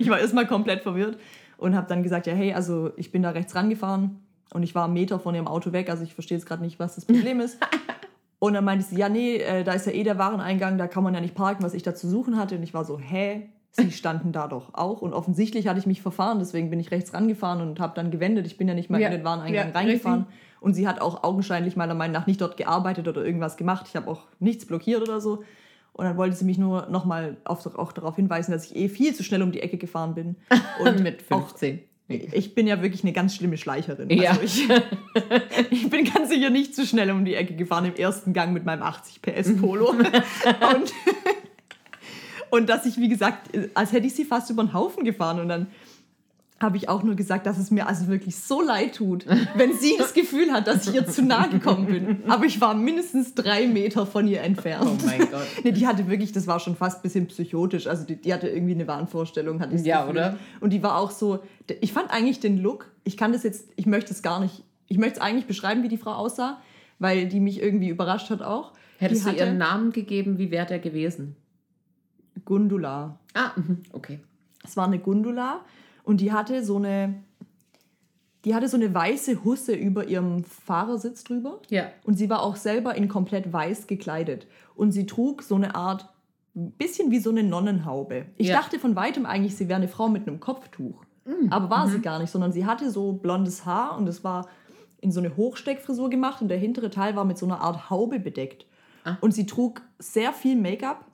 Ich 0.00 0.10
war 0.10 0.18
erstmal 0.18 0.46
komplett 0.46 0.82
verwirrt 0.82 1.18
und 1.56 1.74
habe 1.74 1.86
dann 1.88 2.02
gesagt, 2.02 2.26
ja, 2.26 2.34
hey, 2.34 2.52
also 2.52 2.90
ich 2.96 3.10
bin 3.10 3.22
da 3.22 3.30
rechts 3.30 3.54
rangefahren 3.54 4.20
und 4.52 4.62
ich 4.62 4.74
war 4.74 4.84
einen 4.84 4.92
Meter 4.94 5.18
von 5.18 5.34
ihrem 5.34 5.46
Auto 5.48 5.72
weg, 5.72 5.88
also 5.88 6.02
ich 6.02 6.14
verstehe 6.14 6.36
jetzt 6.36 6.46
gerade 6.46 6.62
nicht, 6.62 6.78
was 6.78 6.96
das 6.96 7.04
Problem 7.04 7.40
ist. 7.40 7.58
Und 8.40 8.54
dann 8.54 8.64
meinte 8.64 8.84
sie, 8.84 8.96
ja, 8.96 9.08
nee, 9.08 9.36
äh, 9.38 9.64
da 9.64 9.72
ist 9.72 9.86
ja 9.86 9.92
eh 9.92 10.04
der 10.04 10.16
Wareneingang, 10.18 10.78
da 10.78 10.86
kann 10.86 11.02
man 11.02 11.12
ja 11.12 11.20
nicht 11.20 11.34
parken, 11.34 11.64
was 11.64 11.74
ich 11.74 11.82
da 11.82 11.94
zu 11.96 12.08
suchen 12.08 12.36
hatte. 12.36 12.54
Und 12.54 12.62
ich 12.62 12.72
war 12.72 12.84
so, 12.84 12.96
hä? 12.98 13.48
Sie 13.72 13.90
standen 13.90 14.30
da 14.30 14.46
doch 14.46 14.74
auch. 14.74 15.02
Und 15.02 15.12
offensichtlich 15.12 15.66
hatte 15.66 15.80
ich 15.80 15.86
mich 15.86 16.02
verfahren, 16.02 16.38
deswegen 16.38 16.70
bin 16.70 16.78
ich 16.78 16.92
rechts 16.92 17.12
rangefahren 17.14 17.60
und 17.60 17.80
habe 17.80 17.94
dann 17.96 18.12
gewendet. 18.12 18.46
Ich 18.46 18.56
bin 18.56 18.68
ja 18.68 18.74
nicht 18.74 18.90
mal 18.90 19.00
Ja, 19.00 19.08
in 19.08 19.14
den 19.14 19.24
Wareneingang 19.24 19.68
ja, 19.68 19.72
reingefahren. 19.74 20.20
richtig. 20.26 20.38
Und 20.60 20.74
sie 20.74 20.86
hat 20.86 21.00
auch 21.00 21.24
augenscheinlich 21.24 21.74
meiner 21.74 21.94
Meinung 21.94 22.12
nach 22.12 22.26
nicht 22.28 22.40
dort 22.40 22.56
gearbeitet 22.56 23.08
oder 23.08 23.24
irgendwas 23.24 23.56
gemacht. 23.56 23.86
Ich 23.88 23.96
habe 23.96 24.08
auch 24.08 24.26
nichts 24.38 24.66
blockiert 24.66 25.02
oder 25.02 25.20
so. 25.20 25.42
Und 25.98 26.04
dann 26.04 26.16
wollte 26.16 26.36
sie 26.36 26.44
mich 26.44 26.58
nur 26.58 26.86
nochmal 26.86 27.38
auch 27.42 27.92
darauf 27.92 28.14
hinweisen, 28.14 28.52
dass 28.52 28.70
ich 28.70 28.76
eh 28.76 28.88
viel 28.88 29.16
zu 29.16 29.24
schnell 29.24 29.42
um 29.42 29.50
die 29.50 29.58
Ecke 29.58 29.78
gefahren 29.78 30.14
bin. 30.14 30.36
Und 30.80 31.02
Mit 31.02 31.24
auch 31.30 31.48
15. 31.48 31.80
ich 32.06 32.54
bin 32.54 32.68
ja 32.68 32.80
wirklich 32.82 33.02
eine 33.02 33.12
ganz 33.12 33.34
schlimme 33.34 33.56
Schleicherin. 33.56 34.08
Ja. 34.08 34.30
Also 34.30 34.42
ich, 34.42 34.68
ich 35.70 35.90
bin 35.90 36.04
ganz 36.04 36.28
sicher 36.28 36.50
nicht 36.50 36.76
zu 36.76 36.86
schnell 36.86 37.10
um 37.10 37.24
die 37.24 37.34
Ecke 37.34 37.56
gefahren 37.56 37.84
im 37.84 37.96
ersten 37.96 38.32
Gang 38.32 38.52
mit 38.52 38.64
meinem 38.64 38.84
80 38.84 39.22
PS 39.22 39.56
Polo. 39.56 39.90
und, 39.90 40.92
und 42.50 42.68
dass 42.68 42.86
ich, 42.86 42.96
wie 42.98 43.08
gesagt, 43.08 43.50
als 43.74 43.90
hätte 43.90 44.06
ich 44.06 44.14
sie 44.14 44.24
fast 44.24 44.50
über 44.50 44.62
den 44.62 44.74
Haufen 44.74 45.02
gefahren. 45.02 45.40
Und 45.40 45.48
dann 45.48 45.66
habe 46.60 46.76
ich 46.76 46.88
auch 46.88 47.04
nur 47.04 47.14
gesagt, 47.14 47.46
dass 47.46 47.56
es 47.56 47.70
mir 47.70 47.86
also 47.86 48.08
wirklich 48.08 48.36
so 48.36 48.60
leid 48.60 48.96
tut, 48.96 49.24
wenn 49.56 49.74
sie 49.74 49.94
das 49.96 50.12
Gefühl 50.12 50.50
hat, 50.50 50.66
dass 50.66 50.88
ich 50.88 50.94
ihr 50.94 51.06
zu 51.06 51.22
nah 51.22 51.46
gekommen 51.46 51.86
bin. 51.86 52.22
Aber 52.28 52.46
ich 52.46 52.60
war 52.60 52.74
mindestens 52.74 53.34
drei 53.34 53.68
Meter 53.68 54.06
von 54.06 54.26
ihr 54.26 54.40
entfernt. 54.42 54.84
Oh 54.88 55.06
mein 55.06 55.20
Gott. 55.30 55.46
Nee, 55.62 55.70
die 55.70 55.86
hatte 55.86 56.08
wirklich, 56.08 56.32
das 56.32 56.48
war 56.48 56.58
schon 56.58 56.74
fast 56.74 56.98
ein 56.98 57.02
bisschen 57.02 57.26
psychotisch. 57.28 57.86
Also 57.86 58.04
die, 58.04 58.16
die 58.16 58.34
hatte 58.34 58.48
irgendwie 58.48 58.74
eine 58.74 58.88
Wahnvorstellung, 58.88 59.60
hatte 59.60 59.74
ich 59.74 59.82
das 59.82 59.86
Ja, 59.86 60.00
Gefühl. 60.00 60.16
oder? 60.16 60.36
Und 60.60 60.72
die 60.72 60.82
war 60.82 60.96
auch 60.98 61.12
so, 61.12 61.38
ich 61.80 61.92
fand 61.92 62.10
eigentlich 62.10 62.40
den 62.40 62.58
Look, 62.58 62.90
ich 63.04 63.16
kann 63.16 63.32
das 63.32 63.44
jetzt, 63.44 63.68
ich 63.76 63.86
möchte 63.86 64.12
es 64.12 64.22
gar 64.22 64.40
nicht, 64.40 64.64
ich 64.88 64.98
möchte 64.98 65.20
es 65.20 65.20
eigentlich 65.20 65.46
beschreiben, 65.46 65.84
wie 65.84 65.88
die 65.88 65.96
Frau 65.96 66.12
aussah, 66.12 66.60
weil 66.98 67.28
die 67.28 67.38
mich 67.38 67.62
irgendwie 67.62 67.88
überrascht 67.88 68.30
hat 68.30 68.42
auch. 68.42 68.72
Hättest 68.98 69.20
die 69.20 69.24
du 69.26 69.30
hatte 69.30 69.44
ihren 69.44 69.58
Namen 69.58 69.92
gegeben, 69.92 70.38
wie 70.38 70.50
wäre 70.50 70.66
der 70.66 70.80
gewesen? 70.80 71.36
Gundula. 72.44 73.18
Ah, 73.34 73.52
mhm, 73.54 73.78
okay. 73.92 74.18
Es 74.64 74.76
war 74.76 74.86
eine 74.86 74.98
Gundula 74.98 75.60
und 76.08 76.20
die 76.22 76.32
hatte 76.32 76.64
so 76.64 76.76
eine, 76.76 77.14
die 78.44 78.54
hatte 78.54 78.66
so 78.68 78.76
eine 78.76 78.92
weiße 78.94 79.44
Husse 79.44 79.74
über 79.74 80.06
ihrem 80.08 80.42
Fahrersitz 80.42 81.22
drüber. 81.22 81.60
Ja. 81.68 81.88
Und 82.04 82.16
sie 82.16 82.30
war 82.30 82.42
auch 82.42 82.56
selber 82.56 82.94
in 82.94 83.08
komplett 83.08 83.52
weiß 83.52 83.86
gekleidet. 83.86 84.46
Und 84.74 84.92
sie 84.92 85.04
trug 85.06 85.42
so 85.42 85.54
eine 85.54 85.74
Art, 85.74 86.08
ein 86.56 86.70
bisschen 86.72 87.10
wie 87.10 87.18
so 87.18 87.28
eine 87.30 87.42
Nonnenhaube. 87.42 88.24
Ich 88.38 88.48
Ja. 88.48 88.56
dachte 88.56 88.78
von 88.78 88.96
weitem 88.96 89.26
eigentlich, 89.26 89.54
sie 89.56 89.68
wäre 89.68 89.76
eine 89.76 89.88
Frau 89.88 90.08
mit 90.08 90.26
einem 90.26 90.40
Kopftuch. 90.40 91.04
Aber 91.50 91.68
war 91.68 91.88
sie 91.88 92.00
gar 92.00 92.18
nicht, 92.20 92.30
sondern 92.30 92.52
sie 92.52 92.64
hatte 92.64 92.90
so 92.90 93.12
blondes 93.12 93.66
Haar 93.66 93.98
und 93.98 94.08
es 94.08 94.24
war 94.24 94.48
in 95.02 95.12
so 95.12 95.20
eine 95.20 95.36
Hochsteckfrisur 95.36 96.08
gemacht 96.08 96.40
und 96.40 96.48
der 96.48 96.56
hintere 96.56 96.88
Teil 96.88 97.16
war 97.16 97.26
mit 97.26 97.36
so 97.36 97.44
einer 97.44 97.60
Art 97.60 97.90
Haube 97.90 98.18
bedeckt. 98.18 98.64
Ah. 99.04 99.18
Und 99.20 99.34
sie 99.34 99.44
trug 99.44 99.82
sehr 99.98 100.32
viel 100.32 100.56
Make-up. 100.56 101.04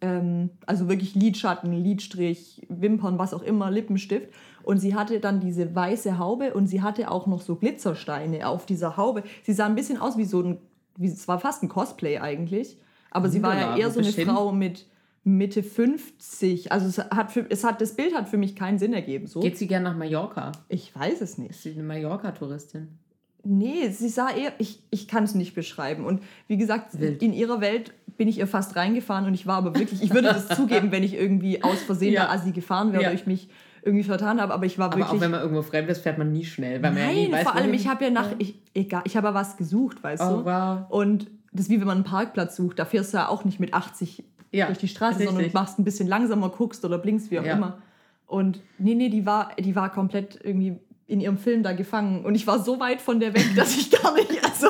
Ähm, 0.00 0.50
also 0.66 0.88
wirklich 0.88 1.14
Lidschatten, 1.14 1.72
Lidstrich, 1.72 2.66
Wimpern, 2.68 3.18
was 3.18 3.34
auch 3.34 3.42
immer, 3.42 3.70
Lippenstift. 3.70 4.28
Und 4.62 4.78
sie 4.78 4.94
hatte 4.94 5.20
dann 5.20 5.40
diese 5.40 5.74
weiße 5.74 6.18
Haube 6.18 6.54
und 6.54 6.66
sie 6.66 6.82
hatte 6.82 7.10
auch 7.10 7.26
noch 7.26 7.40
so 7.40 7.56
Glitzersteine 7.56 8.46
auf 8.46 8.66
dieser 8.66 8.96
Haube. 8.96 9.22
Sie 9.42 9.52
sah 9.52 9.66
ein 9.66 9.74
bisschen 9.74 9.98
aus 9.98 10.16
wie 10.16 10.24
so 10.24 10.42
ein, 10.42 10.58
wie, 10.96 11.08
es 11.08 11.28
war 11.28 11.38
fast 11.38 11.62
ein 11.62 11.68
Cosplay 11.68 12.18
eigentlich. 12.18 12.78
Aber 13.10 13.28
sie 13.28 13.42
war 13.42 13.58
ja 13.58 13.76
eher 13.76 13.90
so 13.90 14.00
eine? 14.00 14.12
Frau 14.12 14.52
mit 14.52 14.86
Mitte 15.24 15.62
50. 15.62 16.72
Also 16.72 16.86
es 16.86 16.98
hat, 16.98 17.32
für, 17.32 17.46
es 17.50 17.64
hat 17.64 17.80
das 17.80 17.94
Bild 17.94 18.14
hat 18.14 18.28
für 18.28 18.38
mich 18.38 18.56
keinen 18.56 18.78
Sinn 18.78 18.92
ergeben. 18.92 19.26
So. 19.26 19.40
Geht 19.40 19.58
sie 19.58 19.66
gern 19.66 19.82
nach 19.82 19.96
Mallorca? 19.96 20.52
Ich 20.68 20.94
weiß 20.94 21.20
es 21.20 21.32
Ist 21.32 21.38
nicht. 21.38 21.54
sie 21.60 21.72
eine 21.72 21.82
Mallorca-Touristin? 21.82 22.88
Nee, 23.42 23.88
sie 23.88 24.08
sah 24.08 24.30
eher, 24.30 24.52
ich, 24.58 24.82
ich 24.90 25.08
kann 25.08 25.24
es 25.24 25.34
nicht 25.34 25.54
beschreiben. 25.54 26.04
Und 26.04 26.22
wie 26.46 26.58
gesagt, 26.58 26.98
Wild. 27.00 27.22
in 27.22 27.32
ihrer 27.32 27.60
Welt 27.60 27.94
bin 28.20 28.28
ich 28.28 28.36
ihr 28.38 28.46
fast 28.46 28.76
reingefahren 28.76 29.24
und 29.24 29.32
ich 29.32 29.46
war 29.46 29.56
aber 29.56 29.74
wirklich, 29.78 30.02
ich 30.02 30.10
würde 30.12 30.28
das 30.28 30.48
zugeben, 30.56 30.92
wenn 30.92 31.02
ich 31.02 31.14
irgendwie 31.14 31.64
aus 31.64 31.80
Versehen 31.82 32.12
Ja. 32.12 32.24
der 32.26 32.32
Assi 32.32 32.52
gefahren 32.52 32.92
wäre 32.92 33.02
Ja. 33.04 33.08
oder 33.08 33.14
ich 33.14 33.24
mich 33.26 33.48
irgendwie 33.82 34.04
vertan 34.04 34.42
habe, 34.42 34.52
aber 34.52 34.66
ich 34.66 34.78
war 34.78 34.88
Aber 34.88 34.98
wirklich. 34.98 35.16
auch 35.16 35.20
wenn 35.22 35.30
man 35.30 35.40
irgendwo 35.40 35.62
fremd 35.62 35.88
ist, 35.88 36.02
fährt 36.02 36.18
man 36.18 36.30
nie 36.30 36.44
schnell, 36.44 36.82
weil 36.82 36.90
man 36.92 37.00
ja 37.00 37.06
Nein, 37.06 37.14
nie 37.14 37.32
weiß, 37.32 37.42
vor 37.44 37.54
allem, 37.54 37.72
ich 37.72 37.88
habe 37.88 38.04
ja 38.04 38.10
nach, 38.10 38.26
ich, 38.36 38.56
egal, 38.74 39.00
ich 39.06 39.16
habe 39.16 39.28
ja 39.28 39.32
was 39.34 39.56
gesucht, 39.56 40.02
weißt 40.04 40.22
Oh, 40.22 40.36
du? 40.40 40.44
wow. 40.44 40.80
Und 40.90 41.28
das 41.50 41.62
ist 41.64 41.70
wie 41.70 41.80
wenn 41.80 41.86
man 41.86 41.96
einen 41.96 42.04
Parkplatz 42.04 42.56
sucht, 42.56 42.78
da 42.78 42.84
fährst 42.84 43.14
du 43.14 43.16
ja 43.16 43.28
auch 43.28 43.46
nicht 43.46 43.58
mit 43.58 43.72
80 43.72 44.22
Ja, 44.52 44.66
durch 44.66 44.76
die 44.76 44.88
Straße, 44.88 45.16
sondern 45.20 45.36
richtig. 45.36 45.54
machst 45.54 45.78
ein 45.78 45.84
bisschen 45.84 46.06
langsamer, 46.06 46.50
guckst 46.50 46.84
oder 46.84 46.98
blinkst, 46.98 47.30
wie 47.30 47.40
auch 47.40 47.44
Ja. 47.44 47.54
immer. 47.54 47.78
Und 48.26 48.60
nee, 48.76 48.94
nee, 48.94 49.08
die 49.08 49.24
war, 49.24 49.52
die 49.58 49.74
war 49.74 49.90
komplett 49.90 50.38
irgendwie 50.44 50.76
in 51.06 51.20
ihrem 51.22 51.38
Film 51.38 51.62
da 51.62 51.72
gefangen. 51.72 52.24
Und 52.26 52.34
ich 52.34 52.46
war 52.46 52.58
so 52.62 52.78
weit 52.80 53.00
von 53.00 53.18
der 53.18 53.32
weg, 53.34 53.46
dass 53.56 53.74
ich 53.78 53.90
gar 53.90 54.14
nicht, 54.14 54.44
also 54.44 54.66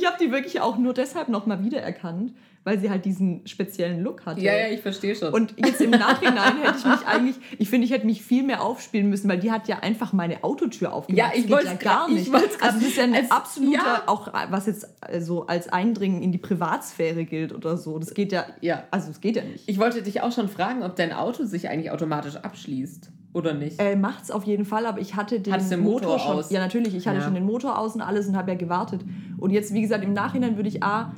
ich 0.00 0.06
habe 0.06 0.16
die 0.20 0.30
wirklich 0.32 0.60
auch 0.60 0.78
nur 0.78 0.94
deshalb 0.94 1.28
nochmal 1.28 1.62
wiedererkannt, 1.64 2.32
weil 2.64 2.78
sie 2.78 2.90
halt 2.90 3.06
diesen 3.06 3.46
speziellen 3.46 4.02
Look 4.02 4.26
hatte. 4.26 4.40
Ja, 4.42 4.52
ja, 4.54 4.68
ich 4.68 4.82
verstehe 4.82 5.14
schon. 5.16 5.32
Und 5.32 5.54
jetzt 5.56 5.80
im 5.80 5.90
Nachhinein 5.90 6.58
hätte 6.62 6.76
ich 6.78 6.84
mich 6.84 7.06
eigentlich, 7.06 7.36
ich 7.58 7.70
finde, 7.70 7.86
ich 7.86 7.92
hätte 7.92 8.04
mich 8.04 8.22
viel 8.22 8.42
mehr 8.42 8.62
aufspielen 8.62 9.08
müssen, 9.08 9.30
weil 9.30 9.38
die 9.38 9.50
hat 9.50 9.66
ja 9.66 9.78
einfach 9.78 10.12
meine 10.12 10.44
Autotür 10.44 10.92
aufgemacht. 10.92 11.18
Ja, 11.18 11.30
ich 11.34 11.44
geht 11.46 11.50
wollt's 11.52 11.64
ja 11.70 11.74
gar 11.74 12.08
ich 12.08 12.14
nicht. 12.14 12.30
grad- 12.32 12.42
Also 12.60 12.78
das 12.80 12.88
ist 12.88 12.96
ja 12.98 13.04
ein 13.04 13.14
als- 13.14 13.30
absoluter, 13.30 13.76
ja. 13.78 14.02
auch 14.06 14.30
was 14.50 14.66
jetzt 14.66 14.86
äh, 15.08 15.20
so 15.22 15.46
als 15.46 15.68
Eindringen 15.72 16.22
in 16.22 16.32
die 16.32 16.38
Privatsphäre 16.38 17.24
gilt 17.24 17.54
oder 17.54 17.78
so. 17.78 17.98
Das 17.98 18.12
geht 18.12 18.30
ja, 18.30 18.44
Ja. 18.60 18.84
also 18.90 19.10
es 19.10 19.22
geht 19.22 19.36
ja 19.36 19.42
nicht. 19.42 19.64
ich 19.66 19.78
wollte 19.78 20.02
dich 20.02 20.20
auch 20.20 20.32
schon 20.32 20.48
fragen, 20.50 20.82
ob 20.82 20.96
dein 20.96 21.12
Auto 21.14 21.44
sich 21.44 21.68
eigentlich 21.70 21.90
automatisch 21.90 22.36
abschließt 22.36 23.10
oder 23.32 23.54
nicht. 23.54 23.80
Äh, 23.80 23.94
macht's 23.96 24.30
auf 24.32 24.42
jeden 24.44 24.64
Fall, 24.64 24.84
aber 24.86 25.00
ich 25.00 25.14
hatte 25.14 25.38
den, 25.40 25.52
Hattest 25.52 25.70
den 25.70 25.80
Motor 25.80 26.18
schon. 26.18 26.32
aus? 26.36 26.50
Ja, 26.50 26.58
natürlich, 26.60 26.94
ich 26.96 27.06
hatte 27.06 27.18
Ja. 27.18 27.24
schon 27.24 27.34
den 27.34 27.46
Motor 27.46 27.78
aus 27.78 27.94
und 27.94 28.00
alles 28.02 28.26
und 28.26 28.36
habe 28.36 28.50
ja 28.50 28.56
gewartet. 28.58 29.02
Und 29.40 29.50
jetzt, 29.50 29.72
wie 29.74 29.80
gesagt, 29.80 30.04
im 30.04 30.12
Nachhinein 30.12 30.56
würde 30.56 30.68
ich 30.68 30.82
A 30.82 31.12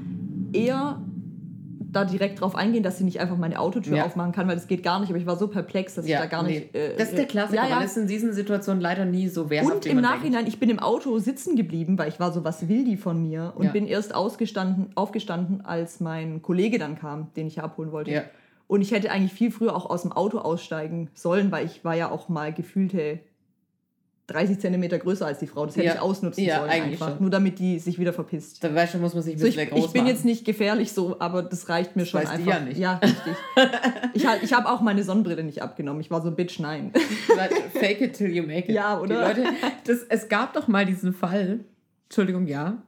eher 0.52 1.00
da 1.90 2.06
direkt 2.06 2.40
drauf 2.40 2.54
eingehen, 2.56 2.82
dass 2.82 2.96
sie 2.96 3.04
nicht 3.04 3.20
einfach 3.20 3.36
meine 3.36 3.60
Autotür 3.60 3.98
Ja. 3.98 4.06
aufmachen 4.06 4.32
kann, 4.32 4.48
weil 4.48 4.54
das 4.54 4.66
geht 4.66 4.82
gar 4.82 4.98
nicht. 5.00 5.10
Aber 5.10 5.18
ich 5.18 5.26
war 5.26 5.36
so 5.36 5.48
perplex, 5.48 5.94
dass 5.96 6.06
ich 6.06 6.12
da 6.12 6.24
gar 6.24 6.42
nicht. 6.42 6.74
äh, 6.74 6.96
das 6.96 7.10
ist 7.10 7.18
der 7.18 7.26
Klassiker. 7.26 7.64
Ja, 7.64 7.68
ja. 7.68 7.74
Man 7.76 7.84
ist 7.84 7.98
in 7.98 8.06
diesen 8.06 8.32
Situationen 8.32 8.80
leider 8.80 9.04
nie 9.04 9.28
so 9.28 9.50
wehrhaft, 9.50 9.74
Und 9.74 9.86
im 9.86 10.00
Nachhinein, 10.00 10.46
ich 10.46 10.58
bin 10.58 10.70
im 10.70 10.78
Auto 10.78 11.18
sitzen 11.18 11.54
geblieben, 11.54 11.98
weil 11.98 12.08
ich 12.08 12.18
war 12.18 12.32
so, 12.32 12.44
was 12.44 12.66
will 12.66 12.84
die 12.86 12.96
von 12.96 13.20
mir? 13.20 13.52
Und 13.56 13.66
Ja. 13.66 13.72
bin 13.72 13.86
erst 13.86 14.14
ausgestanden, 14.14 14.86
aufgestanden, 14.94 15.66
als 15.66 16.00
mein 16.00 16.40
Kollege 16.40 16.78
dann 16.78 16.98
kam, 16.98 17.26
den 17.36 17.46
ich 17.46 17.60
abholen 17.60 17.92
wollte. 17.92 18.10
Ja. 18.10 18.22
Und 18.68 18.80
ich 18.80 18.92
hätte 18.92 19.10
eigentlich 19.10 19.34
viel 19.34 19.50
früher 19.50 19.76
auch 19.76 19.90
aus 19.90 20.00
dem 20.02 20.12
Auto 20.12 20.38
aussteigen 20.38 21.10
sollen, 21.12 21.52
weil 21.52 21.66
ich 21.66 21.84
war 21.84 21.94
ja 21.94 22.10
auch 22.10 22.30
mal 22.30 22.54
gefühlte 22.54 23.20
30 24.28 24.60
Zentimeter 24.60 24.98
größer 24.98 25.26
als 25.26 25.40
die 25.40 25.46
Frau. 25.46 25.66
Das 25.66 25.76
hätte 25.76 25.86
Ja. 25.86 25.94
ich 25.94 26.00
ausnutzen 26.00 26.44
Ja, 26.44 26.58
sollen 26.58 26.70
eigentlich 26.70 26.92
einfach. 27.02 27.14
schon. 27.16 27.22
Nur 27.22 27.30
damit 27.30 27.58
die 27.58 27.78
sich 27.80 27.98
wieder 27.98 28.12
verpisst. 28.12 28.62
Da 28.62 28.72
weißt 28.74 28.94
du, 28.94 28.98
muss 28.98 29.14
man 29.14 29.22
sich 29.22 29.34
ein 29.34 29.38
So, 29.38 29.46
ich, 29.46 29.56
bisschen 29.56 29.70
groß 29.70 29.86
ich 29.86 29.92
bin 29.92 30.02
machen. 30.04 30.14
jetzt 30.14 30.24
nicht 30.24 30.44
gefährlich 30.44 30.92
so, 30.92 31.16
aber 31.20 31.42
das 31.42 31.68
reicht 31.68 31.96
mir 31.96 32.02
Das 32.02 32.10
schon 32.10 32.20
weiß 32.22 32.28
die 32.30 32.34
einfach. 32.36 32.52
ja 32.52 32.60
nicht. 32.60 32.78
Ja, 32.78 33.00
richtig. 33.02 33.34
ich 34.14 34.26
halt- 34.26 34.42
ich 34.42 34.52
habe 34.52 34.70
auch 34.70 34.80
meine 34.80 35.02
Sonnenbrille 35.02 35.42
nicht 35.42 35.60
abgenommen. 35.62 36.00
Ich 36.00 36.10
war 36.10 36.22
so, 36.22 36.30
Bitch, 36.30 36.60
nein. 36.60 36.92
Fake 37.74 38.00
it 38.00 38.14
till 38.14 38.30
you 38.34 38.42
make 38.44 38.68
it. 38.68 38.70
Ja, 38.74 38.98
oder? 39.00 39.34
Die 39.34 39.40
Leute, 39.40 39.52
das, 39.86 39.98
es 40.08 40.28
gab 40.28 40.54
doch 40.54 40.68
mal 40.68 40.86
diesen 40.86 41.12
Fall. 41.12 41.60
Entschuldigung, 42.08 42.46
ja. 42.46 42.82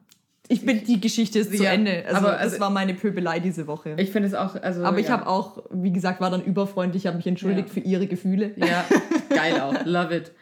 Ich 0.46 0.64
bin, 0.64 0.84
die 0.84 1.00
Geschichte 1.00 1.38
ist 1.38 1.56
zu 1.56 1.62
Ja, 1.64 1.72
Ende. 1.72 2.04
Also, 2.06 2.18
aber 2.18 2.32
das 2.32 2.40
also- 2.42 2.60
war 2.60 2.70
meine 2.70 2.92
Pöbelei 2.94 3.40
diese 3.40 3.66
Woche. 3.66 3.94
Ich 3.98 4.10
finde 4.10 4.28
es 4.28 4.34
auch. 4.34 4.54
Also, 4.62 4.84
aber 4.84 4.98
ich 4.98 5.06
ja. 5.08 5.12
habe 5.14 5.26
auch, 5.26 5.62
wie 5.72 5.90
gesagt, 5.90 6.20
war 6.20 6.30
dann 6.30 6.44
überfreundlich, 6.44 7.06
habe 7.06 7.16
mich 7.16 7.26
entschuldigt 7.26 7.68
Ja. 7.68 7.74
für 7.74 7.80
ihre 7.80 8.06
Gefühle. 8.06 8.52
Ja, 8.56 8.84
geil 9.30 9.58
auch. 9.60 9.74
Love 9.86 10.14
it. 10.16 10.32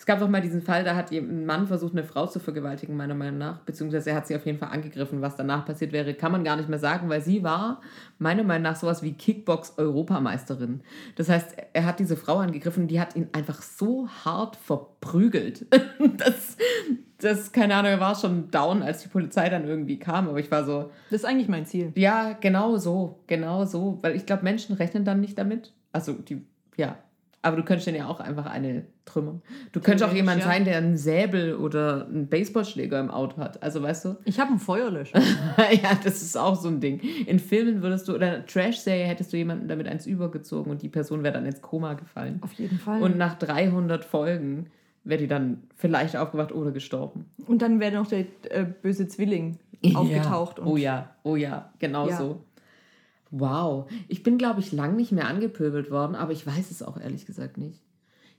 Es 0.00 0.06
gab 0.06 0.18
doch 0.18 0.30
mal 0.30 0.40
diesen 0.40 0.62
Fall, 0.62 0.82
da 0.82 0.96
hat 0.96 1.12
ein 1.12 1.44
Mann 1.44 1.66
versucht, 1.66 1.92
eine 1.92 2.04
Frau 2.04 2.26
zu 2.26 2.40
vergewaltigen, 2.40 2.96
meiner 2.96 3.14
Meinung 3.14 3.36
nach. 3.36 3.58
Beziehungsweise 3.58 4.08
er 4.08 4.16
hat 4.16 4.26
sie 4.26 4.34
auf 4.34 4.46
jeden 4.46 4.56
Fall 4.56 4.70
angegriffen. 4.70 5.20
Was 5.20 5.36
danach 5.36 5.66
passiert 5.66 5.92
wäre, 5.92 6.14
kann 6.14 6.32
man 6.32 6.42
gar 6.42 6.56
nicht 6.56 6.70
mehr 6.70 6.78
sagen, 6.78 7.10
weil 7.10 7.20
sie 7.20 7.42
war, 7.42 7.82
meiner 8.18 8.42
Meinung 8.42 8.62
nach, 8.62 8.76
sowas 8.76 9.02
wie 9.02 9.12
Kickbox-Europameisterin. 9.12 10.80
Das 11.16 11.28
heißt, 11.28 11.54
er 11.74 11.84
hat 11.84 12.00
diese 12.00 12.16
Frau 12.16 12.38
angegriffen, 12.38 12.88
die 12.88 12.98
hat 12.98 13.14
ihn 13.14 13.28
einfach 13.32 13.60
so 13.60 14.08
hart 14.08 14.56
verprügelt. 14.56 15.66
Das, 16.16 16.56
das 17.18 17.52
keine 17.52 17.74
Ahnung, 17.74 17.90
er 17.90 18.00
war 18.00 18.14
schon 18.14 18.50
down, 18.50 18.82
als 18.82 19.02
die 19.02 19.08
Polizei 19.08 19.50
dann 19.50 19.66
irgendwie 19.66 19.98
kam. 19.98 20.30
Aber 20.30 20.38
ich 20.38 20.50
war 20.50 20.64
so, 20.64 20.90
Das 21.10 21.20
ist 21.20 21.24
eigentlich 21.26 21.48
mein 21.48 21.66
Ziel. 21.66 21.92
ja, 21.94 22.32
genau 22.40 22.78
so, 22.78 23.20
genau 23.26 23.66
so. 23.66 23.98
Weil 24.00 24.16
ich 24.16 24.24
glaube, 24.24 24.44
Menschen 24.44 24.76
rechnen 24.76 25.04
dann 25.04 25.20
nicht 25.20 25.36
damit. 25.36 25.74
Also, 25.92 26.14
die, 26.14 26.46
ja. 26.78 26.96
Aber 27.42 27.56
du 27.56 27.62
könntest 27.62 27.86
dann 27.86 27.94
ja 27.94 28.06
auch 28.06 28.20
einfach 28.20 28.44
eine 28.44 28.84
trümmern. 29.06 29.40
Du 29.72 29.80
könntest 29.80 30.08
auch 30.08 30.14
jemand 30.14 30.40
ja. 30.40 30.46
sein, 30.46 30.64
der 30.66 30.76
einen 30.76 30.98
Säbel 30.98 31.54
oder 31.54 32.06
einen 32.06 32.28
Baseballschläger 32.28 33.00
im 33.00 33.10
Auto 33.10 33.38
hat. 33.38 33.62
Also, 33.62 33.82
weißt 33.82 34.04
du? 34.04 34.16
Ich 34.24 34.38
habe 34.38 34.50
einen 34.50 34.58
Feuerlöscher. 34.58 35.18
ja, 35.82 35.98
das 36.04 36.20
ist 36.20 36.36
auch 36.36 36.54
so 36.54 36.68
ein 36.68 36.80
Ding. 36.80 37.00
In 37.26 37.38
Filmen 37.38 37.82
würdest 37.82 38.08
du, 38.08 38.14
oder 38.14 38.44
Trash-Serie 38.44 39.06
hättest 39.06 39.32
du 39.32 39.38
jemanden 39.38 39.68
damit 39.68 39.88
eins 39.88 40.06
übergezogen 40.06 40.70
und 40.70 40.82
die 40.82 40.90
Person 40.90 41.22
wäre 41.22 41.32
dann 41.32 41.46
ins 41.46 41.62
Koma 41.62 41.94
gefallen. 41.94 42.40
Auf 42.42 42.52
jeden 42.52 42.78
Fall. 42.78 43.02
Und 43.02 43.16
nach 43.16 43.38
300 43.38 44.04
Folgen 44.04 44.66
wäre 45.04 45.20
die 45.20 45.26
dann 45.26 45.62
vielleicht 45.76 46.16
aufgewacht 46.16 46.52
oder 46.52 46.72
gestorben. 46.72 47.24
Und 47.46 47.62
dann 47.62 47.80
wäre 47.80 47.94
noch 47.94 48.06
der 48.06 48.26
äh, 48.50 48.66
böse 48.82 49.08
Zwilling 49.08 49.58
aufgetaucht. 49.94 50.58
Ja. 50.58 50.64
Und 50.64 50.70
Oh 50.70 50.76
ja, 50.76 51.10
oh 51.22 51.36
ja, 51.36 51.70
genau 51.78 52.08
Ja. 52.08 52.16
so. 52.16 52.44
Wow. 53.30 53.88
Ich 54.08 54.22
bin, 54.22 54.38
glaube 54.38 54.60
ich, 54.60 54.72
lang 54.72 54.96
nicht 54.96 55.12
mehr 55.12 55.26
angepöbelt 55.28 55.90
worden, 55.90 56.14
aber 56.16 56.32
ich 56.32 56.46
weiß 56.46 56.70
es 56.70 56.82
auch 56.82 56.98
ehrlich 56.98 57.26
gesagt 57.26 57.58
nicht. 57.58 57.80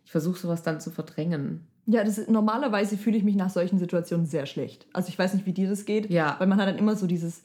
Ich 0.06 0.12
versuche 0.12 0.38
sowas 0.40 0.64
dann 0.64 0.80
zu 0.82 0.92
verdrängen. 0.92 1.66
Ja, 1.86 2.04
das 2.04 2.18
ist, 2.18 2.30
normalerweise 2.30 2.98
fühle 2.98 3.18
ich 3.18 3.24
mich 3.24 3.36
nach 3.36 3.50
solchen 3.50 3.80
Situationen 3.80 4.26
sehr 4.26 4.46
schlecht. 4.46 4.86
Also 4.94 5.10
ich 5.10 5.18
weiß 5.18 5.34
nicht, 5.34 5.46
wie 5.46 5.54
dir 5.54 5.70
das 5.70 5.86
geht, 5.86 6.10
Ja. 6.10 6.36
weil 6.40 6.48
man 6.48 6.60
hat 6.60 6.68
dann 6.68 6.78
immer 6.78 6.96
so 6.96 7.08
dieses 7.08 7.44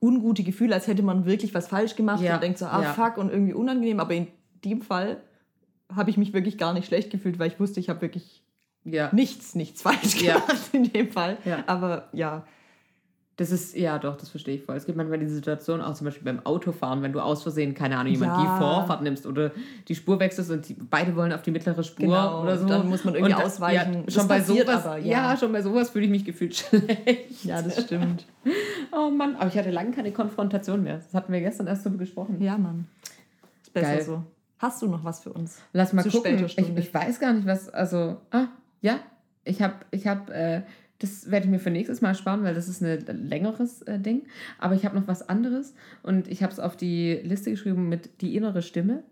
ungute 0.00 0.42
Gefühl, 0.42 0.72
als 0.72 0.86
hätte 0.86 1.02
man 1.02 1.26
wirklich 1.26 1.54
was 1.54 1.68
falsch 1.68 1.94
gemacht 1.96 2.22
Ja, 2.22 2.34
und 2.34 2.42
denkt 2.42 2.58
so, 2.58 2.66
ah 2.66 2.82
ja. 2.82 2.92
fuck 2.94 3.18
und 3.18 3.30
irgendwie 3.30 3.52
unangenehm. 3.54 4.00
Aber 4.00 4.14
in 4.14 4.26
dem 4.64 4.82
Fall 4.82 5.20
habe 5.94 6.10
ich 6.10 6.16
mich 6.16 6.32
wirklich 6.32 6.58
gar 6.58 6.72
nicht 6.72 6.86
schlecht 6.86 7.10
gefühlt, 7.10 7.38
weil 7.38 7.48
ich 7.48 7.60
wusste, 7.60 7.78
ich 7.80 7.88
habe 7.88 8.00
wirklich 8.02 8.42
Ja. 8.84 9.10
nichts, 9.12 9.54
nichts 9.54 9.82
falsch 9.82 10.18
gemacht 10.18 10.70
in 10.72 10.84
dem 10.92 11.10
Fall. 11.10 11.36
Aber 11.66 12.08
ja, 12.12 12.44
Das 13.42 13.50
ist, 13.50 13.74
ja 13.76 13.98
doch, 13.98 14.16
das 14.16 14.28
verstehe 14.28 14.54
ich 14.54 14.62
voll. 14.62 14.76
Es 14.76 14.86
gibt 14.86 14.96
manchmal 14.96 15.18
die 15.18 15.26
Situation, 15.26 15.80
auch 15.80 15.94
zum 15.94 16.04
Beispiel 16.04 16.22
beim 16.24 16.46
Autofahren, 16.46 17.02
wenn 17.02 17.12
du 17.12 17.18
aus 17.18 17.42
Versehen, 17.42 17.74
keine 17.74 17.96
Ahnung, 17.98 18.12
jemand 18.12 18.30
Ja. 18.32 18.40
die 18.40 18.62
Vorfahrt 18.62 19.02
nimmst 19.02 19.26
oder 19.26 19.50
die 19.88 19.96
Spur 19.96 20.20
wechselst 20.20 20.48
und 20.52 20.68
die, 20.68 20.74
beide 20.74 21.16
wollen 21.16 21.32
auf 21.32 21.42
die 21.42 21.50
mittlere 21.50 21.82
Spur 21.82 22.06
Genau, 22.06 22.42
oder 22.44 22.56
so. 22.56 22.68
dann 22.68 22.88
muss 22.88 23.04
man 23.04 23.16
irgendwie 23.16 23.34
Und 23.34 23.42
ausweichen. 23.42 24.04
Ja, 24.06 24.10
schon 24.12 24.28
bei 24.28 24.40
sowas, 24.42 24.86
aber, 24.86 24.98
ja. 24.98 25.32
ja. 25.32 25.36
schon 25.36 25.50
bei 25.50 25.60
sowas 25.60 25.90
fühle 25.90 26.04
ich 26.04 26.10
mich 26.12 26.24
gefühlt 26.24 26.54
schlecht. 26.56 27.44
ja, 27.44 27.60
das 27.60 27.82
stimmt. 27.82 28.26
Oh 28.92 29.10
Mann, 29.10 29.34
aber 29.34 29.48
ich 29.48 29.58
hatte 29.58 29.70
lange 29.72 29.90
keine 29.90 30.12
Konfrontation 30.12 30.84
mehr. 30.84 30.98
Das 30.98 31.12
hatten 31.12 31.32
wir 31.32 31.40
gestern 31.40 31.66
erst 31.66 31.84
drüber 31.84 31.98
gesprochen. 31.98 32.40
ja, 32.40 32.56
Mann. 32.56 32.86
Ist 33.62 33.72
besser 33.72 33.86
Geil. 33.96 34.02
so. 34.02 34.22
Hast 34.58 34.80
du 34.82 34.86
noch 34.86 35.02
was 35.02 35.18
für 35.20 35.32
uns? 35.32 35.58
Lass 35.72 35.92
mal 35.92 36.04
Zu 36.04 36.10
gucken. 36.10 36.44
Ich, 36.44 36.56
ich 36.56 36.94
weiß 36.94 37.18
gar 37.18 37.32
nicht, 37.32 37.44
was. 37.48 37.68
Also, 37.68 38.18
ah, 38.30 38.44
ja. 38.80 39.00
Ich 39.44 39.60
habe, 39.60 39.74
ich 39.90 40.06
habe, 40.06 40.32
äh, 40.32 40.62
das 41.02 41.30
werde 41.30 41.46
ich 41.46 41.50
mir 41.50 41.58
für 41.58 41.70
nächstes 41.70 42.00
Mal 42.00 42.14
sparen, 42.14 42.44
weil 42.44 42.54
das 42.54 42.68
ist 42.68 42.82
ein 42.82 43.28
längeres 43.28 43.82
äh, 43.82 43.98
Ding. 43.98 44.22
Aber 44.58 44.74
ich 44.74 44.84
habe 44.84 44.98
noch 44.98 45.08
was 45.08 45.28
anderes 45.28 45.74
und 46.02 46.28
ich 46.28 46.42
habe 46.42 46.52
es 46.52 46.60
auf 46.60 46.76
die 46.76 47.14
Liste 47.24 47.50
geschrieben 47.50 47.88
mit 47.88 48.20
die 48.20 48.36
innere 48.36 48.62
Stimme. 48.62 49.02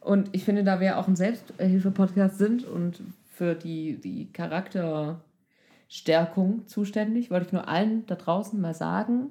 Und 0.00 0.30
ich 0.32 0.44
finde, 0.44 0.64
da 0.64 0.80
wir 0.80 0.98
auch 0.98 1.06
ein 1.06 1.16
Selbsthilfe-Podcast 1.16 2.38
sind 2.38 2.64
und 2.64 3.02
für 3.28 3.54
die, 3.54 4.00
die 4.00 4.32
Charakterstärkung 4.32 6.66
zuständig, 6.66 7.30
wollte 7.30 7.46
ich 7.46 7.52
nur 7.52 7.68
allen 7.68 8.04
da 8.06 8.16
draußen 8.16 8.60
mal 8.60 8.74
sagen, 8.74 9.30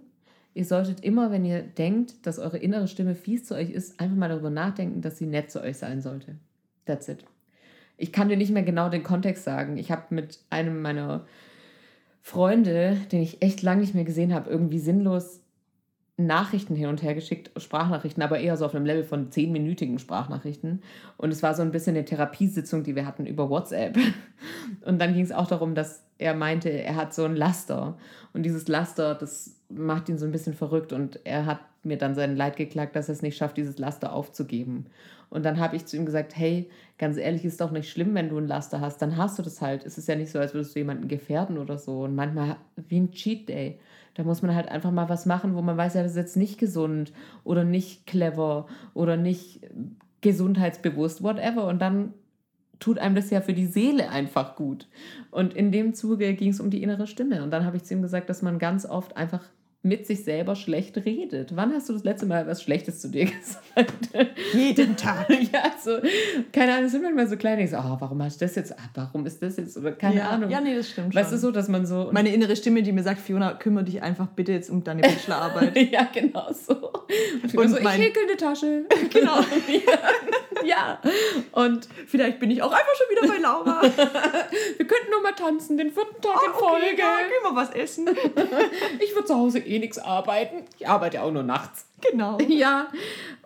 ihr 0.54 0.66
solltet 0.66 1.02
immer, 1.02 1.32
wenn 1.32 1.43
ihr 1.43 1.62
denkt, 1.62 2.26
dass 2.26 2.39
eure 2.39 2.58
innere 2.58 2.88
Stimme 2.88 3.16
fies 3.16 3.43
zu 3.43 3.56
euch 3.56 3.72
ist, 3.72 4.00
einfach 4.00 4.16
mal 4.16 4.30
darüber 4.30 4.50
nachdenken, 4.50 5.02
dass 5.02 5.18
sie 5.18 5.26
nett 5.26 5.52
zu 5.52 5.62
euch 5.62 5.78
sein 5.78 6.02
sollte. 6.02 6.36
That's 6.86 7.10
it. 7.10 7.26
Ich 7.97 8.14
kann 8.14 8.30
dir 8.30 8.38
nicht 8.38 8.52
mehr 8.52 8.64
genau 8.64 8.88
den 8.88 9.04
Kontext 9.04 9.43
sagen. 9.43 9.78
Ich 9.78 9.91
habe 9.91 10.16
mit 10.16 10.39
einem 10.50 10.82
meiner 10.82 11.26
Freunde, 12.22 12.97
den 13.11 13.22
ich 13.22 13.41
echt 13.41 13.61
lange 13.61 13.82
nicht 13.82 13.95
mehr 13.95 14.03
gesehen 14.03 14.34
habe, 14.34 14.49
irgendwie 14.49 14.80
sinnlos 14.80 15.41
Nachrichten 16.20 16.76
hin 16.76 16.89
und 16.89 17.01
her 17.01 17.15
geschickt, 17.15 17.49
Sprachnachrichten, 17.55 18.22
aber 18.22 18.39
eher 18.39 18.57
so 18.57 18.65
auf 18.65 18.76
einem 18.76 18.86
Level 18.86 19.03
von 19.03 19.32
zehnminütigen 19.32 19.99
Sprachnachrichten. 19.99 20.82
Und 21.17 21.32
es 21.32 21.41
war 21.41 21.55
so 21.55 21.61
ein 21.61 21.72
bisschen 21.72 21.95
eine 21.95 22.05
Therapiesitzung, 22.05 22.84
die 22.84 22.95
wir 22.95 23.05
hatten 23.05 23.26
über 23.26 23.49
WhatsApp. 23.49 23.97
Und 24.86 24.99
dann 24.99 25.13
ging 25.13 25.24
es 25.24 25.32
auch 25.32 25.47
darum, 25.47 25.76
dass 25.76 26.03
er 26.17 26.36
meinte, 26.36 26.70
er 26.70 26.97
hat 26.97 27.13
so 27.13 27.24
ein 27.24 27.38
Laster. 27.38 27.97
Und 28.34 28.43
dieses 28.43 28.67
Laster, 28.67 29.15
das 29.15 29.55
macht 29.70 30.09
ihn 30.09 30.17
so 30.17 30.26
ein 30.26 30.34
bisschen 30.34 30.53
verrückt. 30.53 30.91
Und 30.91 31.22
er 31.24 31.45
hat 31.45 31.61
mir 31.84 31.97
dann 31.97 32.15
sein 32.15 32.36
Leid 32.36 32.57
geklagt, 32.57 32.95
dass 32.97 33.07
er 33.07 33.13
es 33.13 33.22
nicht 33.22 33.38
schafft, 33.38 33.55
dieses 33.55 33.78
Laster 33.78 34.11
aufzugeben. 34.11 34.88
Und 35.30 35.43
dann 35.45 35.59
habe 35.59 35.75
ich 35.75 35.86
zu 35.86 35.95
ihm 35.95 36.05
gesagt, 36.05 36.36
hey, 36.36 36.69
ganz 36.97 37.17
ehrlich, 37.17 37.45
ist 37.45 37.61
doch 37.61 37.71
nicht 37.71 37.89
schlimm, 37.89 38.15
wenn 38.15 38.30
du 38.30 38.38
ein 38.38 38.47
Laster 38.47 38.82
hast. 38.82 39.01
Dann 39.01 39.17
hast 39.17 39.38
du 39.38 39.43
das 39.43 39.61
halt. 39.61 39.86
Es 39.86 39.97
ist 39.97 40.07
ja 40.07 40.15
nicht 40.15 40.32
so, 40.32 40.39
als 40.39 40.53
würdest 40.53 40.75
du 40.75 40.80
jemanden 40.80 41.07
gefährden 41.07 41.57
oder 41.57 41.77
so. 41.77 42.01
Und 42.01 42.15
manchmal 42.15 42.57
wie 42.75 42.99
ein 42.99 43.11
Cheat 43.11 43.47
Day. 43.47 43.80
Da 44.15 44.23
muss 44.23 44.41
man 44.41 44.55
halt 44.55 44.67
einfach 44.67 44.91
mal 44.91 45.07
was 45.07 45.25
machen, 45.25 45.55
wo 45.55 45.61
man 45.61 45.77
weiß, 45.77 45.93
ja, 45.93 46.03
das 46.03 46.11
ist 46.11 46.17
jetzt 46.17 46.38
nicht 46.38 46.57
gesund 46.57 47.13
oder 47.43 47.63
nicht 47.63 48.05
clever 48.07 48.67
oder 48.93 49.17
nicht 49.17 49.61
gesundheitsbewusst, 50.21 51.23
whatever. 51.23 51.67
Und 51.67 51.80
dann 51.80 52.13
tut 52.80 52.97
einem 52.97 53.15
das 53.15 53.30
ja 53.30 53.41
für 53.41 53.53
die 53.53 53.65
Seele 53.67 54.09
einfach 54.09 54.55
gut. 54.55 54.88
Und 55.32 55.53
in 55.53 55.71
dem 55.71 55.93
Zuge 55.93 56.34
ging 56.34 56.49
es 56.49 56.59
um 56.59 56.69
die 56.69 56.82
innere 56.82 57.07
Stimme. 57.07 57.43
Und 57.43 57.51
dann 57.51 57.65
habe 57.65 57.77
ich 57.77 57.84
zu 57.84 57.93
ihm 57.93 58.01
gesagt, 58.01 58.30
dass 58.30 58.41
man 58.41 58.57
ganz 58.57 58.86
oft 58.86 59.15
einfach 59.15 59.43
mit 59.82 60.05
sich 60.05 60.25
selber 60.25 60.57
schlecht 60.57 60.97
redet. 61.05 61.55
Wann 61.55 61.71
hast 61.73 61.88
du 61.88 61.93
das 61.93 62.03
letzte 62.03 62.25
Mal 62.25 62.45
was 62.47 62.61
Schlechtes 62.61 62.99
zu 62.99 63.07
dir 63.07 63.25
gesagt? 63.75 64.09
Jeden 64.53 64.95
Tag. 64.97 65.30
ja, 65.30 65.71
so, 65.82 65.99
keine 66.51 66.73
Ahnung, 66.73 66.86
es 66.88 66.91
sind 66.91 67.01
manchmal 67.01 67.27
so 67.30 67.38
kleine, 67.38 67.63
ich 67.63 67.69
so, 67.69 67.77
oh, 67.77 67.95
warum 67.99 68.21
hast 68.21 68.41
du 68.41 68.45
das 68.45 68.55
jetzt? 68.55 68.73
Ah, 68.77 68.89
warum 68.95 69.25
ist 69.25 69.41
das 69.41 69.55
jetzt? 69.55 69.77
Oder 69.77 69.93
keine 69.93 70.17
ja, 70.17 70.30
Ahnung. 70.32 70.49
Ja, 70.49 70.59
nee, 70.59 70.75
das 70.75 70.89
stimmt 70.89 71.15
Weißt 71.15 71.30
schon. 71.30 71.38
du 71.38 71.41
so, 71.41 71.51
dass 71.51 71.69
man 71.69 71.86
so. 71.86 72.09
Meine 72.11 72.34
innere 72.34 72.57
Stimme, 72.57 72.84
die 72.84 72.91
mir 72.91 73.03
sagt, 73.03 73.21
Fiona, 73.21 73.53
kümmere 73.53 73.86
dich 73.86 74.01
einfach 74.01 74.27
bitte 74.27 74.51
jetzt 74.51 74.69
um 74.69 74.84
deine 74.84 75.01
Bachelorarbeit. 75.03 75.77
ja, 75.91 76.07
genau 76.13 76.51
so. 76.51 76.73
Und, 77.43 77.55
Und 77.57 77.69
so, 77.69 77.77
ich 77.77 77.84
mein- 77.84 78.01
häkel 78.01 78.23
eine 78.27 78.36
Tasche. 78.38 78.84
genau. 79.13 79.39
ja. 79.39 79.99
Und 81.51 81.88
Vielleicht 82.07 82.39
bin 82.39 82.51
ich 82.51 82.62
auch 82.62 82.72
einfach 82.72 82.93
schon 82.95 83.16
wieder 83.16 83.34
bei 83.34 83.39
Laura. 83.39 83.82
wir 83.82 84.88
könnten 84.88 85.12
nur 85.12 85.22
mal 85.22 85.34
tanzen, 85.34 85.78
den 85.78 85.91
vierten 85.91 86.22
Tag 86.22 86.39
in 86.45 86.53
Folge. 86.53 86.86
Oh, 86.93 86.97
ja, 86.97 87.18
gehen 87.20 87.43
wir 87.43 87.55
was 87.55 87.70
essen. 87.72 88.10
Ich 88.99 89.14
würde 89.16 89.26
zu 89.28 89.36
Hause 89.36 89.60
eh 89.60 89.80
nichts 89.80 89.97
arbeiten. 89.97 90.66
Ich 90.78 90.88
arbeite 90.88 91.18
ja 91.18 91.24
auch 91.24 91.32
nur 91.32 91.43
nachts. 91.43 91.86
genau. 92.01 92.38
Ja, 92.47 92.88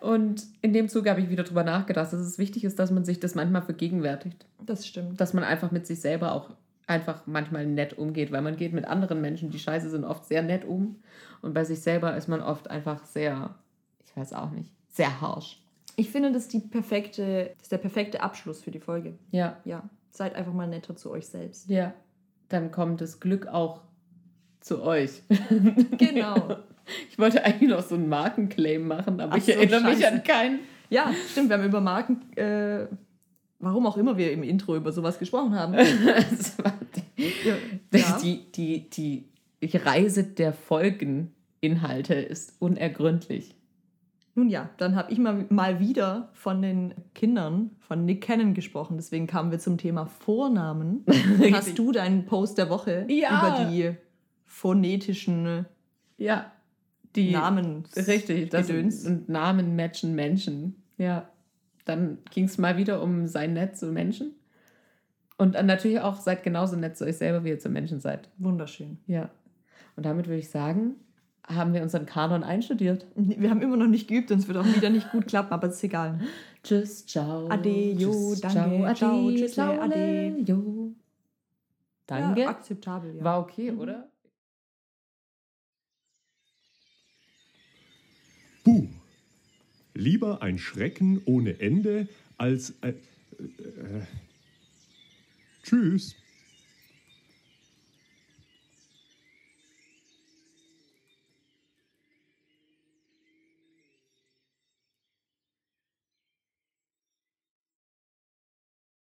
und 0.00 0.42
in 0.62 0.72
dem 0.72 0.88
Zuge 0.88 1.10
habe 1.10 1.20
ich 1.20 1.30
wieder 1.30 1.44
drüber 1.44 1.62
nachgedacht, 1.62 2.12
dass 2.12 2.20
es 2.20 2.38
wichtig 2.38 2.64
ist, 2.64 2.78
dass 2.78 2.90
man 2.90 3.04
sich 3.04 3.20
das 3.20 3.34
manchmal 3.34 3.62
vergegenwärtigt. 3.62 4.44
Das 4.60 4.86
stimmt. 4.86 5.20
Dass 5.20 5.34
man 5.34 5.44
einfach 5.44 5.70
mit 5.70 5.86
sich 5.86 6.00
selber 6.00 6.32
auch 6.32 6.50
einfach 6.86 7.22
manchmal 7.26 7.66
nett 7.66 7.96
umgeht, 7.96 8.32
weil 8.32 8.42
man 8.42 8.56
geht 8.56 8.72
mit 8.72 8.86
anderen 8.86 9.20
Menschen, 9.20 9.50
die 9.50 9.58
scheiße 9.58 9.90
sind, 9.90 10.04
oft 10.04 10.24
sehr 10.26 10.42
nett 10.42 10.64
um. 10.64 10.96
Und 11.42 11.54
bei 11.54 11.64
sich 11.64 11.80
selber 11.80 12.16
ist 12.16 12.28
man 12.28 12.40
oft 12.40 12.70
einfach 12.70 13.04
sehr, 13.06 13.54
ich 14.04 14.16
weiß 14.16 14.32
auch 14.32 14.50
nicht, 14.50 14.70
sehr 14.88 15.20
harsh. 15.20 15.60
Ich 15.96 16.10
finde, 16.10 16.32
das 16.32 16.42
ist, 16.44 16.52
die 16.52 16.60
perfekte, 16.60 17.50
das 17.56 17.62
ist 17.64 17.72
der 17.72 17.78
perfekte 17.78 18.20
Abschluss 18.22 18.60
für 18.62 18.70
die 18.70 18.80
Folge. 18.80 19.14
Ja, 19.30 19.56
Ja, 19.64 19.88
seid 20.10 20.34
einfach 20.34 20.52
mal 20.52 20.66
netter 20.66 20.96
zu 20.96 21.10
euch 21.10 21.26
selbst. 21.26 21.68
ja. 21.70 21.92
Dann 22.48 22.70
kommt 22.70 23.00
das 23.00 23.20
Glück 23.20 23.46
auch 23.46 23.80
zu 24.60 24.82
euch. 24.82 25.22
Genau. 25.98 26.56
Ich 27.10 27.18
wollte 27.18 27.42
eigentlich 27.42 27.70
noch 27.70 27.82
so 27.82 27.94
einen 27.94 28.08
Markenclaim 28.10 28.86
machen, 28.86 29.18
aber 29.20 29.32
Ach 29.32 29.36
ich 29.38 29.44
so, 29.46 29.52
erinnere 29.52 29.80
mich 29.80 30.00
scheiße. 30.00 30.12
an 30.12 30.22
keinen. 30.22 30.58
Ja, 30.90 31.10
stimmt. 31.30 31.48
Wir 31.48 31.56
haben 31.56 31.64
über 31.64 31.80
Marken, 31.80 32.20
äh, 32.36 32.86
warum 33.58 33.86
auch 33.86 33.96
immer 33.96 34.18
wir 34.18 34.30
im 34.32 34.42
Intro 34.42 34.76
über 34.76 34.92
sowas 34.92 35.18
gesprochen 35.18 35.54
haben. 35.58 35.72
Es 36.32 36.58
war 36.62 36.74
die, 37.16 37.32
Ja. 37.48 38.18
Die, 38.22 38.50
die, 38.50 38.90
die 39.62 39.76
Reise 39.78 40.24
der 40.24 40.52
Folgeninhalte 40.52 42.14
ist 42.14 42.52
unergründlich. 42.60 43.54
Nun 44.36 44.48
ja, 44.48 44.70
dann 44.78 44.96
habe 44.96 45.12
ich 45.12 45.18
mal, 45.18 45.46
mal 45.48 45.78
wieder 45.78 46.30
von 46.32 46.60
den 46.60 46.92
Kindern 47.14 47.70
von 47.78 48.04
Nick 48.04 48.22
Cannon 48.22 48.52
gesprochen. 48.54 48.96
Deswegen 48.96 49.26
kamen 49.28 49.50
wir 49.52 49.60
zum 49.60 49.78
Thema 49.78 50.06
Vornamen. 50.06 51.04
Hast 51.52 51.78
du 51.78 51.92
deinen 51.92 52.26
Post 52.26 52.58
der 52.58 52.68
Woche 52.68 53.06
Ja. 53.08 53.38
über 53.38 53.70
die 53.70 53.96
phonetischen 54.44 55.66
Ja, 56.16 56.50
die 57.14 57.30
Namen? 57.30 57.84
richtig, 57.96 58.50
das 58.50 58.66
Gedöns. 58.66 59.06
und 59.06 59.28
Namen 59.28 59.76
matchen 59.76 60.14
Menschen. 60.16 60.82
Ja, 60.98 61.28
dann 61.84 62.18
ging 62.32 62.46
es 62.46 62.58
mal 62.58 62.76
wieder 62.76 63.02
um 63.02 63.28
sein 63.28 63.52
nett 63.52 63.76
zu 63.76 63.92
Menschen. 63.92 64.32
Und 65.36 65.54
dann 65.54 65.66
natürlich 65.66 66.00
auch 66.00 66.16
seid 66.20 66.42
genauso 66.42 66.76
nett 66.76 66.96
zu 66.96 67.04
euch 67.04 67.16
selber, 67.18 67.44
wie 67.44 67.50
ihr 67.50 67.58
zu 67.58 67.68
Menschen 67.68 68.00
seid. 68.00 68.28
Wunderschön. 68.38 68.98
Ja. 69.06 69.30
Und 69.96 70.06
damit 70.06 70.26
würde 70.26 70.38
ich 70.38 70.50
sagen, 70.50 70.94
haben 71.46 71.74
wir 71.74 71.82
unseren 71.82 72.06
Kanon 72.06 72.42
einstudiert. 72.42 73.06
Wir 73.16 73.50
haben 73.50 73.60
immer 73.62 73.76
noch 73.76 73.86
nicht 73.86 74.08
geübt 74.08 74.30
und 74.30 74.38
es 74.38 74.48
wird 74.48 74.56
auch 74.58 74.64
wieder 74.64 74.88
nicht 74.90 75.10
gut 75.12 75.26
klappen, 75.26 75.52
aber 75.52 75.68
es 75.68 75.74
ist 75.76 75.84
egal. 75.84 76.20
Tschüss, 76.62 77.04
ciao. 77.06 77.48
Ade, 77.48 77.92
jo, 77.92 78.10
Tschüss, 78.30 78.40
danke, 78.40 78.56
ciao, 78.56 78.94
ciao, 78.94 79.26
ade, 79.28 79.34
tschüssle, 79.36 79.48
ciao, 79.54 79.80
ade. 79.80 80.36
jo. 80.46 80.92
Danke. 82.06 82.40
Ja, 82.40 82.48
akzeptabel, 82.48 83.16
ja. 83.16 83.24
War 83.24 83.40
okay, 83.40 83.70
Mhm. 83.72 83.78
oder? 83.80 84.08
Buh. 88.64 88.88
Lieber 89.94 90.42
ein 90.42 90.58
Schrecken 90.58 91.20
ohne 91.26 91.60
Ende 91.60 92.08
als... 92.38 92.74
Äh, 92.80 92.88
äh, 92.88 92.94
tschüss. 95.62 96.16